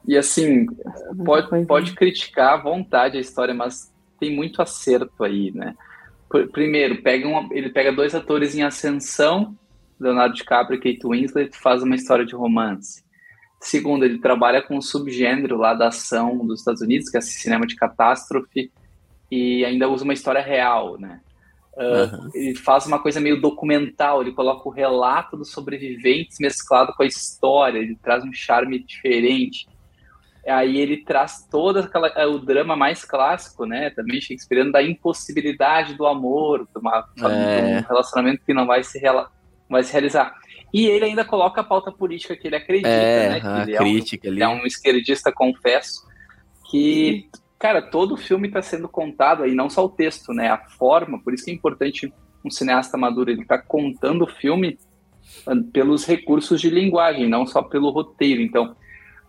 [0.05, 0.67] E assim,
[1.25, 5.73] pode, pode criticar à vontade a história, mas tem muito acerto aí, né?
[6.51, 9.55] Primeiro, pega um, ele pega dois atores em ascensão
[10.03, 13.03] Leonardo DiCaprio e Kate Winslet faz uma história de romance.
[13.59, 17.65] Segundo, ele trabalha com um subgênero lá da ação dos Estados Unidos, que é cinema
[17.65, 18.71] de catástrofe,
[19.31, 21.21] e ainda usa uma história real, né?
[21.75, 22.29] Uh, uhum.
[22.35, 27.05] Ele faz uma coisa meio documental, ele coloca o relato dos sobreviventes mesclado com a
[27.05, 29.67] história, ele traz um charme diferente.
[30.45, 33.89] Aí ele traz todo aquela, é, o drama mais clássico, né?
[33.91, 37.79] Também Shakespeareano, da impossibilidade do amor, de, uma, é.
[37.79, 38.99] de um relacionamento que não vai se
[39.69, 40.33] vai se realizar.
[40.73, 43.39] E ele ainda coloca a pauta política que ele acredita, é, né?
[43.39, 46.01] Que ele, é um, ele é um esquerdista, confesso,
[46.69, 47.29] que,
[47.59, 50.49] cara, todo o filme está sendo contado aí, não só o texto, né?
[50.49, 52.11] A forma, por isso que é importante
[52.43, 54.77] um cineasta maduro, ele está contando o filme
[55.45, 58.41] ah, pelos recursos de linguagem, não só pelo roteiro.
[58.41, 58.75] Então,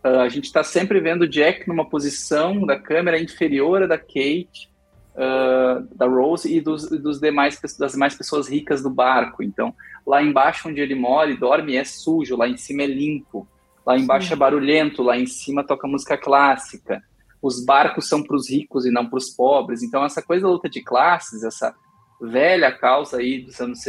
[0.03, 4.71] ah, a gente está sempre vendo Jack numa posição da câmera inferior à da Kate,
[5.15, 9.43] uh, da Rose e dos, dos demais, das demais pessoas ricas do barco.
[9.43, 9.75] Então,
[10.07, 13.47] lá embaixo onde ele mora e dorme é sujo, lá em cima é limpo.
[13.87, 14.35] Lá embaixo Sim.
[14.35, 17.03] é barulhento, lá em cima toca música clássica.
[17.43, 19.83] Os barcos são para os ricos e não para os pobres.
[19.83, 21.75] Então, essa coisa da luta de classes, essa
[22.21, 23.81] velha causa aí dos anos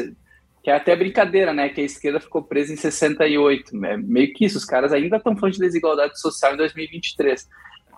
[0.62, 1.70] que é até brincadeira, né?
[1.70, 3.86] Que a esquerda ficou presa em 68.
[3.86, 7.48] É meio que isso, os caras ainda estão falando de desigualdade social em 2023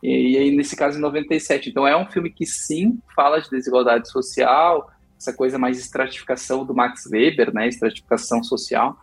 [0.01, 1.69] e, aí nesse caso em 97.
[1.69, 6.75] Então é um filme que sim fala de desigualdade social, essa coisa mais estratificação do
[6.75, 8.97] Max Weber, né, estratificação social.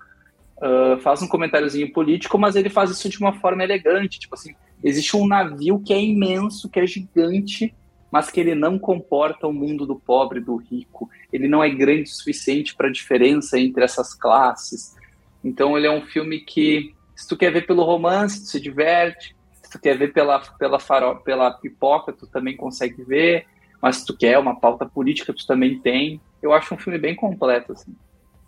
[0.57, 4.55] Uh, faz um comentáriozinho político, mas ele faz isso de uma forma elegante, tipo assim,
[4.83, 7.75] existe um navio que é imenso, que é gigante,
[8.11, 11.11] mas que ele não comporta o mundo do pobre, do rico.
[11.33, 14.95] Ele não é grande o suficiente para a diferença entre essas classes.
[15.43, 19.35] Então ele é um filme que, se tu quer ver pelo romance, tu se diverte,
[19.75, 23.47] tu quer ver pela, pela, farol, pela pipoca, tu também consegue ver,
[23.83, 26.21] mas se tu quer uma pauta política, tu também tem.
[26.41, 27.95] Eu acho um filme bem completo, assim.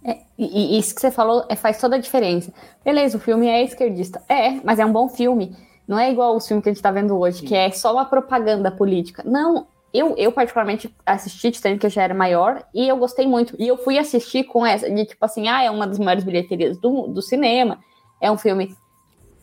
[0.05, 2.53] É, e, isso que você falou é, faz toda a diferença.
[2.85, 4.23] Beleza, o filme é esquerdista.
[4.29, 5.57] É, mas é um bom filme.
[5.87, 8.05] Não é igual o filme que a gente tá vendo hoje, que é só uma
[8.05, 9.23] propaganda política.
[9.25, 13.57] Não, eu, eu particularmente assisti Titanic, que eu já era maior, e eu gostei muito.
[13.59, 16.79] E eu fui assistir com essa, de tipo assim, ah, é uma das maiores bilheterias
[16.79, 17.79] do, do cinema,
[18.21, 18.77] é um filme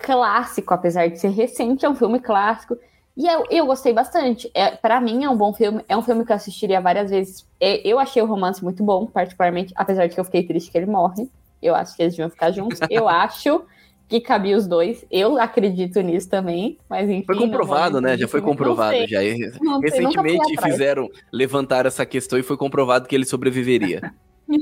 [0.03, 2.77] clássico, apesar de ser recente, é um filme clássico.
[3.15, 4.51] E eu, eu gostei bastante.
[4.53, 7.47] É, para mim é um bom filme, é um filme que eu assistiria várias vezes.
[7.59, 10.77] É, eu achei o romance muito bom, particularmente, apesar de que eu fiquei triste que
[10.77, 11.29] ele morre.
[11.61, 12.79] Eu acho que eles deviam ficar juntos.
[12.91, 13.63] Eu acho
[14.09, 15.05] que cabia os dois.
[15.09, 17.25] Eu acredito nisso também, mas enfim.
[17.25, 18.17] Foi comprovado, né?
[18.17, 19.07] Já foi comprovado.
[19.07, 19.21] Já.
[19.61, 24.13] Não Recentemente fizeram levantar essa questão e foi comprovado que ele sobreviveria.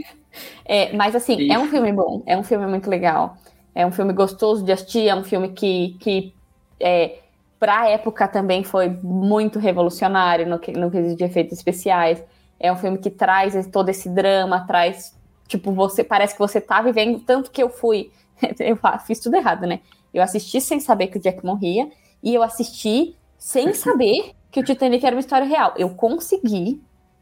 [0.64, 3.36] é, mas assim, é um filme bom, é um filme muito legal.
[3.73, 6.34] É um filme gostoso de assistir, é um filme que, que
[6.80, 7.19] é,
[7.60, 12.22] para a época também foi muito revolucionário no que, no quesito de efeitos especiais.
[12.60, 15.15] É um filme que traz todo esse drama, traz,
[15.48, 18.11] tipo, você parece que você tá vivendo, tanto que eu fui,
[18.60, 19.80] eu fiz tudo errado, né?
[20.14, 21.89] Eu assisti sem saber que o Jack morria,
[22.22, 25.73] e eu assisti sem saber que o Titanic era uma história real.
[25.77, 26.81] Eu consegui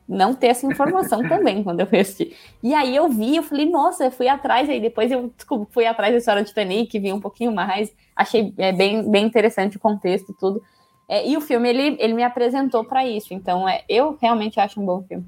[0.10, 2.36] não ter essa informação também quando eu fui assistir.
[2.64, 5.86] E aí eu vi, eu falei, nossa, eu fui atrás, aí depois eu desculpa, fui
[5.86, 9.80] atrás da história do Titanic, vi um pouquinho mais, achei é, bem, bem interessante o
[9.80, 10.64] contexto tudo.
[11.08, 14.82] É, e o filme, ele, ele me apresentou para isso, então é, eu realmente acho
[14.82, 15.26] um bom filme.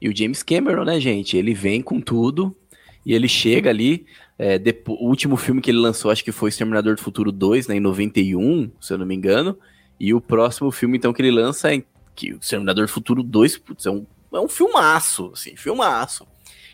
[0.00, 2.56] E o James Cameron, né, gente, ele vem com tudo,
[3.04, 4.06] e ele chega ali,
[4.38, 7.68] é, depois, o último filme que ele lançou, acho que foi Exterminador do Futuro 2,
[7.68, 9.56] né, em 91, se eu não me engano,
[10.00, 11.84] e o próximo filme, então, que ele lança é
[12.14, 16.26] que o Exterminador do Futuro 2, putz, é um, é um filmaço, assim, filmaço.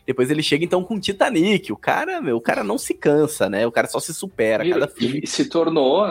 [0.06, 1.70] Depois ele chega então com Titanic.
[1.70, 3.66] O cara, meu, o cara não se cansa, né?
[3.66, 5.20] O cara só se supera e, cada filme.
[5.22, 6.06] E se tornou,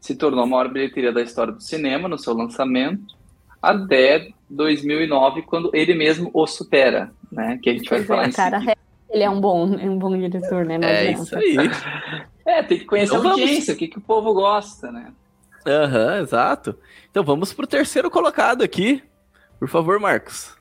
[0.00, 3.14] se tornou a maior bilheteria da história do cinema no seu lançamento
[3.62, 7.58] até 2009, quando ele mesmo o supera, né?
[7.62, 8.76] Que a gente vai pois falar é, cara, seguida.
[9.08, 10.76] Ele é um bom, um bom diretor, né?
[10.76, 11.56] Não é isso aí.
[12.44, 13.68] é, tem que conhecer então, a audiência, vamos...
[13.68, 15.12] o que, que o povo gosta, né?
[15.66, 16.78] Aham, uhum, exato.
[17.10, 19.02] Então vamos pro terceiro colocado aqui.
[19.58, 20.54] Por favor, Marcos.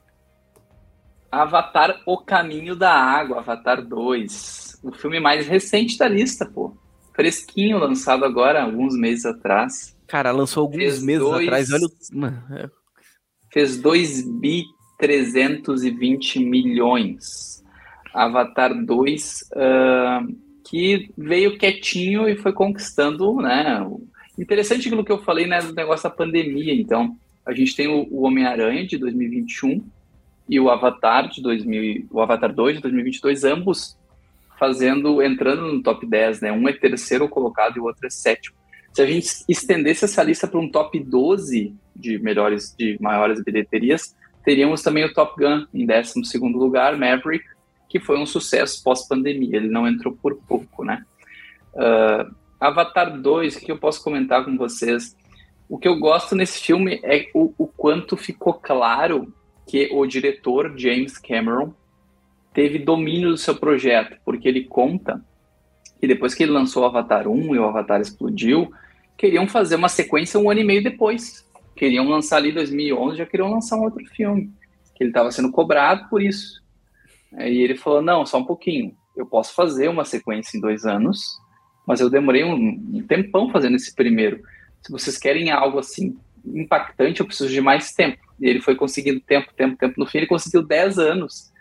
[1.32, 4.80] Avatar O Caminho da Água, Avatar 2.
[4.84, 6.76] O filme mais recente da lista, pô.
[7.14, 9.96] Fresquinho, lançado agora, alguns meses atrás.
[10.08, 11.48] Cara, lançou alguns fez meses dois...
[11.48, 12.56] atrás, olha o...
[12.56, 12.70] É.
[13.52, 14.64] Fez 2 bi
[14.98, 17.64] 320 milhões.
[18.14, 23.86] Avatar 2, uh, que veio quietinho e foi conquistando, né,
[24.38, 26.74] Interessante aquilo que eu falei, né, do negócio da pandemia.
[26.74, 29.84] Então, a gente tem o, Homem-Aranha de 2021
[30.50, 33.98] e o Avatar de 2000, o Avatar 2 de 2022, ambos
[34.60, 36.52] fazendo, entrando no top 10, né?
[36.52, 38.56] Um é terceiro colocado e o outro é sétimo.
[38.94, 44.16] Se a gente estendesse essa lista para um top 12 de melhores, de maiores bilheterias,
[44.44, 47.44] teríamos também o Top Gun em 12 segundo lugar, Maverick,
[47.90, 49.58] que foi um sucesso pós-pandemia.
[49.58, 51.04] Ele não entrou por pouco, né?
[51.74, 55.16] Uh, Avatar 2, o que eu posso comentar com vocês?
[55.68, 59.34] O que eu gosto nesse filme é o, o quanto ficou claro
[59.68, 61.74] que o diretor James Cameron
[62.54, 65.24] teve domínio do seu projeto, porque ele conta
[66.00, 68.72] que depois que ele lançou o Avatar 1 e o Avatar explodiu,
[69.18, 71.46] queriam fazer uma sequência um ano e meio depois.
[71.76, 74.52] Queriam lançar ali em 2011, já queriam lançar um outro filme,
[74.94, 76.62] que ele estava sendo cobrado por isso.
[77.38, 81.38] E ele falou, não, só um pouquinho, eu posso fazer uma sequência em dois anos,
[81.86, 84.42] mas eu demorei um, tempão fazendo esse primeiro.
[84.82, 88.20] Se vocês querem algo assim impactante, eu preciso de mais tempo.
[88.40, 89.96] E ele foi conseguindo tempo, tempo, tempo.
[89.98, 91.52] No fim, ele conseguiu 10 anos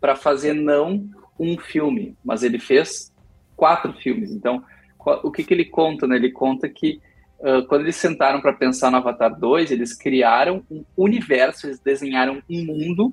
[0.00, 3.12] para fazer não um filme, mas ele fez
[3.56, 4.30] quatro filmes.
[4.30, 4.62] Então,
[5.22, 6.06] o que, que ele conta?
[6.06, 6.16] Né?
[6.16, 7.00] Ele conta que
[7.40, 12.42] uh, quando eles sentaram para pensar no Avatar 2, eles criaram um universo, eles desenharam
[12.48, 13.12] um mundo,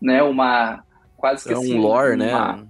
[0.00, 0.22] né?
[0.22, 0.84] uma
[1.16, 2.34] quase que é assim, um lore, né?
[2.34, 2.66] uma, né?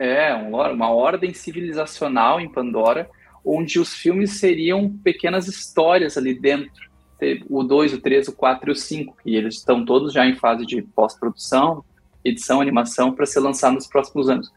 [0.00, 3.10] É, uma ordem civilizacional em Pandora,
[3.44, 6.88] onde os filmes seriam pequenas histórias ali dentro.
[7.50, 9.16] O 2, o 3, o 4 e o 5.
[9.26, 11.84] E eles estão todos já em fase de pós-produção,
[12.24, 14.50] edição, animação, para ser lançado nos próximos anos.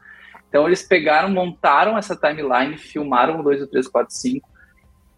[0.47, 4.17] Então eles pegaram, montaram essa timeline, filmaram o 2, o 3, o 4 e o
[4.17, 4.49] 5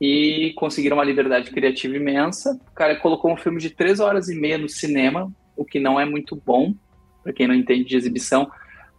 [0.01, 2.59] e conseguiram uma liberdade criativa imensa.
[2.71, 5.99] O cara colocou um filme de 3 horas e meia no cinema, o que não
[5.99, 6.73] é muito bom,
[7.21, 8.49] para quem não entende de exibição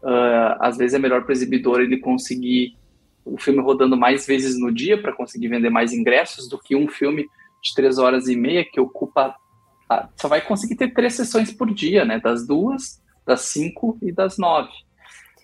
[0.02, 2.76] Uh, às vezes é melhor para o exibidor ele conseguir
[3.26, 6.86] o filme rodando mais vezes no dia para conseguir vender mais ingressos do que um
[6.86, 7.28] filme
[7.62, 9.34] de três horas e meia que ocupa.
[9.90, 12.20] Ah, só vai conseguir ter três sessões por dia, né?
[12.20, 14.70] Das duas, das cinco e das nove.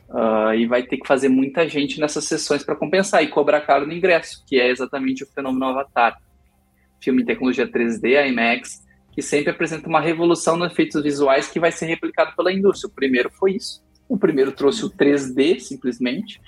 [0.08, 3.86] Uh, e vai ter que fazer muita gente nessas sessões para compensar e cobrar caro
[3.86, 6.16] no ingresso, que é exatamente o fenômeno Avatar.
[7.00, 11.72] Filme em tecnologia 3D, IMAX, que sempre apresenta uma revolução nos efeitos visuais que vai
[11.72, 12.90] ser replicado pela indústria.
[12.90, 16.40] O primeiro foi isso o primeiro trouxe o 3D, simplesmente,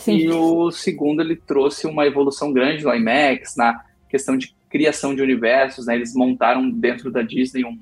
[0.00, 0.16] Sim.
[0.16, 5.20] E o segundo, ele trouxe uma evolução grande no IMAX, na questão de criação de
[5.20, 5.94] universos, né?
[5.94, 7.78] Eles montaram dentro da Disney um,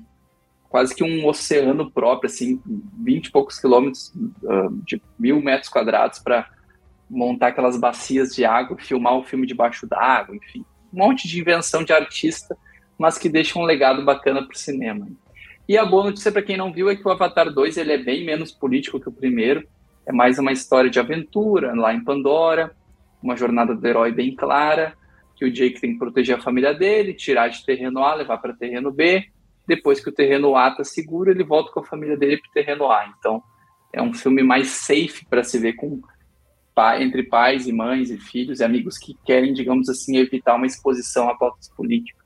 [0.67, 2.61] quase que um oceano próprio, assim,
[3.01, 4.13] 20 e poucos quilômetros
[4.43, 6.49] uh, de mil metros quadrados para
[7.09, 10.65] montar aquelas bacias de água, filmar o filme debaixo d'água, enfim.
[10.93, 12.57] Um monte de invenção de artista,
[12.97, 15.07] mas que deixa um legado bacana para o cinema.
[15.69, 17.97] E a boa notícia para quem não viu é que o Avatar 2 ele é
[17.99, 19.67] bem menos político que o primeiro.
[20.03, 22.75] É mais uma história de aventura lá em Pandora,
[23.21, 24.95] uma jornada do herói bem clara,
[25.35, 28.55] que o Jake tem que proteger a família dele, tirar de terreno A, levar para
[28.55, 29.23] terreno B.
[29.67, 32.91] Depois que o terreno A está seguro, ele volta com a família dele para terreno
[32.91, 33.05] A.
[33.19, 33.39] Então,
[33.93, 36.01] é um filme mais safe para se ver com
[36.99, 41.29] entre pais e mães e filhos e amigos que querem, digamos assim, evitar uma exposição
[41.29, 42.18] a pautas políticas.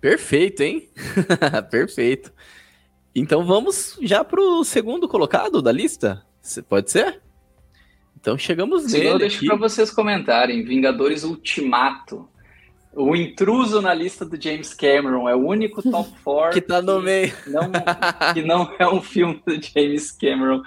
[0.00, 0.88] Perfeito, hein?
[1.70, 2.32] Perfeito.
[3.14, 6.22] Então vamos já para o segundo colocado da lista?
[6.68, 7.22] Pode ser?
[8.20, 9.04] Então chegamos nele.
[9.04, 10.64] Segundo, deixa para vocês comentarem.
[10.64, 12.28] Vingadores Ultimato.
[12.92, 17.00] O intruso na lista do James Cameron é o único top 4 que tá no
[17.00, 17.32] meio.
[17.46, 17.70] Não,
[18.32, 20.62] que não é um filme do James Cameron.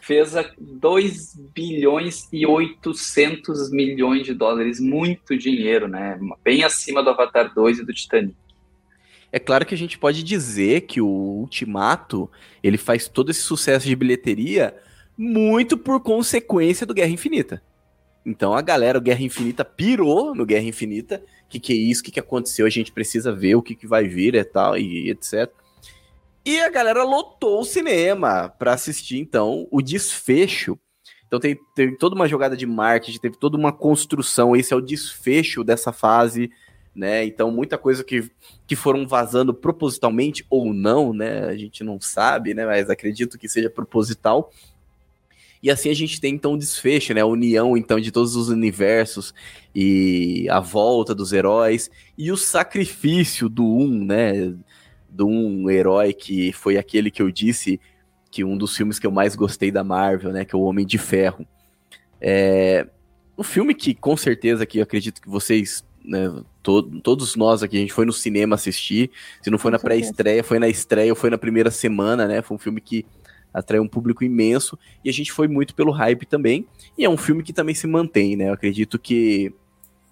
[0.00, 4.78] Fez 2 bilhões e 800 milhões de dólares.
[4.78, 6.18] Muito dinheiro, né?
[6.42, 8.36] Bem acima do Avatar 2 e do Titanic.
[9.34, 12.30] É claro que a gente pode dizer que o Ultimato
[12.62, 14.76] ele faz todo esse sucesso de bilheteria
[15.18, 17.60] muito por consequência do Guerra Infinita.
[18.24, 21.20] Então a galera, o Guerra Infinita pirou no Guerra Infinita.
[21.48, 22.00] Que, que é isso?
[22.00, 22.64] Que, que aconteceu?
[22.64, 25.50] A gente precisa ver o que, que vai vir e tal, e etc.
[26.44, 30.78] E a galera lotou o cinema para assistir, então, o desfecho.
[31.26, 34.54] Então tem, teve toda uma jogada de marketing, teve toda uma construção.
[34.54, 36.52] Esse é o desfecho dessa fase
[36.94, 37.24] né?
[37.24, 38.30] Então, muita coisa que,
[38.66, 41.46] que foram vazando propositalmente ou não, né?
[41.46, 42.64] A gente não sabe, né?
[42.64, 44.52] Mas acredito que seja proposital.
[45.64, 47.22] E assim a gente tem então o desfecho, né?
[47.22, 49.34] A união então de todos os universos
[49.74, 54.54] e a volta dos heróis e o sacrifício do um, né?
[55.08, 57.80] Do um herói que foi aquele que eu disse
[58.30, 60.44] que um dos filmes que eu mais gostei da Marvel, né?
[60.44, 61.46] Que é o Homem de Ferro.
[62.20, 62.86] É
[63.36, 67.76] um filme que com certeza que eu acredito que vocês né, todo, todos nós aqui,
[67.76, 69.10] a gente foi no cinema assistir.
[69.42, 72.42] Se não foi na pré-estreia, foi na estreia ou foi na primeira semana, né?
[72.42, 73.06] Foi um filme que
[73.52, 76.66] atraiu um público imenso e a gente foi muito pelo hype também.
[76.98, 78.48] E é um filme que também se mantém, né?
[78.48, 79.54] Eu acredito que,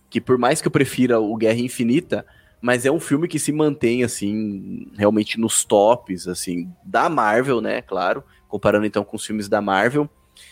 [0.08, 2.24] que por mais que eu prefira o Guerra Infinita,
[2.60, 7.82] mas é um filme que se mantém, assim, realmente nos tops, assim, da Marvel, né?
[7.82, 10.08] Claro, comparando então com os filmes da Marvel.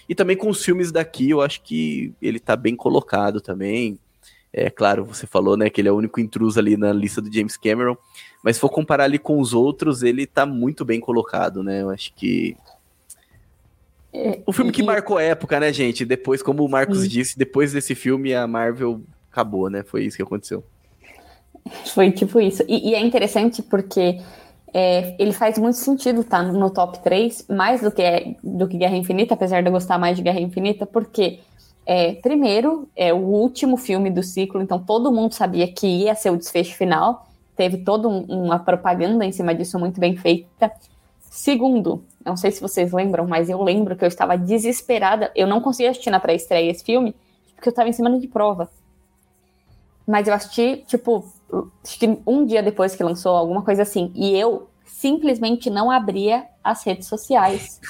[0.08, 3.98] E também com os filmes daqui, eu acho que ele tá bem colocado também.
[4.52, 7.32] É claro, você falou, né, que ele é o único intruso ali na lista do
[7.32, 7.96] James Cameron,
[8.42, 11.82] mas se for comparar ali com os outros, ele tá muito bem colocado, né?
[11.82, 12.56] Eu acho que
[14.12, 16.04] é, um filme que marcou a época, né, gente?
[16.04, 19.84] Depois, como o Marcos disse, depois desse filme a Marvel acabou, né?
[19.84, 20.64] Foi isso que aconteceu.
[21.94, 22.64] Foi tipo isso.
[22.68, 24.20] E, e é interessante porque
[24.74, 28.78] é, ele faz muito sentido estar tá no top 3, mais do que, do que
[28.78, 31.38] Guerra Infinita, apesar de eu gostar mais de Guerra Infinita, porque
[31.92, 36.30] é, primeiro, é o último filme do ciclo, então todo mundo sabia que ia ser
[36.30, 37.26] o desfecho final.
[37.56, 40.70] Teve toda um, uma propaganda em cima disso muito bem feita.
[41.18, 45.32] Segundo, não sei se vocês lembram, mas eu lembro que eu estava desesperada.
[45.34, 47.12] Eu não conseguia assistir na pré-estreia esse filme,
[47.56, 48.70] porque eu estava em semana de prova.
[50.06, 51.24] Mas eu assisti, tipo,
[51.82, 54.12] acho que um dia depois que lançou, alguma coisa assim.
[54.14, 57.80] E eu simplesmente não abria as redes sociais.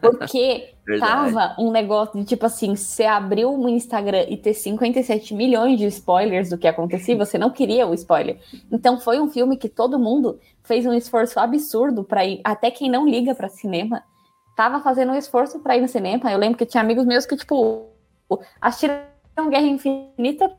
[0.00, 5.78] Porque tava um negócio de tipo assim: você abriu o Instagram e ter 57 milhões
[5.78, 8.38] de spoilers do que acontecia, você não queria o spoiler.
[8.70, 12.90] Então foi um filme que todo mundo fez um esforço absurdo para ir, até quem
[12.90, 14.02] não liga para cinema,
[14.56, 16.30] tava fazendo um esforço para ir no cinema.
[16.30, 17.88] Eu lembro que tinha amigos meus que, tipo,
[18.60, 19.02] assistiram
[19.48, 20.54] Guerra Infinita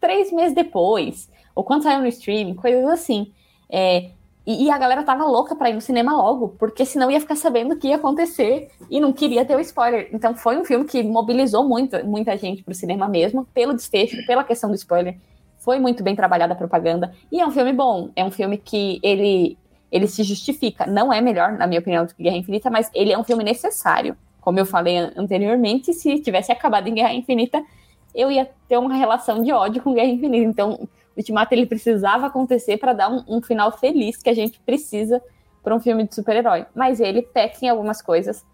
[0.00, 3.32] três meses depois, ou quando saiu no streaming, coisas assim.
[3.70, 4.10] É,
[4.46, 7.36] e, e, a galera tava louca pra ir no cinema logo, porque senão ia ficar
[7.36, 10.10] sabendo o que ia acontecer e não queria ter o spoiler.
[10.12, 14.44] Então foi um filme que mobilizou muito, muita gente pro cinema mesmo, pelo desfecho, pela
[14.44, 15.16] questão do spoiler.
[15.56, 17.14] Foi muito bem trabalhada a propaganda.
[17.32, 18.10] E é um filme bom.
[18.14, 19.56] É um filme que ele,
[19.90, 20.84] ele se justifica.
[20.84, 23.42] Não é melhor, na minha opinião, do que Guerra Infinita, mas ele é um filme
[23.42, 24.14] necessário.
[24.42, 27.64] Como eu falei anteriormente, se tivesse acabado em Guerra Infinita,
[28.14, 30.44] eu ia ter uma relação de ódio com Guerra Infinita.
[30.44, 30.86] Então,
[31.16, 35.22] Ultimato ele precisava acontecer para dar um, um, final feliz que a gente precisa
[35.62, 36.66] para um filme de super-herói.
[36.74, 38.44] Mas ele peca em algumas coisas.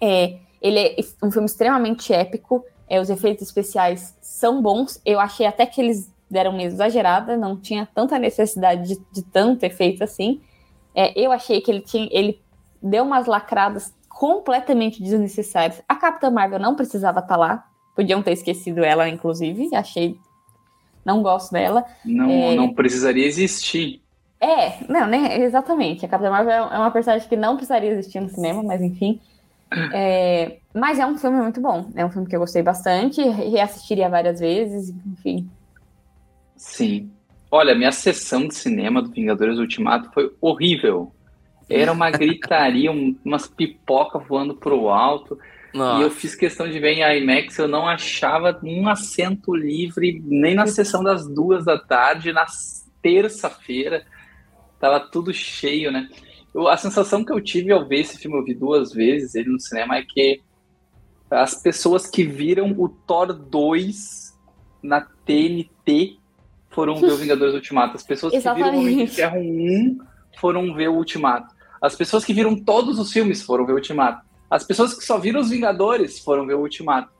[0.00, 2.64] É, ele é um filme extremamente épico.
[2.88, 5.00] É, os efeitos especiais são bons.
[5.04, 9.64] Eu achei até que eles deram uma exagerada, não tinha tanta necessidade de, de tanto
[9.64, 10.40] efeito assim.
[10.94, 12.40] É, eu achei que ele tinha, ele
[12.82, 15.82] deu umas lacradas completamente desnecessários.
[15.86, 17.66] A Capitã Marvel não precisava estar tá lá.
[17.94, 19.74] Podiam ter esquecido ela, inclusive.
[19.74, 20.18] Achei.
[21.06, 21.84] Não gosto dela.
[22.04, 22.56] Não, é...
[22.56, 24.02] não precisaria existir.
[24.40, 25.40] É, não, né?
[25.40, 26.04] Exatamente.
[26.04, 29.20] A Capitã Marvel é uma personagem que não precisaria existir no cinema, mas enfim.
[29.94, 30.56] É...
[30.74, 31.88] Mas é um filme muito bom.
[31.94, 35.48] É um filme que eu gostei bastante, reassistiria várias vezes, enfim.
[36.56, 37.08] Sim.
[37.50, 41.12] Olha, minha sessão de cinema do Vingadores Ultimato foi horrível.
[41.70, 45.38] Era uma gritaria, um, umas pipoca voando pro alto.
[45.76, 46.00] Nossa.
[46.00, 50.54] E eu fiz questão de ver em IMAX, eu não achava um assento livre, nem
[50.54, 52.46] na sessão das duas da tarde, na
[53.02, 54.06] terça-feira.
[54.80, 56.08] Tava tudo cheio, né?
[56.54, 59.50] Eu, a sensação que eu tive ao ver esse filme, eu vi duas vezes ele
[59.50, 60.40] no cinema, é que
[61.30, 64.34] as pessoas que viram o Thor 2
[64.82, 66.16] na TNT
[66.70, 67.96] foram ver o Vingadores Ultimato.
[67.96, 69.98] As pessoas que viram o Homem de Ferro 1
[70.38, 71.54] foram ver o Ultimato.
[71.82, 74.25] As pessoas que viram todos os filmes foram ver o Ultimato.
[74.50, 77.10] As pessoas que só viram os Vingadores foram ver o Ultimato.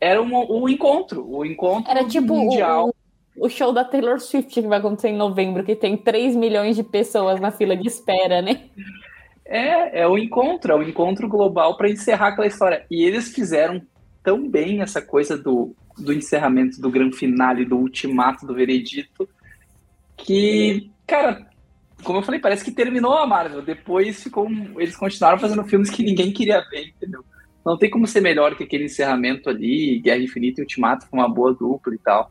[0.00, 2.94] Era um, o encontro, o encontro Era tipo mundial.
[3.36, 6.76] O, o show da Taylor Swift que vai acontecer em novembro, que tem 3 milhões
[6.76, 8.62] de pessoas na fila de espera, né?
[9.44, 12.84] É, é o encontro, é o encontro global para encerrar aquela história.
[12.90, 13.82] E eles fizeram
[14.22, 19.28] tão bem essa coisa do, do encerramento, do grande finale, do ultimato, do veredito,
[20.16, 21.47] que, cara,
[22.02, 23.62] como eu falei, parece que terminou a Marvel.
[23.62, 27.24] Depois ficou, eles continuaram fazendo filmes que ninguém queria ver, entendeu?
[27.64, 31.28] Não tem como ser melhor que aquele encerramento ali, Guerra Infinita e Ultimato com uma
[31.28, 32.30] boa dupla e tal.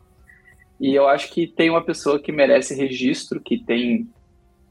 [0.80, 4.08] E eu acho que tem uma pessoa que merece registro, que tem.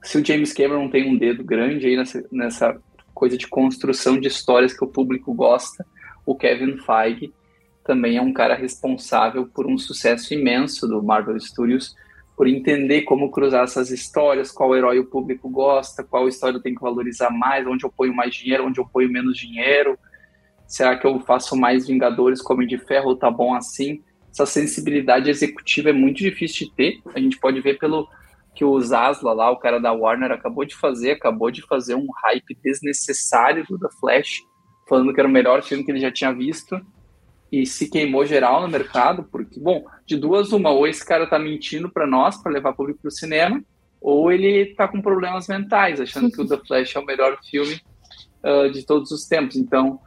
[0.04, 2.82] Se o James Cameron tem um dedo grande aí nessa, nessa
[3.14, 5.86] coisa de construção de histórias que o público gosta,
[6.26, 7.34] o Kevin Feige
[7.84, 11.96] também é um cara responsável por um sucesso imenso do Marvel Studios
[12.38, 16.76] por entender como cruzar essas histórias, qual herói o público gosta, qual história eu tenho
[16.76, 19.98] que valorizar mais, onde eu ponho mais dinheiro, onde eu ponho menos dinheiro.
[20.68, 24.04] Será que eu faço mais Vingadores como de Ferro ou tá bom assim?
[24.32, 27.02] Essa sensibilidade executiva é muito difícil de ter.
[27.16, 28.08] A gente pode ver pelo
[28.54, 32.08] que o Zasla lá, o cara da Warner, acabou de fazer, acabou de fazer um
[32.24, 34.44] hype desnecessário do The Flash,
[34.88, 36.80] falando que era o melhor filme que ele já tinha visto
[37.52, 41.40] e se queimou geral no mercado, porque, bom, de duas uma, ou esse cara tá
[41.40, 43.64] mentindo para nós, para levar público pro cinema,
[44.02, 47.82] ou ele tá com problemas mentais, achando que o The Flash é o melhor filme
[48.44, 49.56] uh, de todos os tempos.
[49.56, 50.00] Então,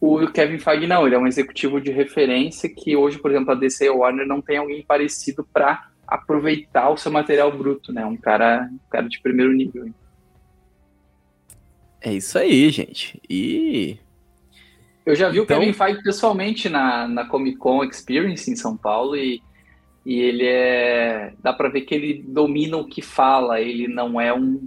[0.00, 3.54] o Kevin Feige não, ele é um executivo de referência que hoje, por exemplo, a
[3.54, 8.04] DC e a Warner não tem alguém parecido para aproveitar o seu material bruto, né?
[8.04, 9.90] Um cara, um cara de primeiro nível.
[12.00, 13.20] É isso aí, gente.
[13.28, 13.98] E
[15.06, 15.56] eu já vi então...
[15.56, 19.40] o Kevin Feige pessoalmente na, na Comic Con Experience em São Paulo e,
[20.04, 21.32] e ele é.
[21.42, 24.66] dá para ver que ele domina o que fala, ele não é um,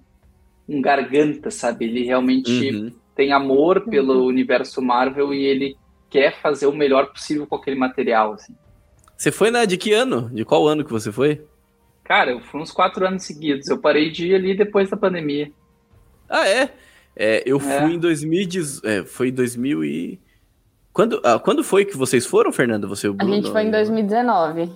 [0.68, 1.86] um garganta, sabe?
[1.86, 2.92] Ele realmente uhum.
[3.16, 4.26] tem amor pelo uhum.
[4.26, 5.78] universo Marvel e ele
[6.10, 8.34] quer fazer o melhor possível com aquele material.
[8.34, 8.56] Assim.
[9.18, 10.30] Você foi na de que ano?
[10.34, 11.42] De qual ano que você foi?
[12.04, 13.68] Cara, eu fui uns quatro anos seguidos.
[13.68, 15.52] Eu parei de ir ali depois da pandemia.
[16.28, 16.72] Ah, é?
[17.16, 17.60] é eu é.
[17.60, 18.84] fui em 2010.
[18.84, 20.20] É, foi em 2000 e.
[21.00, 22.86] Quando, ah, quando foi que vocês foram, Fernando?
[22.90, 24.70] Você A gente foi em 2019.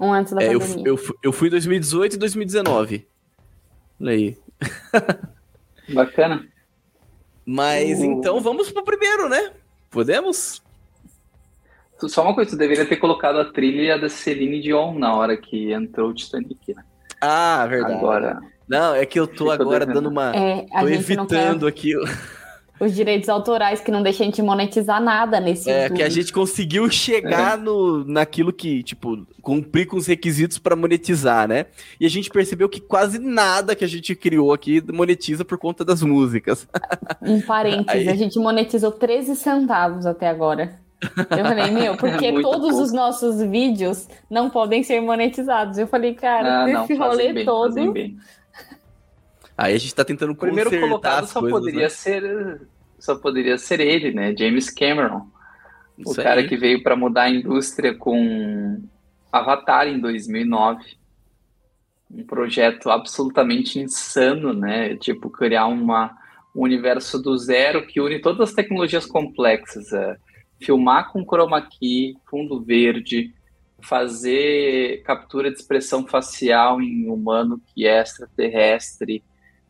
[0.00, 0.84] Um antes da é, pandemia.
[0.86, 3.08] Eu, eu, eu fui em 2018 e 2019.
[4.00, 4.38] Olha aí.
[5.92, 6.46] Bacana.
[7.44, 8.04] Mas uh...
[8.04, 9.50] então vamos pro primeiro, né?
[9.90, 10.62] Podemos?
[11.98, 15.72] Só uma coisa, tu deveria ter colocado a trilha da Celine Dion na hora que
[15.72, 16.84] entrou o Titanic, né?
[17.20, 17.94] Ah, verdade.
[17.94, 18.40] Agora.
[18.68, 20.36] Não, é que eu tô agora dando uma.
[20.36, 21.66] É, tô evitando quer...
[21.66, 21.94] aqui
[22.80, 25.96] os direitos autorais que não deixam a gente monetizar nada nesse É, YouTube.
[25.96, 27.62] que a gente conseguiu chegar é.
[27.62, 31.66] no, naquilo que, tipo, cumprir com os requisitos para monetizar, né?
[32.00, 35.84] E a gente percebeu que quase nada que a gente criou aqui monetiza por conta
[35.84, 36.66] das músicas.
[37.22, 38.08] Um parênteses, Aí...
[38.08, 40.78] a gente monetizou 13 centavos até agora.
[41.30, 42.82] Eu falei, meu, porque é todos pouco.
[42.82, 45.78] os nossos vídeos não podem ser monetizados.
[45.78, 47.94] Eu falei, cara, ah, esse rolê bem, todo.
[49.56, 51.88] Aí a gente tá tentando o primeiro colocado só coisas, poderia né?
[51.88, 52.60] ser
[52.98, 54.34] só poderia ser ele, né?
[54.36, 55.26] James Cameron,
[55.98, 56.48] Isso o cara aí.
[56.48, 58.82] que veio para mudar a indústria com
[59.30, 60.96] Avatar em 2009,
[62.10, 64.96] um projeto absolutamente insano, né?
[64.96, 66.16] Tipo criar uma
[66.54, 70.16] um universo do zero que une todas as tecnologias complexas, é,
[70.60, 73.34] filmar com chroma key, fundo verde,
[73.82, 79.22] fazer captura de expressão facial em humano que é extraterrestre,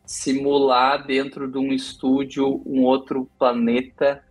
[0.05, 4.23] simular dentro de um estúdio um outro planeta,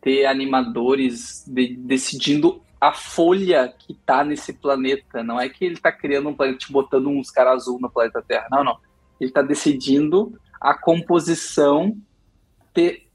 [0.00, 5.22] ter animadores de, decidindo a folha que está nesse planeta.
[5.22, 8.46] Não é que ele está criando um planeta, botando uns caras azul no planeta Terra.
[8.50, 8.78] Não, não.
[9.20, 11.96] Ele está decidindo a composição,
[12.72, 13.06] ter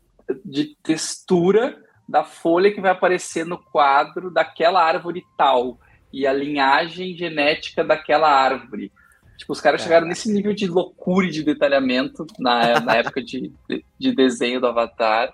[0.43, 5.79] de textura da folha que vai aparecer no quadro daquela árvore tal
[6.13, 8.91] e a linhagem genética daquela árvore.
[9.37, 9.83] Tipo, os caras é.
[9.83, 13.51] chegaram nesse nível de loucura e de detalhamento na, na época de,
[13.99, 15.33] de desenho do Avatar.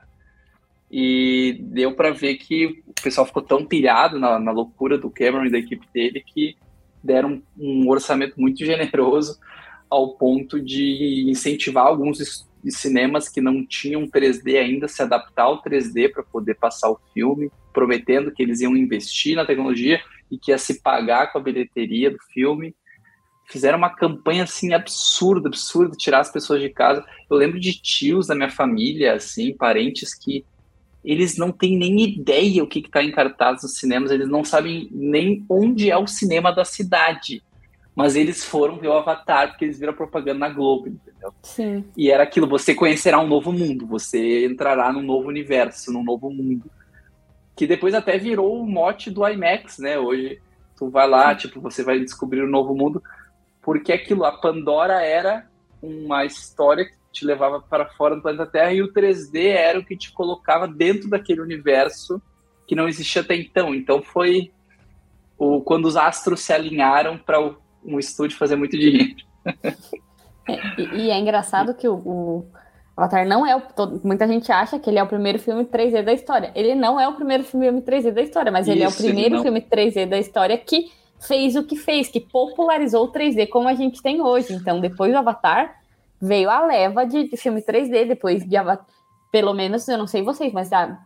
[0.91, 5.45] E deu para ver que o pessoal ficou tão pilhado na, na, loucura do Cameron
[5.45, 6.57] e da equipe dele que
[7.02, 9.40] deram um, um orçamento muito generoso
[9.90, 16.11] ao ponto de incentivar alguns cinemas que não tinham 3D ainda se adaptar ao 3D
[16.11, 20.57] para poder passar o filme, prometendo que eles iam investir na tecnologia e que ia
[20.57, 22.76] se pagar com a bilheteria do filme.
[23.52, 27.06] Fizeram uma campanha assim absurda, absurda, tirar as pessoas de casa.
[27.30, 30.45] Eu lembro de tios da minha família, assim, parentes que
[31.03, 34.88] eles não têm nem ideia o que está em cartaz nos cinemas, eles não sabem
[34.91, 37.44] nem onde é o cinema da cidade
[37.95, 41.34] mas eles foram ver o Avatar porque eles viram propaganda na Globo, entendeu?
[41.44, 41.86] Sim.
[41.95, 46.30] E era aquilo, você conhecerá um novo mundo, você entrará num novo universo, num novo
[46.30, 46.69] mundo.
[47.56, 49.99] Que depois até virou o mote do IMAX, né?
[49.99, 50.40] Hoje
[50.78, 53.03] tu vai lá, tipo, você vai descobrir um novo mundo,
[53.61, 55.47] porque aquilo, a Pandora era
[55.81, 59.85] uma história que te levava para fora do planeta Terra e o 3D era o
[59.85, 62.21] que te colocava dentro daquele universo
[62.67, 63.75] que não existia até então.
[63.75, 64.51] Então foi
[65.38, 67.39] o, quando os astros se alinharam para
[67.83, 69.15] um estúdio fazer muito dinheiro.
[70.47, 72.45] É, e, e, é engraçado que o, o,
[72.95, 73.61] Avatar não é o.
[73.61, 76.51] Todo, muita gente acha que ele é o primeiro filme 3D da história.
[76.55, 79.41] Ele não é o primeiro filme 3D da história, mas Isso, ele é o primeiro
[79.41, 80.91] filme 3D da história que
[81.27, 84.53] fez o que fez, que popularizou o 3D como a gente tem hoje.
[84.53, 85.80] Então, depois do Avatar,
[86.19, 88.85] veio a leva de, de filme 3D, depois de Avatar.
[89.31, 90.98] Pelo menos, eu não sei vocês, mas a,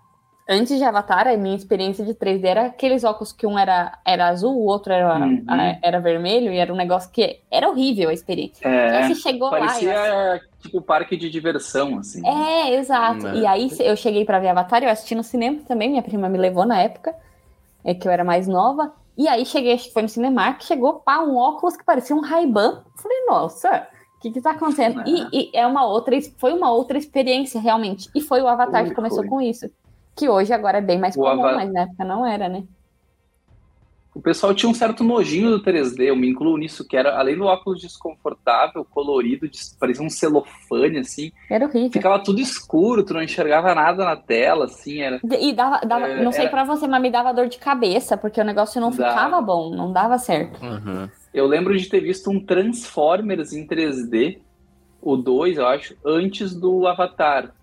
[0.48, 4.28] Antes de Avatar, a minha experiência de 3D era aqueles óculos que um era, era
[4.28, 5.44] azul, o outro era, uhum.
[5.82, 8.68] era vermelho, e era um negócio que era horrível a experiência.
[8.68, 10.40] É, você chegou parecia lá.
[10.62, 12.22] Tipo parque de diversão, assim.
[12.24, 13.26] É, exato.
[13.26, 13.34] Uhum.
[13.34, 16.38] E aí eu cheguei para ver Avatar, eu assisti no cinema também, minha prima me
[16.38, 17.16] levou na época,
[17.84, 18.94] é que eu era mais nova.
[19.18, 22.22] E aí cheguei, acho que foi no Cinemark, chegou pá, um óculos que parecia um
[22.22, 22.84] Ray-Ban.
[22.96, 23.88] Falei, nossa,
[24.18, 25.04] o que que tá acontecendo?
[25.06, 28.10] E, e, é uma outra, foi uma outra experiência, realmente.
[28.14, 29.28] E foi o Avatar foi, que começou foi.
[29.30, 29.70] com isso.
[30.16, 32.64] Que hoje agora é bem mais comum, mas na época não era, né?
[34.26, 37.38] O pessoal tinha um certo nojinho do 3D, eu me incluo nisso, que era, além
[37.38, 39.48] do óculos desconfortável, colorido,
[39.80, 41.32] parecia um celofane, assim.
[41.48, 41.92] Era horrível.
[41.92, 45.22] Ficava tudo escuro, tu não enxergava nada na tela, assim, era...
[45.40, 46.50] E dava, dava é, não sei era...
[46.50, 49.12] para você, mas me dava dor de cabeça, porque o negócio não dava.
[49.12, 50.60] ficava bom, não dava certo.
[50.60, 51.08] Uhum.
[51.32, 54.40] Eu lembro de ter visto um Transformers em 3D,
[55.04, 57.54] o 2, eu acho, antes do Avatar.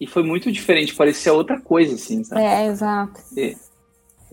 [0.00, 2.42] E foi muito diferente, parecia outra coisa, assim, sabe?
[2.42, 3.20] É, exato.
[3.36, 3.56] E,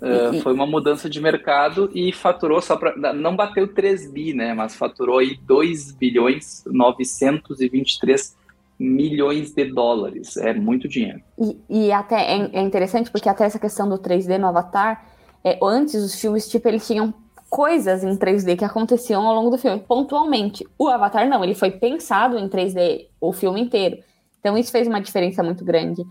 [0.03, 4.53] uh, foi uma mudança de mercado e faturou só para não bateu 3 bi, né?
[4.53, 8.35] Mas faturou aí 2 bilhões 923
[8.77, 10.37] milhões de dólares.
[10.37, 11.21] É muito dinheiro.
[11.39, 15.05] E, e até é, é, interessante porque até essa questão do 3D no Avatar,
[15.43, 17.13] é, antes os filmes, tipo, eles tinham
[17.49, 20.65] coisas em 3D que aconteciam ao longo do filme, pontualmente.
[20.77, 23.97] O Avatar não, ele foi pensado em 3D o filme inteiro.
[24.39, 26.03] Então isso fez uma diferença muito grande.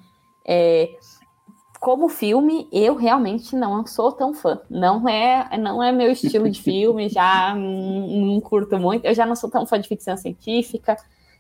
[0.47, 0.89] É,
[1.83, 4.61] como filme, eu realmente não sou tão fã.
[4.71, 9.05] Não é, não é meu estilo de filme, já não, curto muito.
[9.05, 10.97] Eu já não sou tão fã de ficção científica.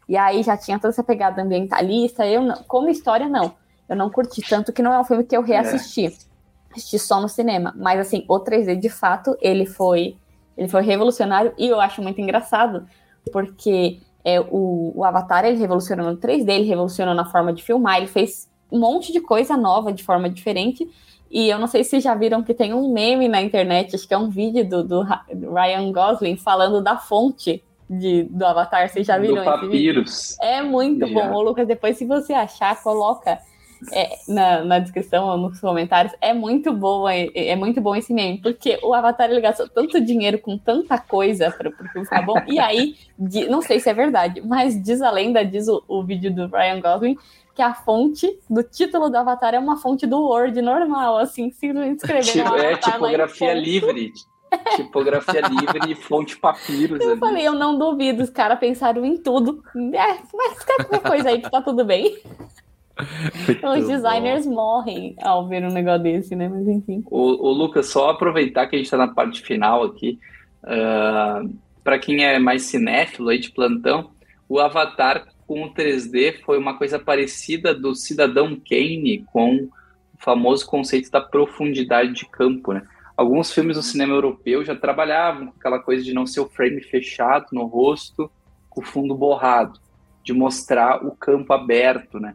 [0.08, 2.26] E aí já tinha toda essa pegada ambientalista.
[2.26, 3.54] Eu não, como história, não.
[3.88, 6.06] Eu não curti tanto que não é um filme que eu reassisti.
[6.06, 6.12] É.
[6.72, 7.72] Assisti só no cinema.
[7.76, 10.16] Mas assim, o 3D, de fato, ele foi,
[10.56, 12.84] ele foi revolucionário e eu acho muito engraçado,
[13.32, 17.98] porque é, o, o Avatar ele revolucionou no 3D, ele revolucionou na forma de filmar,
[17.98, 20.88] ele fez um monte de coisa nova de forma diferente.
[21.30, 24.14] E eu não sei se já viram que tem um meme na internet, acho que
[24.14, 28.88] é um vídeo do, do Ryan Gosling falando da fonte de, do Avatar.
[28.88, 29.72] Vocês já viram do esse Papyrus.
[29.72, 30.04] vídeo?
[30.40, 31.30] É muito yeah.
[31.30, 31.36] bom.
[31.36, 33.38] Ô, Lucas, depois se você achar, coloca
[33.90, 36.14] é, na, na descrição ou nos comentários.
[36.20, 40.00] É muito boa, é, é, muito bom esse meme, porque o Avatar ele gastou tanto
[40.00, 42.40] dinheiro com tanta coisa para o filme ficar bom.
[42.46, 46.04] E aí, de, não sei se é verdade, mas diz a lenda, diz o, o
[46.04, 47.16] vídeo do Ryan Gosling,
[47.54, 51.98] que a fonte do título do Avatar é uma fonte do Word normal, assim, simplesmente
[51.98, 52.56] escrevendo.
[52.56, 54.12] É tipografia livre.
[54.76, 57.00] Tipografia livre e fonte papiros.
[57.00, 57.20] Eu ali.
[57.20, 59.62] falei, eu não duvido, os caras pensaram em tudo.
[59.94, 62.18] É, mas qualquer coisa aí que tá tudo bem.
[63.78, 64.54] Os designers bom.
[64.54, 66.48] morrem ao ver um negócio desse, né?
[66.48, 67.02] Mas enfim.
[67.10, 70.18] O, o Lucas, só aproveitar que a gente está na parte final aqui.
[70.62, 74.10] Uh, para quem é mais cinéfilo aí de plantão,
[74.48, 79.70] o Avatar com o 3D foi uma coisa parecida do Cidadão Kane com o
[80.18, 82.82] famoso conceito da profundidade de campo, né?
[83.16, 86.82] Alguns filmes do cinema europeu já trabalhavam com aquela coisa de não ser o frame
[86.82, 88.30] fechado no rosto,
[88.70, 89.78] com o fundo borrado,
[90.24, 92.34] de mostrar o campo aberto, né?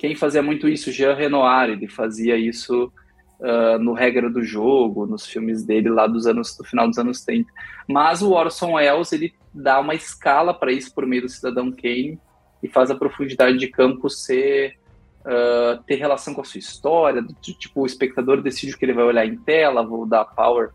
[0.00, 0.90] Quem fazia muito isso?
[0.90, 2.90] Jean Renoir, ele fazia isso
[3.38, 7.22] uh, no Regra do Jogo, nos filmes dele lá dos anos, do final dos anos
[7.22, 7.52] 30.
[7.86, 12.18] Mas o Orson Welles, ele dá uma escala para isso por meio do Cidadão Kane
[12.62, 14.78] e faz a profundidade de campo ser
[15.20, 18.94] uh, ter relação com a sua história, do, tipo, o espectador decide o que ele
[18.94, 20.70] vai olhar em tela, vou dar power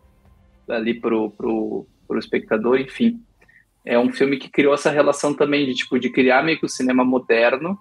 [0.69, 3.19] ali pro, pro, pro espectador, enfim.
[3.83, 6.69] É um filme que criou essa relação também de, tipo, de criar meio que o
[6.69, 7.75] cinema moderno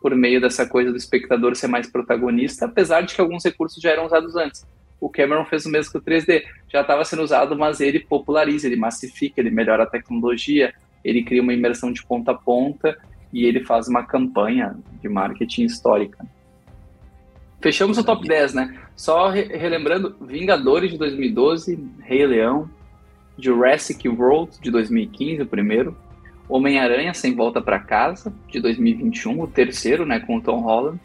[0.00, 3.90] por meio dessa coisa do espectador ser mais protagonista, apesar de que alguns recursos já
[3.90, 4.66] eram usados antes.
[5.00, 6.42] O Cameron fez o mesmo com o 3D.
[6.68, 10.74] Já estava sendo usado, mas ele populariza, ele massifica, ele melhora a tecnologia,
[11.04, 12.98] ele cria uma imersão de ponta a ponta
[13.32, 16.26] e ele faz uma campanha de marketing histórica.
[17.60, 18.78] Fechamos o top 10, né?
[18.96, 22.68] Só re relembrando, Vingadores de 2012, Rei Leão,
[23.38, 25.96] Jurassic World de 2015, o primeiro,
[26.50, 30.98] Homem-Aranha Sem Volta para Casa de 2021, o terceiro, né, com o Tom Holland,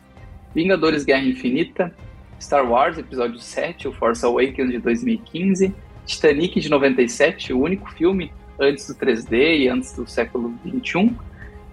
[0.53, 1.95] Vingadores Guerra Infinita,
[2.39, 5.73] Star Wars Episódio 7, o Force Awakens de 2015,
[6.05, 11.15] Titanic de 97, o único filme antes do 3D e antes do século 21,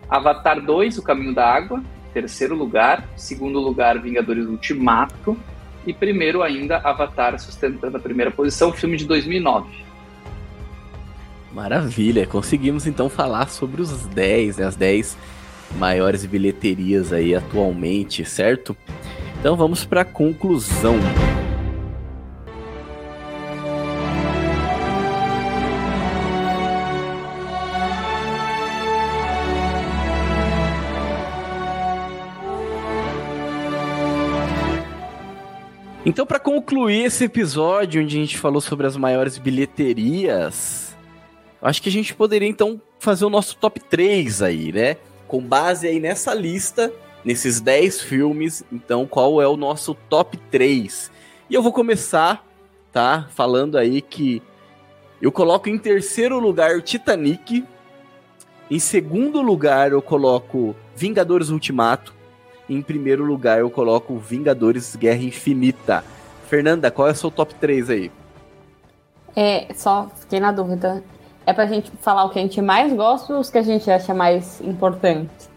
[0.08, 1.82] Avatar 2, O Caminho da Água,
[2.12, 3.08] terceiro lugar.
[3.16, 5.36] Segundo lugar, Vingadores Ultimato.
[5.86, 9.68] E primeiro ainda, Avatar, sustentando a primeira posição, filme de 2009.
[11.52, 15.18] Maravilha, conseguimos então falar sobre os 10, né, as 10
[15.76, 18.76] maiores bilheterias aí atualmente, certo?
[19.38, 20.96] Então vamos para a conclusão.
[36.04, 40.91] Então, para concluir esse episódio onde a gente falou sobre as maiores bilheterias,
[41.62, 44.96] acho que a gente poderia então fazer o nosso top 3 aí, né?
[45.26, 46.92] Com base aí nessa lista,
[47.24, 51.10] nesses 10 filmes, então qual é o nosso top 3?
[51.48, 52.46] E eu vou começar,
[52.92, 53.28] tá?
[53.30, 54.42] Falando aí que
[55.20, 57.64] eu coloco em terceiro lugar Titanic,
[58.70, 62.14] em segundo lugar eu coloco Vingadores Ultimato,
[62.68, 66.04] em primeiro lugar, eu coloco Vingadores Guerra Infinita.
[66.48, 68.10] Fernanda, qual é o seu top 3 aí?
[69.34, 71.02] É, só fiquei na dúvida.
[71.44, 73.90] É pra gente falar o que a gente mais gosta ou os que a gente
[73.90, 75.50] acha mais importante?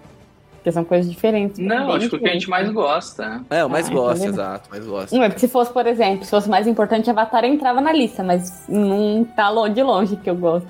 [0.55, 1.59] Porque são coisas diferentes.
[1.59, 3.43] Não, acho que o que a gente mais gosta.
[3.51, 5.15] É, o mais ah, gosta, exato, mais gosta.
[5.15, 8.23] Não, é porque se fosse, por exemplo, se fosse mais importante, Avatar entrava na lista,
[8.23, 10.67] mas não tá de longe que eu gosto.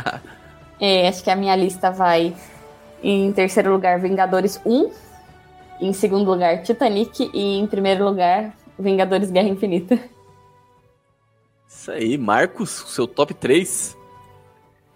[0.80, 2.34] é, acho que a minha lista vai
[3.02, 4.90] em terceiro lugar Vingadores 1,
[5.82, 7.30] em segundo lugar, Titanic.
[7.34, 9.98] E em primeiro lugar, Vingadores Guerra Infinita.
[11.68, 14.00] Isso aí, Marcos, seu top 3.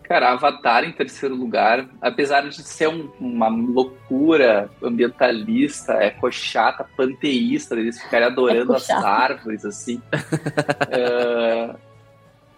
[0.08, 8.00] Cara, Avatar em terceiro lugar, apesar de ser um, uma loucura ambientalista, eco-chata, panteísta, eles
[8.00, 10.00] ficarem adorando as árvores, assim.
[10.14, 11.76] uh,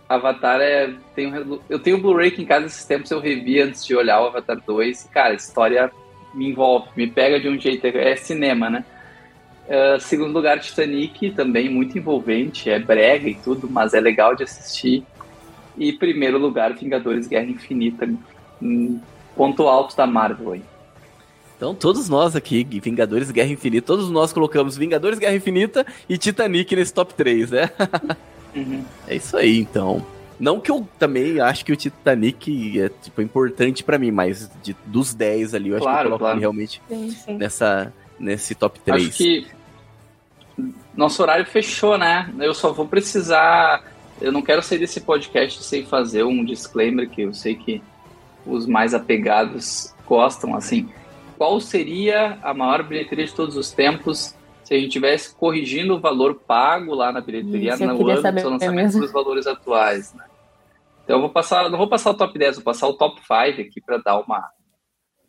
[0.06, 0.92] Avatar é.
[1.14, 3.96] Tem um, eu tenho o Blu-ray que em casa esses tempos eu revi antes de
[3.96, 5.04] olhar o Avatar 2.
[5.12, 5.90] Cara, história
[6.34, 7.86] me envolve, me pega de um jeito.
[7.86, 8.84] É cinema, né?
[9.68, 14.42] Uh, segundo lugar, Titanic, também muito envolvente, é brega e tudo, mas é legal de
[14.42, 15.04] assistir.
[15.78, 18.08] E primeiro lugar, Vingadores Guerra Infinita,
[19.36, 20.62] ponto alto da Marvel aí.
[21.56, 26.74] Então, todos nós aqui, Vingadores Guerra Infinita, todos nós colocamos Vingadores Guerra Infinita e Titanic
[26.74, 27.70] nesse top 3, né?
[28.54, 28.84] Uhum.
[29.06, 30.04] É isso aí, então.
[30.38, 34.76] Não que eu também acho que o Titanic é tipo importante para mim, mas de,
[34.86, 36.38] dos 10 ali, eu acho claro, que eu coloco claro.
[36.38, 37.36] realmente sim, sim.
[37.36, 39.08] nessa nesse top 3.
[39.08, 39.46] Acho que
[40.96, 42.32] nosso horário fechou, né?
[42.38, 43.84] Eu só vou precisar,
[44.20, 47.82] eu não quero sair desse podcast sem fazer um disclaimer que eu sei que
[48.46, 50.88] os mais apegados gostam assim.
[51.36, 54.34] Qual seria a maior bilheteria de todos os tempos
[54.64, 58.50] se a gente tivesse corrigindo o valor pago lá na bilheteria Isso, no âmbito do
[58.50, 60.24] lançamento dos valores atuais, né?
[61.04, 63.62] Então eu vou passar, não vou passar o top 10, vou passar o top 5
[63.62, 64.50] aqui para dar uma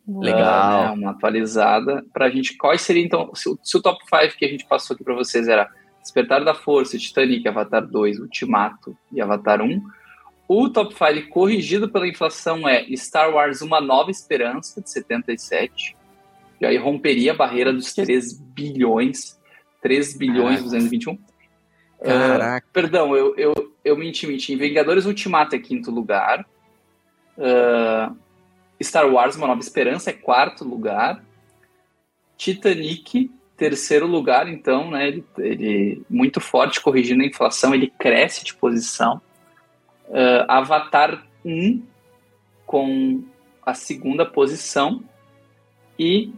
[0.06, 2.54] legal, né, uma atualizada para a gente.
[2.56, 5.48] Quais seriam então, se, se o top 5 que a gente passou aqui para vocês
[5.48, 5.70] era
[6.10, 9.80] Despertar da Força, Titanic, Avatar 2, Ultimato e Avatar 1.
[10.48, 15.96] O top 5 corrigido pela inflação é Star Wars Uma Nova Esperança, de 77.
[16.60, 19.40] E aí romperia a barreira dos 3 bilhões.
[19.80, 20.64] 3 bilhões Caraca.
[20.64, 21.18] 221.
[22.02, 22.66] Caraca.
[22.66, 23.54] Uh, perdão, eu, eu,
[23.84, 24.56] eu menti, menti.
[24.56, 26.44] Vingadores Ultimato é quinto lugar.
[27.38, 28.16] Uh,
[28.82, 31.24] Star Wars Uma Nova Esperança é quarto lugar.
[32.36, 33.30] Titanic,
[33.60, 35.06] terceiro lugar, então, né?
[35.06, 39.20] Ele, ele muito forte, corrigindo a inflação, ele cresce de posição.
[40.08, 41.82] Uh, Avatar 1
[42.64, 43.22] com
[43.64, 45.04] a segunda posição.
[45.98, 46.32] E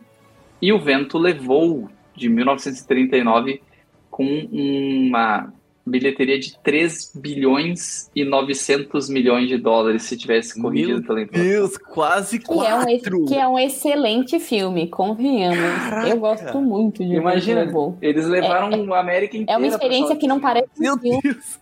[0.60, 3.62] E O Vento Levou, de 1939,
[4.10, 5.54] com uma
[5.84, 11.44] bilheteria de 3 bilhões e 900 milhões de dólares, se tivesse corrigido Meu pela inflação.
[11.44, 13.24] Deus, quase Que é, um, quatro.
[13.26, 15.58] que é um excelente filme, convenhamos.
[15.58, 16.08] Caraca.
[16.08, 17.98] Eu gosto muito de Imagina, Levou.
[18.00, 19.52] eles levaram a América inteira.
[19.52, 21.20] É uma experiência que não parece Meu um filme.
[21.22, 21.60] Deus.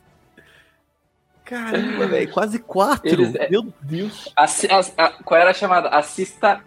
[1.45, 3.09] Caramba, velho, quase quatro.
[3.09, 4.29] Eles- é- Meu Deus.
[4.37, 5.89] Assi- as- a- qual era a chamada?
[5.89, 6.63] Assista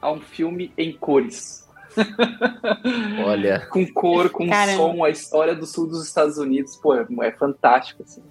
[0.00, 1.61] a um filme em cores.
[3.24, 4.76] Olha, Com cor, com Caramba.
[4.76, 6.76] som, a história do sul dos Estados Unidos.
[6.76, 8.02] Pô, é, é fantástico.
[8.02, 8.22] Assim.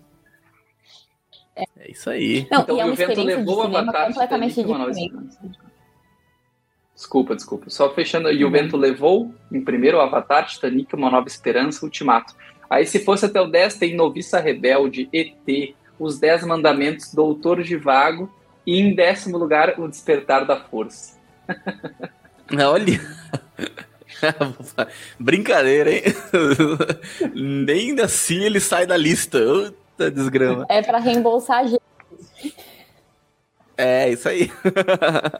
[1.77, 2.47] é isso aí.
[2.51, 4.91] Não, Então, e é uma o vento de levou o Avatar completamente Titanic, uma nova
[4.91, 5.27] diferente.
[5.29, 5.71] esperança.
[6.95, 7.69] Desculpa, desculpa.
[7.69, 8.31] Só fechando.
[8.31, 8.53] E o Uhum.
[8.53, 12.35] vento levou, em primeiro, o Avatar, Titanic, Uma Nova Esperança, Ultimato.
[12.69, 18.31] Aí, se fosse até o 10, tem Noviça Rebelde, ET, Os Dez Mandamentos, Doutor Vago
[18.65, 21.19] e, em décimo lugar, O Despertar da Força.
[22.59, 23.01] Olha.
[25.19, 26.03] Brincadeira, hein?
[27.35, 29.39] Nem assim ele sai da lista.
[30.01, 30.65] Puta desgrama.
[30.69, 31.81] É pra reembolsar a gente.
[33.77, 34.51] É, isso aí.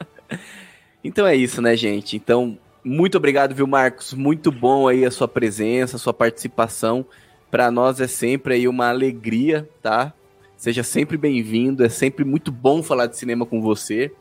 [1.04, 2.16] então é isso, né, gente?
[2.16, 4.14] Então, muito obrigado, viu, Marcos?
[4.14, 7.06] Muito bom aí a sua presença, a sua participação.
[7.50, 10.14] Para nós é sempre aí uma alegria, tá?
[10.58, 11.84] Seja sempre bem-vindo.
[11.84, 14.12] É sempre muito bom falar de cinema com você.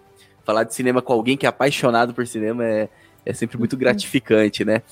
[0.51, 2.89] Falar de cinema com alguém que é apaixonado por cinema é,
[3.24, 4.82] é sempre muito gratificante, né?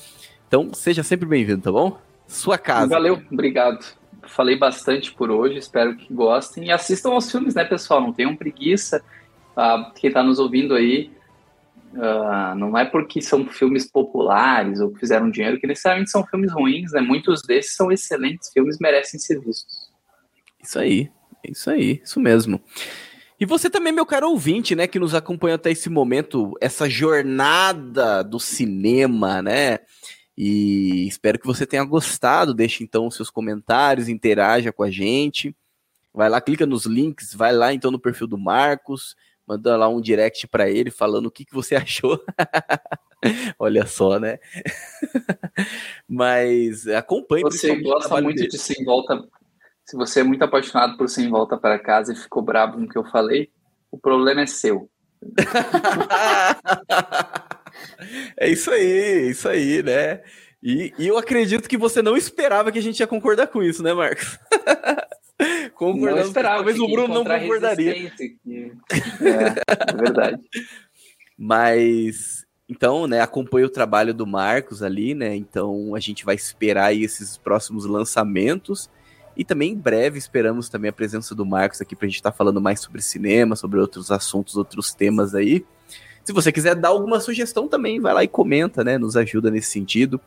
[0.47, 1.98] Então, seja sempre bem-vindo, tá bom?
[2.28, 2.86] Sua casa.
[2.86, 3.85] Valeu, obrigado.
[4.22, 6.66] Falei bastante por hoje, espero que gostem.
[6.66, 8.01] E assistam aos filmes, né, pessoal?
[8.01, 9.02] Não tenham preguiça.
[9.56, 11.10] Ah, quem está nos ouvindo aí,
[11.97, 16.52] ah, não é porque são filmes populares ou que fizeram dinheiro que necessariamente são filmes
[16.52, 17.01] ruins, né?
[17.01, 19.90] Muitos desses são excelentes filmes, merecem ser vistos.
[20.62, 21.10] Isso aí,
[21.43, 22.62] isso aí, isso mesmo.
[23.40, 28.23] E você também, meu caro ouvinte, né, que nos acompanha até esse momento, essa jornada
[28.24, 29.78] do cinema, né?
[30.36, 32.55] E espero que você tenha gostado.
[32.55, 35.55] Deixe então os seus comentários, interaja com a gente.
[36.12, 39.15] Vai lá, clica nos links, vai lá então no perfil do Marcos,
[39.47, 42.20] manda lá um direct para ele falando o que, que você achou.
[43.59, 44.39] Olha só, né?
[46.09, 47.43] Mas acompanhe.
[47.43, 48.48] Você gosta muito dele.
[48.48, 49.28] de Sem Volta.
[49.89, 52.89] Se você é muito apaixonado por Sem Volta para Casa e ficou bravo com o
[52.89, 53.48] que eu falei,
[53.90, 54.90] o problema é seu.
[58.36, 60.20] é isso aí, é isso aí, né?
[60.62, 63.82] E, e, eu acredito que você não esperava que a gente ia concordar com isso,
[63.82, 64.39] né, Marcos?
[65.73, 66.56] Concordando, não esperava.
[66.56, 68.10] Talvez o Bruno não concordaria.
[68.10, 68.36] Que...
[69.23, 70.39] É, é verdade.
[71.39, 75.35] Mas então, né, acompanha o trabalho do Marcos ali, né?
[75.35, 78.90] Então a gente vai esperar esses próximos lançamentos.
[79.39, 82.36] E também em breve esperamos também a presença do Marcos aqui pra gente estar tá
[82.36, 85.65] falando mais sobre cinema, sobre outros assuntos, outros temas aí.
[86.24, 88.98] Se você quiser dar alguma sugestão também, vai lá e comenta, né?
[88.98, 90.20] Nos ajuda nesse sentido.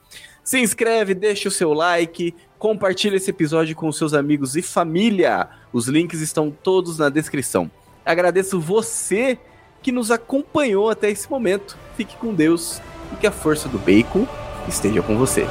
[0.44, 5.50] Se inscreve, deixa o seu like, compartilha esse episódio com seus amigos e família.
[5.72, 7.70] Os links estão todos na descrição.
[8.04, 9.38] Agradeço você
[9.84, 11.78] que nos acompanhou até esse momento.
[11.96, 12.82] Fique com Deus
[13.14, 14.26] e que a força do bacon
[14.68, 15.46] esteja com você.